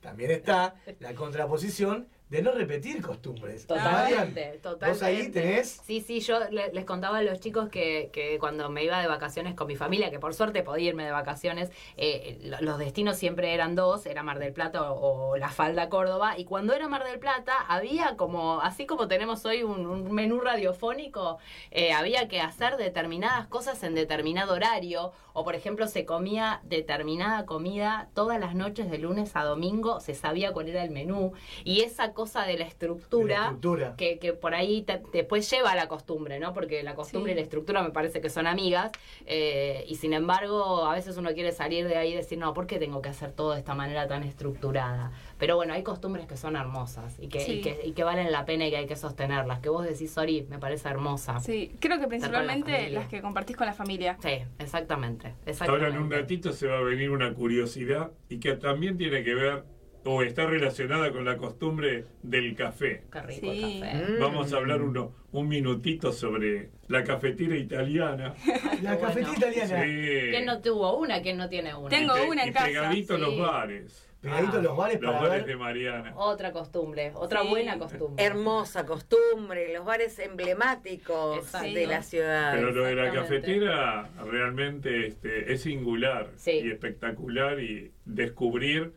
también 0.00 0.30
está 0.32 0.74
la 1.00 1.14
contraposición 1.14 2.08
de 2.32 2.40
no 2.40 2.52
repetir 2.52 3.02
costumbres. 3.02 3.66
Marian, 3.68 3.84
Totalmente, 4.32 4.58
totalmente. 4.62 4.88
Vos 4.88 5.02
ahí 5.02 5.28
tenés 5.30 5.68
Sí, 5.84 6.00
sí, 6.00 6.20
yo 6.20 6.40
le- 6.50 6.72
les 6.72 6.86
contaba 6.86 7.18
a 7.18 7.22
los 7.22 7.40
chicos 7.40 7.68
que, 7.68 8.08
que 8.10 8.38
cuando 8.38 8.70
me 8.70 8.82
iba 8.84 8.98
de 9.02 9.06
vacaciones 9.06 9.54
con 9.54 9.66
mi 9.66 9.76
familia, 9.76 10.10
que 10.10 10.18
por 10.18 10.32
suerte 10.32 10.62
podía 10.62 10.88
irme 10.88 11.04
de 11.04 11.10
vacaciones, 11.10 11.70
eh, 11.98 12.38
lo- 12.44 12.58
los 12.62 12.78
destinos 12.78 13.18
siempre 13.18 13.52
eran 13.52 13.74
dos, 13.74 14.06
era 14.06 14.22
Mar 14.22 14.38
del 14.38 14.54
Plata 14.54 14.90
o, 14.92 15.32
o 15.32 15.36
La 15.36 15.50
Falda 15.50 15.90
Córdoba, 15.90 16.38
y 16.38 16.46
cuando 16.46 16.72
era 16.72 16.88
Mar 16.88 17.04
del 17.04 17.18
Plata 17.18 17.52
había 17.68 18.16
como, 18.16 18.62
así 18.62 18.86
como 18.86 19.08
tenemos 19.08 19.44
hoy 19.44 19.62
un, 19.62 19.84
un 19.84 20.10
menú 20.10 20.40
radiofónico, 20.40 21.36
eh, 21.70 21.92
había 21.92 22.28
que 22.28 22.40
hacer 22.40 22.78
determinadas 22.78 23.46
cosas 23.46 23.82
en 23.82 23.94
determinado 23.94 24.54
horario, 24.54 25.12
o 25.34 25.44
por 25.44 25.54
ejemplo 25.54 25.86
se 25.86 26.06
comía 26.06 26.60
determinada 26.64 27.44
comida 27.44 28.08
todas 28.14 28.40
las 28.40 28.54
noches 28.54 28.90
de 28.90 28.96
lunes 28.96 29.36
a 29.36 29.44
domingo, 29.44 30.00
se 30.00 30.14
sabía 30.14 30.52
cuál 30.52 30.68
era 30.70 30.82
el 30.82 30.90
menú, 30.90 31.34
y 31.64 31.82
esa 31.82 32.12
cosa 32.14 32.21
de 32.24 32.38
la 32.40 32.52
de 32.52 32.58
la 32.58 32.64
estructura 32.66 33.56
que, 33.96 34.18
que 34.18 34.32
por 34.34 34.54
ahí 34.54 34.82
te- 34.82 35.02
después 35.12 35.50
lleva 35.50 35.72
a 35.72 35.74
la 35.74 35.88
costumbre, 35.88 36.38
¿no? 36.38 36.52
Porque 36.52 36.82
la 36.82 36.94
costumbre 36.94 37.32
Sí. 37.32 37.34
y 37.34 37.36
la 37.36 37.42
estructura 37.42 37.82
me 37.82 37.90
parece 37.90 38.20
que 38.20 38.28
son 38.30 38.46
amigas 38.46 38.90
eh, 39.26 39.84
y 39.88 39.94
sin 39.96 40.12
embargo 40.12 40.84
a 40.84 40.94
veces 40.94 41.16
uno 41.16 41.32
quiere 41.32 41.52
salir 41.52 41.86
de 41.88 41.96
ahí 41.96 42.12
y 42.12 42.16
decir, 42.16 42.38
no, 42.38 42.52
¿por 42.54 42.66
qué 42.66 42.78
tengo 42.78 43.00
que 43.02 43.08
hacer 43.08 43.32
todo 43.32 43.52
de 43.52 43.58
esta 43.58 43.74
manera 43.74 44.06
tan 44.06 44.22
estructurada? 44.22 45.12
Pero 45.38 45.56
bueno, 45.56 45.72
hay 45.74 45.82
costumbres 45.82 46.26
que 46.26 46.36
son 46.36 46.56
hermosas 46.56 47.16
y 47.20 47.28
que, 47.28 47.40
Sí. 47.40 47.52
y 47.54 47.60
que, 47.62 47.80
y 47.84 47.92
que 47.92 48.04
valen 48.04 48.30
la 48.30 48.44
pena 48.44 48.66
y 48.66 48.70
que 48.70 48.76
hay 48.76 48.86
que 48.86 48.96
sostenerlas. 48.96 49.60
Que 49.60 49.68
vos 49.68 49.84
decís, 49.84 50.10
Sori, 50.12 50.46
me 50.48 50.58
parece 50.58 50.88
hermosa. 50.88 51.40
Sí, 51.40 51.52
Sí, 51.52 51.76
creo 51.80 51.96
que 51.96 52.02
la 52.02 52.08
principalmente 52.08 52.90
las 52.90 53.08
que 53.08 53.20
compartís 53.20 53.56
con 53.56 53.66
la 53.66 53.72
familia. 53.72 54.16
exactamente, 54.58 55.34
exactamente. 55.46 55.86
Ahora 55.86 55.88
en 55.88 56.02
un 56.02 56.10
ratito 56.10 56.52
se 56.52 56.66
va 56.66 56.78
a 56.78 56.82
venir 56.82 57.10
una 57.10 57.32
curiosidad 57.34 58.10
y 58.28 58.38
que 58.38 58.54
también 58.56 58.96
tiene 58.96 59.22
que 59.22 59.34
ver 59.34 59.64
o 60.04 60.22
está 60.22 60.46
relacionada 60.46 61.10
con 61.12 61.24
la 61.24 61.36
costumbre 61.36 62.04
del 62.22 62.54
café. 62.56 63.04
Qué 63.12 63.20
rico 63.22 63.52
Sí. 63.52 63.80
el 63.84 64.00
café. 64.00 64.18
Vamos 64.18 64.52
a 64.52 64.56
hablar 64.56 64.82
uno, 64.82 65.12
un 65.32 65.48
minutito 65.48 66.12
sobre 66.12 66.70
la 66.88 67.04
cafetera 67.04 67.56
italiana. 67.56 68.34
La 68.82 68.94
Bueno. 68.96 69.00
cafetera 69.00 69.32
italiana. 69.36 69.82
Sí. 69.84 70.30
¿Quién 70.30 70.44
no 70.46 70.60
tuvo 70.60 70.98
una? 70.98 71.22
¿Quién 71.22 71.36
no 71.36 71.48
tiene 71.48 71.74
una? 71.74 71.88
Tengo 71.88 72.14
Y 72.16 72.28
una 72.28 72.42
en 72.42 72.48
y 72.48 72.52
casa, 72.52 72.66
pegadito 72.66 73.14
a 73.14 73.18
los 73.18 73.30
sí. 73.34 73.40
bares. 73.40 74.08
Pegadito 74.20 74.62
los 74.62 74.76
bares 74.76 75.00
Los 75.00 75.12
para 75.14 75.28
bares 75.28 75.44
ver. 75.44 75.46
de 75.46 75.56
Mariana. 75.56 76.12
Otra 76.16 76.52
costumbre, 76.52 77.10
otra 77.16 77.42
Sí. 77.42 77.48
buena 77.48 77.76
costumbre. 77.76 78.24
Hermosa 78.24 78.86
costumbre, 78.86 79.72
los 79.74 79.84
bares 79.84 80.16
emblemáticos 80.20 81.38
Exacto. 81.38 81.74
de 81.74 81.86
la 81.88 82.02
ciudad. 82.02 82.52
Pero 82.54 82.70
lo 82.70 82.84
de 82.84 82.94
la 82.94 83.12
cafetera 83.12 84.10
realmente 84.30 85.08
este, 85.08 85.52
es 85.52 85.62
singular 85.62 86.28
Sí. 86.36 86.52
y 86.52 86.70
espectacular 86.70 87.58
y 87.60 87.90
descubrir 88.04 88.92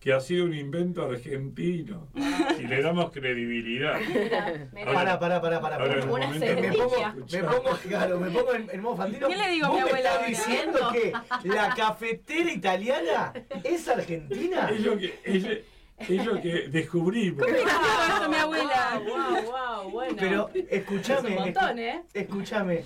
que 0.00 0.14
ha 0.14 0.20
sido 0.20 0.46
un 0.46 0.54
invento 0.54 1.04
argentino. 1.04 2.08
Si 2.56 2.66
le 2.66 2.82
damos 2.82 3.10
credibilidad. 3.12 4.00
Mira, 4.08 4.68
mira. 4.72 4.92
Pará, 4.92 5.18
pará, 5.18 5.40
pará, 5.42 5.60
pará. 5.60 5.78
Me 5.78 6.00
pongo, 6.00 6.18
me 6.18 7.42
pongo, 7.42 7.78
claro, 7.86 8.18
me 8.18 8.30
pongo 8.30 8.54
en, 8.54 8.70
en 8.72 8.80
modo 8.80 8.96
fantino. 8.96 9.28
¿Qué 9.28 9.36
le 9.36 9.48
digo 9.50 9.66
a 9.66 9.68
¿Vos 9.68 9.78
mi 9.78 9.84
me 9.84 9.90
abuela 9.90 10.10
estás 10.14 10.26
diciendo 10.26 10.92
que 10.92 11.12
la 11.48 11.74
cafetera 11.74 12.50
italiana 12.50 13.32
es 13.62 13.86
argentina? 13.88 14.70
Es 14.70 14.80
lo 14.80 14.96
que, 14.96 15.18
es, 15.22 15.44
es 16.08 16.24
lo 16.26 16.40
que 16.40 16.68
descubrimos. 16.68 17.44
¿Cómo 17.46 17.56
esto, 17.56 18.28
mi 18.30 18.36
abuela? 18.36 19.02
Wow, 19.04 19.52
wow, 19.52 19.90
bueno. 19.90 20.16
Pero 20.18 20.50
Es 20.54 20.64
escúchame, 20.70 21.28
un 21.28 21.34
montón, 21.34 21.78
¿eh? 21.78 22.02
escúchame. 22.14 22.84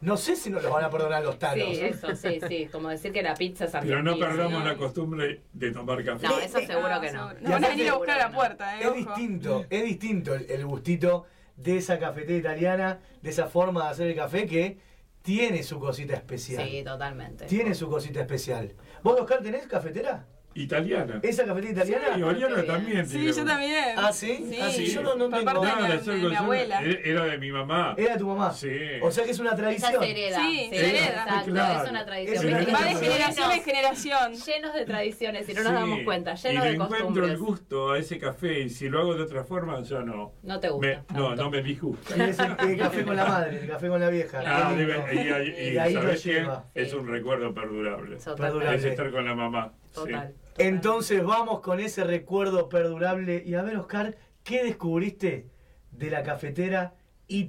No 0.00 0.16
sé 0.16 0.34
si 0.34 0.48
nos 0.48 0.62
lo 0.62 0.70
van 0.70 0.84
a 0.84 0.90
perdonar 0.90 1.22
los 1.22 1.38
tanos. 1.38 1.66
Sí, 1.76 1.80
eso, 1.80 2.16
sí, 2.16 2.40
sí. 2.48 2.68
Como 2.72 2.88
decir 2.88 3.12
que 3.12 3.22
la 3.22 3.34
pizza 3.34 3.66
es 3.66 3.72
Pero 3.72 4.02
no 4.02 4.18
perdamos 4.18 4.64
la 4.64 4.76
costumbre 4.76 5.42
de 5.52 5.72
tomar 5.72 6.02
café. 6.04 6.26
No, 6.26 6.38
eso 6.38 6.58
seguro 6.60 7.00
que 7.00 7.12
no. 7.12 7.34
Nos 7.34 7.42
Y 7.42 7.52
van 7.52 7.64
a 7.64 7.68
venir 7.68 7.88
a 7.90 7.94
buscar 7.96 8.20
a 8.20 8.28
la 8.28 8.34
puerta, 8.34 8.76
eh. 8.76 8.80
Es 8.80 8.86
ojo. 8.86 8.96
distinto, 8.96 9.66
es 9.68 9.84
distinto 9.84 10.34
el, 10.34 10.50
el 10.50 10.64
gustito 10.64 11.26
de 11.56 11.76
esa 11.76 11.98
cafetera 11.98 12.38
italiana, 12.38 13.00
de 13.20 13.30
esa 13.30 13.46
forma 13.46 13.84
de 13.84 13.90
hacer 13.90 14.06
el 14.08 14.16
café 14.16 14.46
que 14.46 14.78
tiene 15.22 15.62
su 15.62 15.78
cosita 15.78 16.14
especial. 16.14 16.66
Sí, 16.66 16.82
totalmente. 16.82 17.44
Tiene 17.44 17.74
su 17.74 17.88
cosita 17.90 18.20
especial. 18.20 18.72
¿Vos, 19.02 19.20
Oscar, 19.20 19.42
tenés 19.42 19.66
cafetera? 19.66 20.26
Italiana. 20.54 21.20
¿Esa 21.22 21.44
cafetera 21.44 21.72
italiana? 21.72 22.18
Y 22.18 22.22
Oriana 22.22 22.62
también. 22.64 23.06
Sí, 23.06 23.24
yo 23.32 23.44
también. 23.44 23.94
Ah, 23.96 24.12
¿sí? 24.12 24.50
Ah, 24.60 24.68
sí, 24.70 24.86
yo 24.86 25.02
no- 25.02 25.14
no 25.14 25.28
tengo- 25.28 25.60
de, 25.60 25.66
Nada, 25.66 25.86
mi- 25.88 25.92
de 25.92 26.00
ser 26.00 26.14
de 26.20 26.28
mi 26.28 26.34
abuela. 26.34 26.82
Era 26.82 27.24
de 27.24 27.38
mi 27.38 27.52
mamá. 27.52 27.94
¿Era 27.96 28.16
tu 28.18 28.26
mamá? 28.26 28.52
Sí. 28.52 28.68
O 29.00 29.10
sea 29.10 29.24
que 29.24 29.30
es 29.30 29.38
una 29.38 29.50
Esa 29.50 29.56
tradición. 29.58 30.02
se 30.02 30.10
hereda. 30.10 30.36
Sí, 30.40 30.58
Sí, 30.70 30.76
se 30.76 30.88
hereda. 30.90 31.06
Exacto, 31.22 31.50
Claro. 31.52 31.84
es 31.84 31.90
una 31.90 32.04
tradición. 32.04 32.36
Es 32.36 32.44
Va 32.44 32.58
de 32.58 32.64
generación 32.94 33.44
en 33.44 33.50
llenos, 33.50 33.64
generación. 33.64 34.32
llenos 34.34 34.74
de 34.74 34.84
tradiciones 34.84 35.48
y 35.48 35.54
no 35.54 35.62
nos 35.62 35.68
Sí. 35.72 35.78
damos 35.78 35.98
cuenta, 36.04 36.32
y 36.32 36.36
llenos 36.36 36.62
le 36.64 36.68
de 36.68 36.74
encuentro 36.74 36.98
costumbres. 36.98 37.30
el 37.30 37.38
gusto 37.38 37.92
a 37.92 37.98
ese 37.98 38.18
café 38.18 38.60
y 38.60 38.70
si 38.70 38.88
lo 38.88 39.00
hago 39.00 39.14
de 39.14 39.22
otra 39.22 39.44
forma 39.44 39.80
ya 39.82 40.00
no. 40.00 40.32
No 40.42 40.58
te 40.60 40.66
Me- 40.68 40.72
gusta. 40.72 41.04
no, 41.14 41.28
tanto. 41.28 41.42
no 41.44 41.50
me 41.50 41.62
disgusta. 41.62 42.16
Y 42.16 42.30
es 42.30 42.38
el, 42.38 42.56
el 42.70 42.78
café 42.78 43.04
con 43.04 43.16
la 43.16 43.24
madre, 43.24 43.60
el 43.62 43.68
café 43.68 43.88
con 43.88 44.00
la 44.00 44.08
vieja. 44.10 44.42
Ah, 44.44 44.74
y, 44.76 45.18
ahí- 45.30 45.54
y 45.58 45.74
Y 45.74 45.78
ahí 45.78 45.94
lleva. 46.24 46.64
Es 46.74 46.90
Sí. 46.90 46.96
un 46.96 47.06
recuerdo. 47.08 47.54
Perdurable. 47.54 48.16
Es 48.16 48.84
estar 48.84 49.10
con 49.10 49.24
la 49.24 49.34
mamá. 49.34 49.72
Total. 49.92 50.34
Entonces 50.58 51.24
vamos 51.24 51.60
con 51.60 51.80
ese 51.80 52.04
recuerdo 52.04 52.68
perdurable. 52.68 53.42
Y 53.44 53.54
a 53.54 53.62
ver, 53.62 53.76
Oscar, 53.76 54.16
¿qué 54.44 54.64
descubriste 54.64 55.48
de 55.90 56.10
la 56.10 56.22
cafetera 56.22 56.94
ese 57.28 57.44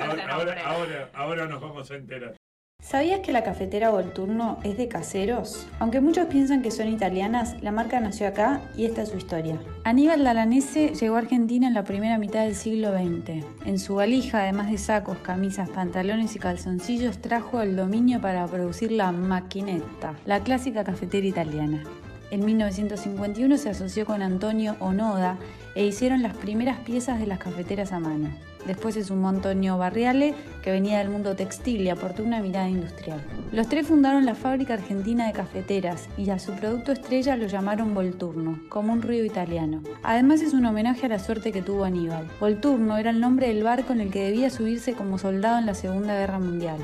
Ahora, 0.00 0.34
ahora, 0.34 0.66
ahora, 0.66 1.10
ahora 1.14 1.46
nos 1.46 1.60
vamos 1.60 1.90
a 1.90 1.96
enterar. 1.96 2.34
¿Sabías 2.86 3.20
que 3.20 3.32
la 3.32 3.42
cafetera 3.42 3.88
Volturno 3.88 4.58
es 4.62 4.76
de 4.76 4.88
caseros? 4.88 5.66
Aunque 5.78 6.02
muchos 6.02 6.26
piensan 6.26 6.60
que 6.60 6.70
son 6.70 6.86
italianas, 6.88 7.56
la 7.62 7.72
marca 7.72 7.98
nació 7.98 8.28
acá 8.28 8.60
y 8.76 8.84
esta 8.84 9.00
es 9.00 9.08
su 9.08 9.16
historia. 9.16 9.58
Aníbal 9.84 10.22
Dalanese 10.22 10.90
llegó 10.90 11.16
a 11.16 11.20
Argentina 11.20 11.66
en 11.66 11.72
la 11.72 11.84
primera 11.84 12.18
mitad 12.18 12.44
del 12.44 12.54
siglo 12.54 12.92
XX. 12.92 13.42
En 13.64 13.78
su 13.78 13.94
valija, 13.94 14.42
además 14.42 14.70
de 14.70 14.76
sacos, 14.76 15.16
camisas, 15.22 15.70
pantalones 15.70 16.36
y 16.36 16.38
calzoncillos, 16.38 17.22
trajo 17.22 17.62
el 17.62 17.74
dominio 17.74 18.20
para 18.20 18.46
producir 18.46 18.92
la 18.92 19.12
maquinetta, 19.12 20.12
la 20.26 20.40
clásica 20.40 20.84
cafetera 20.84 21.26
italiana. 21.26 21.82
En 22.30 22.44
1951 22.44 23.56
se 23.56 23.70
asoció 23.70 24.04
con 24.04 24.20
Antonio 24.20 24.76
Onoda 24.80 25.38
e 25.74 25.86
hicieron 25.86 26.22
las 26.22 26.36
primeras 26.36 26.80
piezas 26.80 27.18
de 27.18 27.28
las 27.28 27.38
cafeteras 27.38 27.92
a 27.92 27.98
mano. 27.98 28.28
Después 28.66 28.94
se 28.94 29.04
sumó 29.04 29.28
Antonio 29.28 29.78
Barriale, 29.78 30.34
que 30.62 30.70
venía 30.70 30.98
del 30.98 31.10
mundo 31.10 31.36
textil 31.36 31.82
y 31.82 31.90
aportó 31.90 32.22
una 32.22 32.40
mirada 32.40 32.68
industrial. 32.68 33.20
Los 33.52 33.68
tres 33.68 33.86
fundaron 33.86 34.24
la 34.24 34.34
fábrica 34.34 34.74
argentina 34.74 35.26
de 35.26 35.32
cafeteras 35.32 36.08
y 36.16 36.30
a 36.30 36.38
su 36.38 36.52
producto 36.52 36.92
estrella 36.92 37.36
lo 37.36 37.46
llamaron 37.46 37.94
Volturno, 37.94 38.58
como 38.68 38.92
un 38.92 39.02
río 39.02 39.24
italiano. 39.24 39.82
Además 40.02 40.40
es 40.40 40.54
un 40.54 40.64
homenaje 40.64 41.06
a 41.06 41.10
la 41.10 41.18
suerte 41.18 41.52
que 41.52 41.62
tuvo 41.62 41.84
Aníbal. 41.84 42.26
Volturno 42.40 42.96
era 42.96 43.10
el 43.10 43.20
nombre 43.20 43.48
del 43.48 43.62
barco 43.62 43.92
en 43.92 44.00
el 44.00 44.10
que 44.10 44.24
debía 44.24 44.50
subirse 44.50 44.94
como 44.94 45.18
soldado 45.18 45.58
en 45.58 45.66
la 45.66 45.74
Segunda 45.74 46.14
Guerra 46.14 46.38
Mundial. 46.38 46.78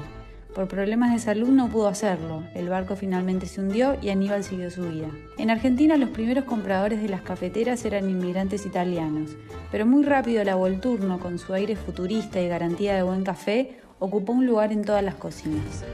Por 0.55 0.67
problemas 0.67 1.13
de 1.13 1.21
salud 1.21 1.49
no 1.49 1.69
pudo 1.69 1.87
hacerlo. 1.87 2.43
El 2.55 2.69
barco 2.69 2.97
finalmente 2.97 3.47
se 3.47 3.61
hundió 3.61 3.97
y 4.03 4.09
Aníbal 4.09 4.43
siguió 4.43 4.71
su 4.71 4.83
vida. 4.83 5.09
En 5.39 5.49
Argentina 5.49 5.97
los 5.97 6.11
primeros 6.11 6.45
compradores 6.45 7.01
de 7.01 7.09
las 7.09 7.23
cafeteras 7.23 7.85
eran 7.85 8.11
inmigrantes 8.11 8.67
italianos, 8.67 9.31
pero 9.71 9.87
muy 9.87 10.03
rápido 10.03 10.43
la 10.43 10.57
Volturno, 10.57 11.21
con 11.21 11.39
su 11.39 11.55
aire 11.55 11.77
futurista 11.77 12.41
y 12.41 12.49
garantía 12.49 12.97
de 12.97 13.05
buen 13.05 13.23
café, 13.23 13.79
ocupó 14.01 14.33
un 14.33 14.47
lugar 14.47 14.73
en 14.73 14.85
todas 14.85 15.05
las 15.05 15.15
cocinas. 15.15 15.85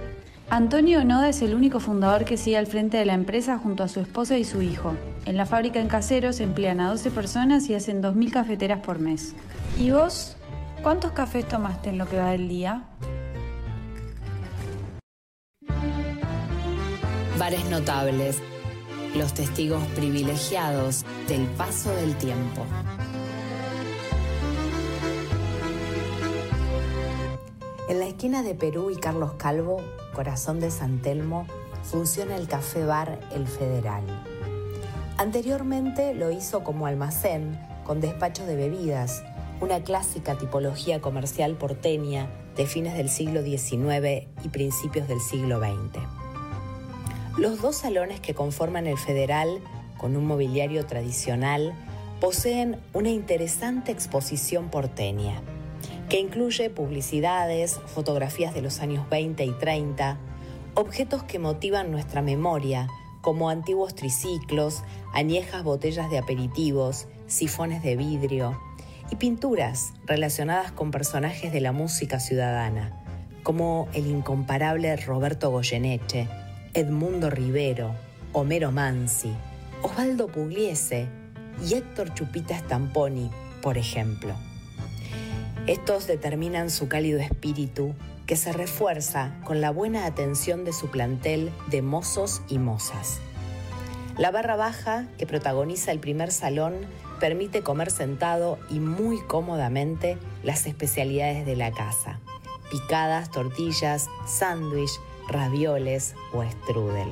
Antonio 0.49 1.01
Onoda 1.01 1.29
es 1.29 1.43
el 1.43 1.55
único 1.55 1.81
fundador 1.81 2.25
que 2.25 2.37
sigue 2.37 2.57
al 2.57 2.69
frente 2.69 2.97
de 2.97 3.05
la 3.05 3.15
empresa 3.15 3.59
junto 3.59 3.83
a 3.83 3.89
su 3.89 4.01
esposa 4.01 4.39
y 4.39 4.45
su 4.45 4.63
hijo. 4.63 4.95
En 5.27 5.37
la 5.37 5.45
fábrica 5.45 5.81
en 5.81 5.89
Caseros 5.89 6.41
emplean 6.41 6.81
a 6.81 6.89
12 6.91 7.11
personas 7.11 7.69
y 7.69 7.75
hacen 7.75 8.01
2.000 8.01 8.31
cafeteras 8.31 8.81
por 8.81 9.01
mes. 9.01 9.35
¿Y 9.79 9.91
vos? 9.91 10.37
¿Cuántos 10.83 11.11
cafés 11.11 11.47
tomaste 11.47 11.91
en 11.91 11.99
lo 11.99 12.09
que 12.09 12.19
va 12.19 12.31
del 12.31 12.49
día? 12.49 12.85
Bares 17.39 17.69
notables, 17.69 18.39
los 19.15 19.35
testigos 19.35 19.85
privilegiados 19.95 21.05
del 21.29 21.47
paso 21.49 21.95
del 21.95 22.17
tiempo. 22.17 22.65
En 27.91 28.01
la 28.01 28.07
esquina 28.07 28.43
de 28.43 28.55
Perú 28.55 28.91
y 28.91 28.97
Carlos 28.97 29.35
Calvo, 29.35 29.83
corazón 30.15 30.61
de 30.61 30.71
San 30.71 31.03
Telmo, 31.03 31.47
funciona 31.83 32.37
el 32.37 32.49
café 32.49 32.87
bar 32.87 33.21
El 33.35 33.47
Federal. 33.47 34.03
Anteriormente 35.19 36.15
lo 36.15 36.31
hizo 36.31 36.65
como 36.65 36.87
almacén 36.87 37.61
con 37.85 38.01
despacho 38.01 38.47
de 38.47 38.57
bebidas, 38.57 39.23
una 39.61 39.81
clásica 39.83 40.37
tipología 40.37 41.03
comercial 41.03 41.55
porteña 41.55 42.29
de 42.57 42.67
fines 42.67 42.97
del 42.97 43.09
siglo 43.09 43.43
XIX 43.43 44.27
y 44.45 44.49
principios 44.49 45.09
del 45.09 45.21
siglo 45.21 45.61
XX. 45.61 46.03
Los 47.39 47.61
dos 47.61 47.77
salones 47.77 48.21
que 48.21 48.35
conforman 48.35 48.87
el 48.87 48.97
Federal, 48.97 49.61
con 49.99 50.17
un 50.17 50.27
mobiliario 50.27 50.87
tradicional, 50.87 51.75
poseen 52.21 52.79
una 52.95 53.11
interesante 53.11 53.93
exposición 53.93 54.71
porteña, 54.71 55.43
que 56.09 56.19
incluye 56.19 56.71
publicidades, 56.71 57.79
fotografías 57.95 58.55
de 58.55 58.63
los 58.63 58.81
años 58.81 59.09
20 59.11 59.45
y 59.45 59.53
30, 59.53 60.19
objetos 60.75 61.25
que 61.25 61.39
motivan 61.39 61.91
nuestra 61.91 62.23
memoria, 62.23 62.89
como 63.21 63.51
antiguos 63.51 63.95
triciclos, 63.95 64.83
añejas 65.13 65.63
botellas 65.65 66.11
de 66.11 66.19
aperitivos, 66.19 67.09
sifones 67.27 67.83
de 67.83 67.97
vidrio, 67.97 68.59
y 69.11 69.17
pinturas 69.17 69.93
relacionadas 70.07 70.73
con 70.73 70.91
personajes 70.91 71.53
de 71.53 71.61
la 71.61 71.73
música 71.73 72.21
ciudadana, 72.21 72.93
como 73.43 73.89
el 73.93 74.07
incomparable 74.07 74.97
Roberto 74.97 75.51
Goyeneche, 75.51 76.29
Edmundo 76.75 77.31
Rivero, 77.31 77.95
Homero 78.33 78.73
Mansi, 78.73 79.33
Osvaldo 79.83 80.27
Pugliese 80.29 81.09
y 81.67 81.75
Héctor 81.75 82.13
Chupita 82.15 82.59
Stamponi, 82.59 83.31
por 83.63 83.79
ejemplo. 83.79 84.35
Estos 85.67 86.07
determinan 86.07 86.71
su 86.71 86.89
cálido 86.89 87.19
espíritu 87.19 87.95
que 88.27 88.37
se 88.37 88.53
refuerza 88.53 89.33
con 89.45 89.61
la 89.61 89.71
buena 89.71 90.07
atención 90.07 90.65
de 90.65 90.73
su 90.73 90.89
plantel 90.89 91.51
de 91.69 91.83
mozos 91.83 92.43
y 92.49 92.59
mozas. 92.59 93.21
La 94.19 94.31
barra 94.31 94.57
baja 94.57 95.07
que 95.19 95.27
protagoniza 95.27 95.93
el 95.93 95.99
primer 95.99 96.33
salón 96.33 96.75
permite 97.17 97.63
comer 97.63 97.91
sentado 97.91 98.59
y 98.71 98.81
muy 98.81 99.21
cómodamente 99.21 100.19
las 100.43 100.67
especialidades 100.67 101.47
de 101.47 101.57
la 101.57 101.73
casa. 101.73 102.21
Picadas, 102.71 103.31
tortillas, 103.31 104.09
sándwich, 104.27 104.91
ravioles 105.29 106.15
o 106.33 106.43
strudel. 106.45 107.09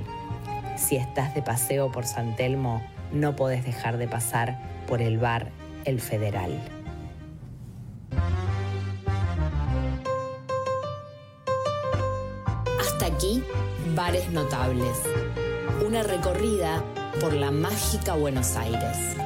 Si 0.77 0.97
estás 0.97 1.35
de 1.35 1.43
paseo 1.43 1.91
por 1.93 2.07
San 2.07 2.37
Telmo, 2.37 2.83
no 3.13 3.37
podés 3.37 3.65
dejar 3.65 3.97
de 3.97 4.09
pasar 4.09 4.59
por 4.87 5.01
el 5.01 5.19
bar 5.19 5.51
El 5.85 6.01
Federal. 6.01 6.61
Hasta 12.81 13.07
aquí, 13.07 13.43
Bares 13.95 14.31
Notables. 14.31 15.01
Una 15.87 16.03
recorrida 16.03 16.83
por 17.21 17.33
la 17.33 17.51
mágica 17.51 18.15
Buenos 18.15 18.57
Aires. 18.57 19.24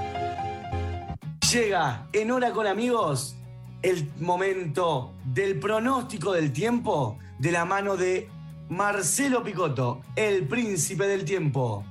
Llega 1.52 2.06
en 2.12 2.30
hora 2.30 2.52
con 2.52 2.66
amigos 2.66 3.34
el 3.80 4.10
momento 4.18 5.14
del 5.24 5.58
pronóstico 5.58 6.32
del 6.32 6.52
tiempo 6.52 7.18
de 7.38 7.52
la 7.52 7.64
mano 7.64 7.96
de 7.96 8.28
Marcelo 8.68 9.42
Picotto, 9.42 10.02
el 10.14 10.46
príncipe 10.46 11.06
del 11.06 11.24
tiempo. 11.24 11.86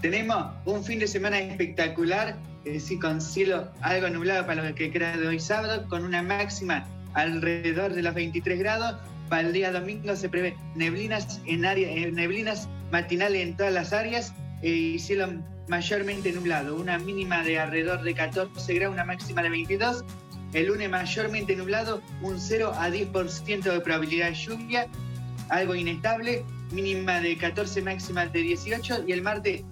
Tenemos 0.00 0.46
un 0.64 0.84
fin 0.84 1.00
de 1.00 1.08
semana 1.08 1.40
espectacular, 1.40 2.36
es 2.64 2.74
decir, 2.74 3.00
con 3.00 3.20
cielo 3.20 3.68
algo 3.80 4.08
nublado 4.08 4.46
para 4.46 4.68
lo 4.68 4.74
que 4.76 4.92
queda 4.92 5.16
de 5.16 5.26
hoy 5.26 5.40
sábado, 5.40 5.84
con 5.88 6.04
una 6.04 6.22
máxima 6.22 6.86
alrededor 7.14 7.94
de 7.94 8.02
los 8.02 8.14
23 8.14 8.60
grados. 8.60 8.96
Para 9.28 9.48
el 9.48 9.52
día 9.52 9.72
domingo 9.72 10.14
se 10.14 10.28
prevé 10.28 10.56
neblinas 10.76 11.40
en 11.46 11.64
eh, 11.64 12.12
neblinas 12.12 12.68
matinales 12.92 13.42
en 13.42 13.56
todas 13.56 13.72
las 13.72 13.92
áreas 13.92 14.32
eh, 14.62 14.68
y 14.70 14.98
cielo 15.00 15.30
mayormente 15.68 16.32
nublado, 16.32 16.76
una 16.76 16.98
mínima 16.98 17.42
de 17.42 17.58
alrededor 17.58 18.02
de 18.02 18.14
14 18.14 18.74
grados, 18.74 18.94
una 18.94 19.04
máxima 19.04 19.42
de 19.42 19.50
22. 19.50 20.04
El 20.52 20.66
lunes 20.66 20.88
mayormente 20.88 21.56
nublado, 21.56 22.00
un 22.22 22.38
0 22.38 22.72
a 22.76 22.88
10% 22.88 23.62
de 23.62 23.80
probabilidad 23.80 24.28
de 24.28 24.34
lluvia, 24.34 24.86
algo 25.48 25.74
inestable, 25.74 26.44
mínima 26.70 27.20
de 27.20 27.36
14, 27.36 27.82
máxima 27.82 28.26
de 28.26 28.40
18. 28.40 29.04
Y 29.06 29.12
el 29.12 29.22
martes, 29.22 29.64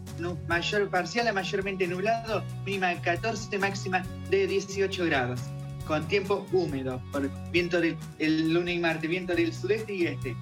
mayor 0.48 0.88
parcial 0.90 1.28
a 1.28 1.32
mayormente 1.32 1.86
nublado, 1.86 2.42
mínima 2.64 2.88
de 2.88 3.00
14, 3.00 3.58
máxima 3.58 4.02
de 4.30 4.46
18 4.46 5.04
grados. 5.06 5.40
Con 5.86 6.06
tiempo 6.08 6.46
húmedo, 6.52 7.02
por 7.12 7.28
viento 7.50 7.80
del 7.80 7.96
el 8.18 8.52
lunes 8.52 8.76
y 8.76 8.78
martes, 8.78 9.10
viento 9.10 9.34
del 9.34 9.52
sudeste 9.52 9.94
y 9.94 10.06
este. 10.06 10.36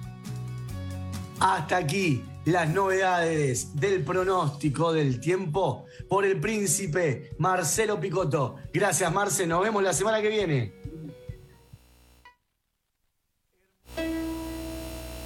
Hasta 1.39 1.77
aquí 1.77 2.23
las 2.45 2.69
novedades 2.69 3.79
del 3.79 4.03
pronóstico 4.03 4.93
del 4.93 5.19
tiempo 5.19 5.85
por 6.09 6.25
el 6.25 6.39
príncipe 6.39 7.31
Marcelo 7.37 7.99
Picotto. 7.99 8.55
Gracias, 8.73 9.11
Marce. 9.13 9.45
Nos 9.45 9.61
vemos 9.61 9.83
la 9.83 9.93
semana 9.93 10.21
que 10.21 10.29
viene. 10.29 10.73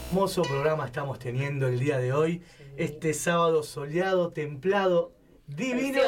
Hermoso 0.09 0.43
programa 0.43 0.86
estamos 0.86 1.20
teniendo 1.20 1.68
el 1.68 1.80
día 1.80 1.97
de 1.97 2.13
hoy. 2.13 2.41
Este 2.78 3.13
sábado 3.13 3.63
soleado, 3.63 4.32
templado, 4.32 5.11
divino. 5.47 6.01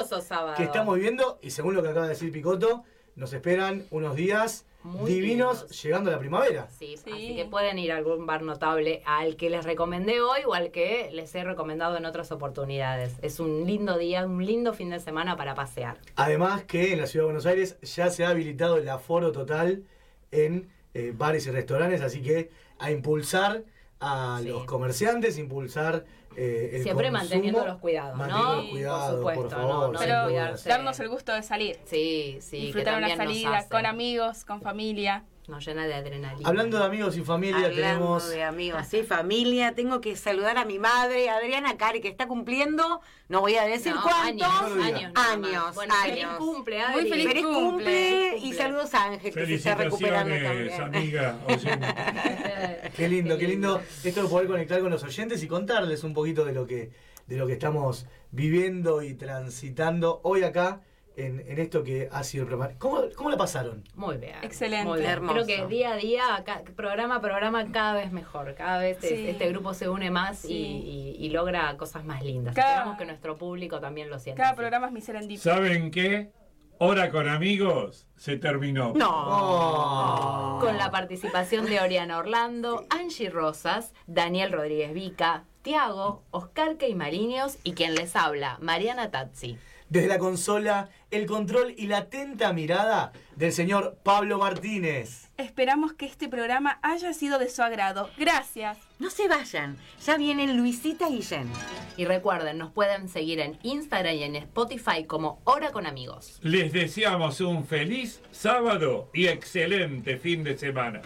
Que 0.56 0.64
estamos 0.64 0.96
viviendo. 0.96 1.40
Y 1.42 1.52
según 1.52 1.76
lo 1.76 1.84
que 1.84 1.90
acaba 1.90 2.06
de 2.06 2.14
decir 2.14 2.32
Picotto, 2.32 2.84
nos 3.16 3.34
esperan 3.34 3.86
unos 3.92 4.16
días 4.16 4.66
Muy 4.88 5.12
divinos 5.12 5.60
lindos. 5.60 5.84
llegando 5.84 6.10
a 6.10 6.14
la 6.14 6.20
primavera. 6.20 6.68
Sí, 6.70 6.96
así 6.96 7.36
que 7.36 7.46
pueden 7.46 7.78
ir 7.78 7.92
a 7.92 7.98
algún 7.98 8.26
bar 8.26 8.42
notable 8.42 9.02
al 9.06 9.36
que 9.36 9.50
les 9.50 9.66
recomendé 9.66 10.22
hoy 10.22 10.42
o 10.46 10.54
al 10.54 10.72
que 10.72 11.10
les 11.12 11.34
he 11.36 11.44
recomendado 11.44 11.98
en 11.98 12.06
otras 12.06 12.32
oportunidades. 12.32 13.16
Es 13.22 13.40
un 13.40 13.66
lindo 13.66 13.98
día, 13.98 14.26
un 14.26 14.46
lindo 14.46 14.74
fin 14.74 14.90
de 14.90 15.00
semana 15.00 15.36
para 15.36 15.56
pasear. 15.56 15.98
Además 16.16 16.64
que 16.64 16.94
en 16.94 17.02
la 17.02 17.08
ciudad 17.08 17.24
de 17.24 17.28
Buenos 17.28 17.46
Aires 17.46 17.78
ya 17.82 18.10
se 18.10 18.26
ha 18.26 18.30
habilitado 18.30 18.78
el 18.78 18.88
aforo 18.90 19.32
total 19.32 19.84
en 20.32 20.70
eh, 20.94 21.14
bares 21.16 21.46
y 21.48 21.52
restaurantes, 21.52 22.02
así 22.02 22.22
que 22.22 22.50
a 22.80 22.92
impulsar 22.92 23.64
a 24.00 24.42
los 24.44 24.66
comerciantes, 24.66 25.38
impulsar 25.38 26.06
eh, 26.36 26.72
el 26.74 26.84
Siempre 26.84 27.10
consumo, 27.10 27.20
manteniendo 27.20 27.66
los 27.66 27.78
cuidados, 27.80 28.16
manteniendo 28.16 28.56
¿no? 28.56 28.62
los 28.62 28.70
cuidados, 28.70 29.10
por 29.10 29.18
supuesto, 29.18 29.42
por 29.42 29.52
favor, 29.52 29.94
no, 29.94 30.00
Pero 30.00 30.58
darnos 30.66 31.00
el 31.00 31.10
gusto 31.10 31.34
de 31.34 31.42
salir. 31.42 31.80
Sí, 31.86 32.38
sí. 32.42 32.58
Disfrutar 32.58 33.00
que 33.00 33.06
una 33.06 33.16
salida 33.16 33.68
con 33.70 33.86
amigos, 33.86 34.46
con 34.46 34.62
familia. 34.62 35.24
Nos 35.48 35.66
llena 35.66 35.88
de 35.88 35.94
adrenalina. 35.94 36.48
Hablando 36.50 36.78
de 36.78 36.84
amigos 36.84 37.16
y 37.16 37.22
familia, 37.22 37.56
Hablando 37.68 37.76
tenemos. 37.82 38.30
de 38.30 38.44
amigos 38.44 38.94
y 38.94 39.04
familia, 39.04 39.74
tengo 39.76 40.02
que 40.02 40.18
saludar 40.18 40.58
a 40.58 40.66
mi 40.66 40.78
madre, 40.78 41.30
Adriana 41.30 41.78
Cari, 41.78 42.02
que 42.02 42.10
está 42.10 42.28
cumpliendo, 42.28 43.00
no 43.30 43.40
voy 43.40 43.56
a 43.56 43.64
decir 43.64 43.96
No, 43.96 44.04
cuántos, 44.04 44.46
años, 44.84 45.14
años, 45.16 45.76
feliz 46.04 46.26
cumple, 46.38 46.82
Adri. 46.82 47.02
Muy 47.02 47.10
feliz, 47.10 47.28
Feliz 47.28 47.46
cumple, 47.46 48.30
cumple. 48.34 48.38
y 48.40 48.54
saludos 48.54 48.94
a 48.94 49.06
Ángel, 49.06 49.34
que 49.34 49.46
se 49.46 49.54
está 49.54 49.76
recuperando 49.76 50.36
también. 50.36 50.82
amiga. 50.82 51.38
Qué 52.98 53.08
lindo, 53.08 53.38
qué 53.38 53.48
lindo 53.48 53.82
esto 54.04 54.24
de 54.24 54.30
poder 54.30 54.48
conectar 54.48 54.82
con 54.82 54.90
los 54.90 55.04
oyentes 55.04 55.42
y 55.44 55.48
contarles 55.48 56.04
un 56.04 56.14
poquito 56.14 56.44
de 56.44 56.52
lo 56.54 56.66
que, 56.68 56.92
de 57.28 57.38
lo 57.38 57.48
que 57.48 57.54
estamos 57.54 58.06
viviendo 58.32 59.02
y 59.02 59.14
transitando 59.14 60.20
hoy 60.24 60.44
acá 60.44 60.82
en, 61.18 61.40
en 61.48 61.60
esto 61.60 61.84
que 61.84 62.08
ha 62.12 62.24
sido 62.24 62.44
el 62.44 62.48
programa. 62.50 62.74
¿Cómo, 62.78 63.02
¿Cómo 63.16 63.30
la 63.30 63.38
pasaron? 63.38 63.84
Muy 63.96 64.18
bien. 64.18 64.36
Excelente. 64.44 64.86
Muy 64.88 65.00
bien. 65.00 65.12
Hermoso. 65.12 65.34
Creo 65.34 65.46
que 65.46 65.68
día 65.68 65.92
a 65.94 65.96
día, 65.98 66.24
ca- 66.46 66.62
programa 66.76 67.16
a 67.16 67.22
programa, 67.22 67.66
cada 67.72 67.94
vez 67.94 68.12
mejor. 68.12 68.54
Cada 68.56 68.78
vez 68.80 69.04
es- 69.04 69.12
este 69.30 69.50
grupo 69.50 69.74
se 69.74 69.90
une 69.90 70.12
más 70.12 70.46
y- 70.46 70.48
Sí. 70.48 71.16
y, 71.20 71.26
y 71.26 71.30
logra 71.30 71.76
cosas 71.78 72.06
más 72.06 72.24
lindas. 72.24 72.56
Cada- 72.56 72.70
Esperamos 72.70 72.98
que 73.00 73.06
nuestro 73.06 73.38
público 73.38 73.80
también 73.80 74.10
lo 74.10 74.20
sienta. 74.20 74.38
Cada 74.44 74.52
así. 74.52 74.58
programa 74.58 74.88
es 74.88 74.94
mi 74.94 75.02
serendipia. 75.02 75.42
¿Saben 75.42 75.92
qué? 75.92 76.32
Hora 76.80 77.10
con 77.10 77.28
amigos 77.28 78.08
se 78.18 78.38
terminó. 78.38 78.94
Oh. 79.02 80.58
Con 80.62 80.78
la 80.78 80.92
participación 80.92 81.66
de 81.66 81.80
Oriana 81.80 82.18
Orlando, 82.18 82.86
Angie 82.90 83.30
Rosas, 83.30 83.94
Daniel 84.06 84.52
Rodríguez 84.52 84.94
Vica, 84.94 85.46
Tiago, 85.64 86.24
Oscar 86.32 86.78
Keimariños 86.78 87.58
y 87.64 87.74
quien 87.74 87.96
les 87.96 88.16
habla, 88.16 88.58
Mariana 88.62 89.10
Tazzi. 89.12 89.58
Desde 89.90 90.08
la 90.08 90.20
consola, 90.20 90.90
el 91.12 91.26
control 91.26 91.74
y 91.78 91.88
la 91.88 92.00
atenta 92.00 92.52
mirada 92.52 93.14
del 93.38 93.54
señor 93.54 93.98
Pablo 94.04 94.38
Martínez. 94.38 95.30
Esperamos 95.38 95.94
que 95.94 96.06
este 96.06 96.28
programa 96.28 96.80
haya 96.82 97.14
sido 97.14 97.40
de 97.40 97.50
su 97.50 97.62
agrado. 97.62 98.10
Gracias. 98.18 98.78
No 99.00 99.10
se 99.10 99.28
vayan, 99.28 99.78
ya 100.04 100.18
vienen 100.18 100.58
Luisita 100.58 101.10
y 101.10 101.22
Jen. 101.22 101.50
Y 101.96 102.06
recuerden, 102.06 102.58
nos 102.58 102.72
pueden 102.72 103.08
seguir 103.08 103.40
en 103.40 103.58
Instagram 103.64 104.16
y 104.16 104.24
en 104.24 104.36
Spotify 104.36 105.06
como 105.06 105.40
Hora 105.46 105.72
con 105.72 105.86
Amigos. 105.86 106.40
Les 106.42 106.74
deseamos 106.74 107.40
un 107.40 107.66
feliz 107.66 108.22
sábado 108.32 109.10
y 109.14 109.28
excelente 109.28 110.18
fin 110.18 110.44
de 110.44 110.58
semana. 110.58 111.02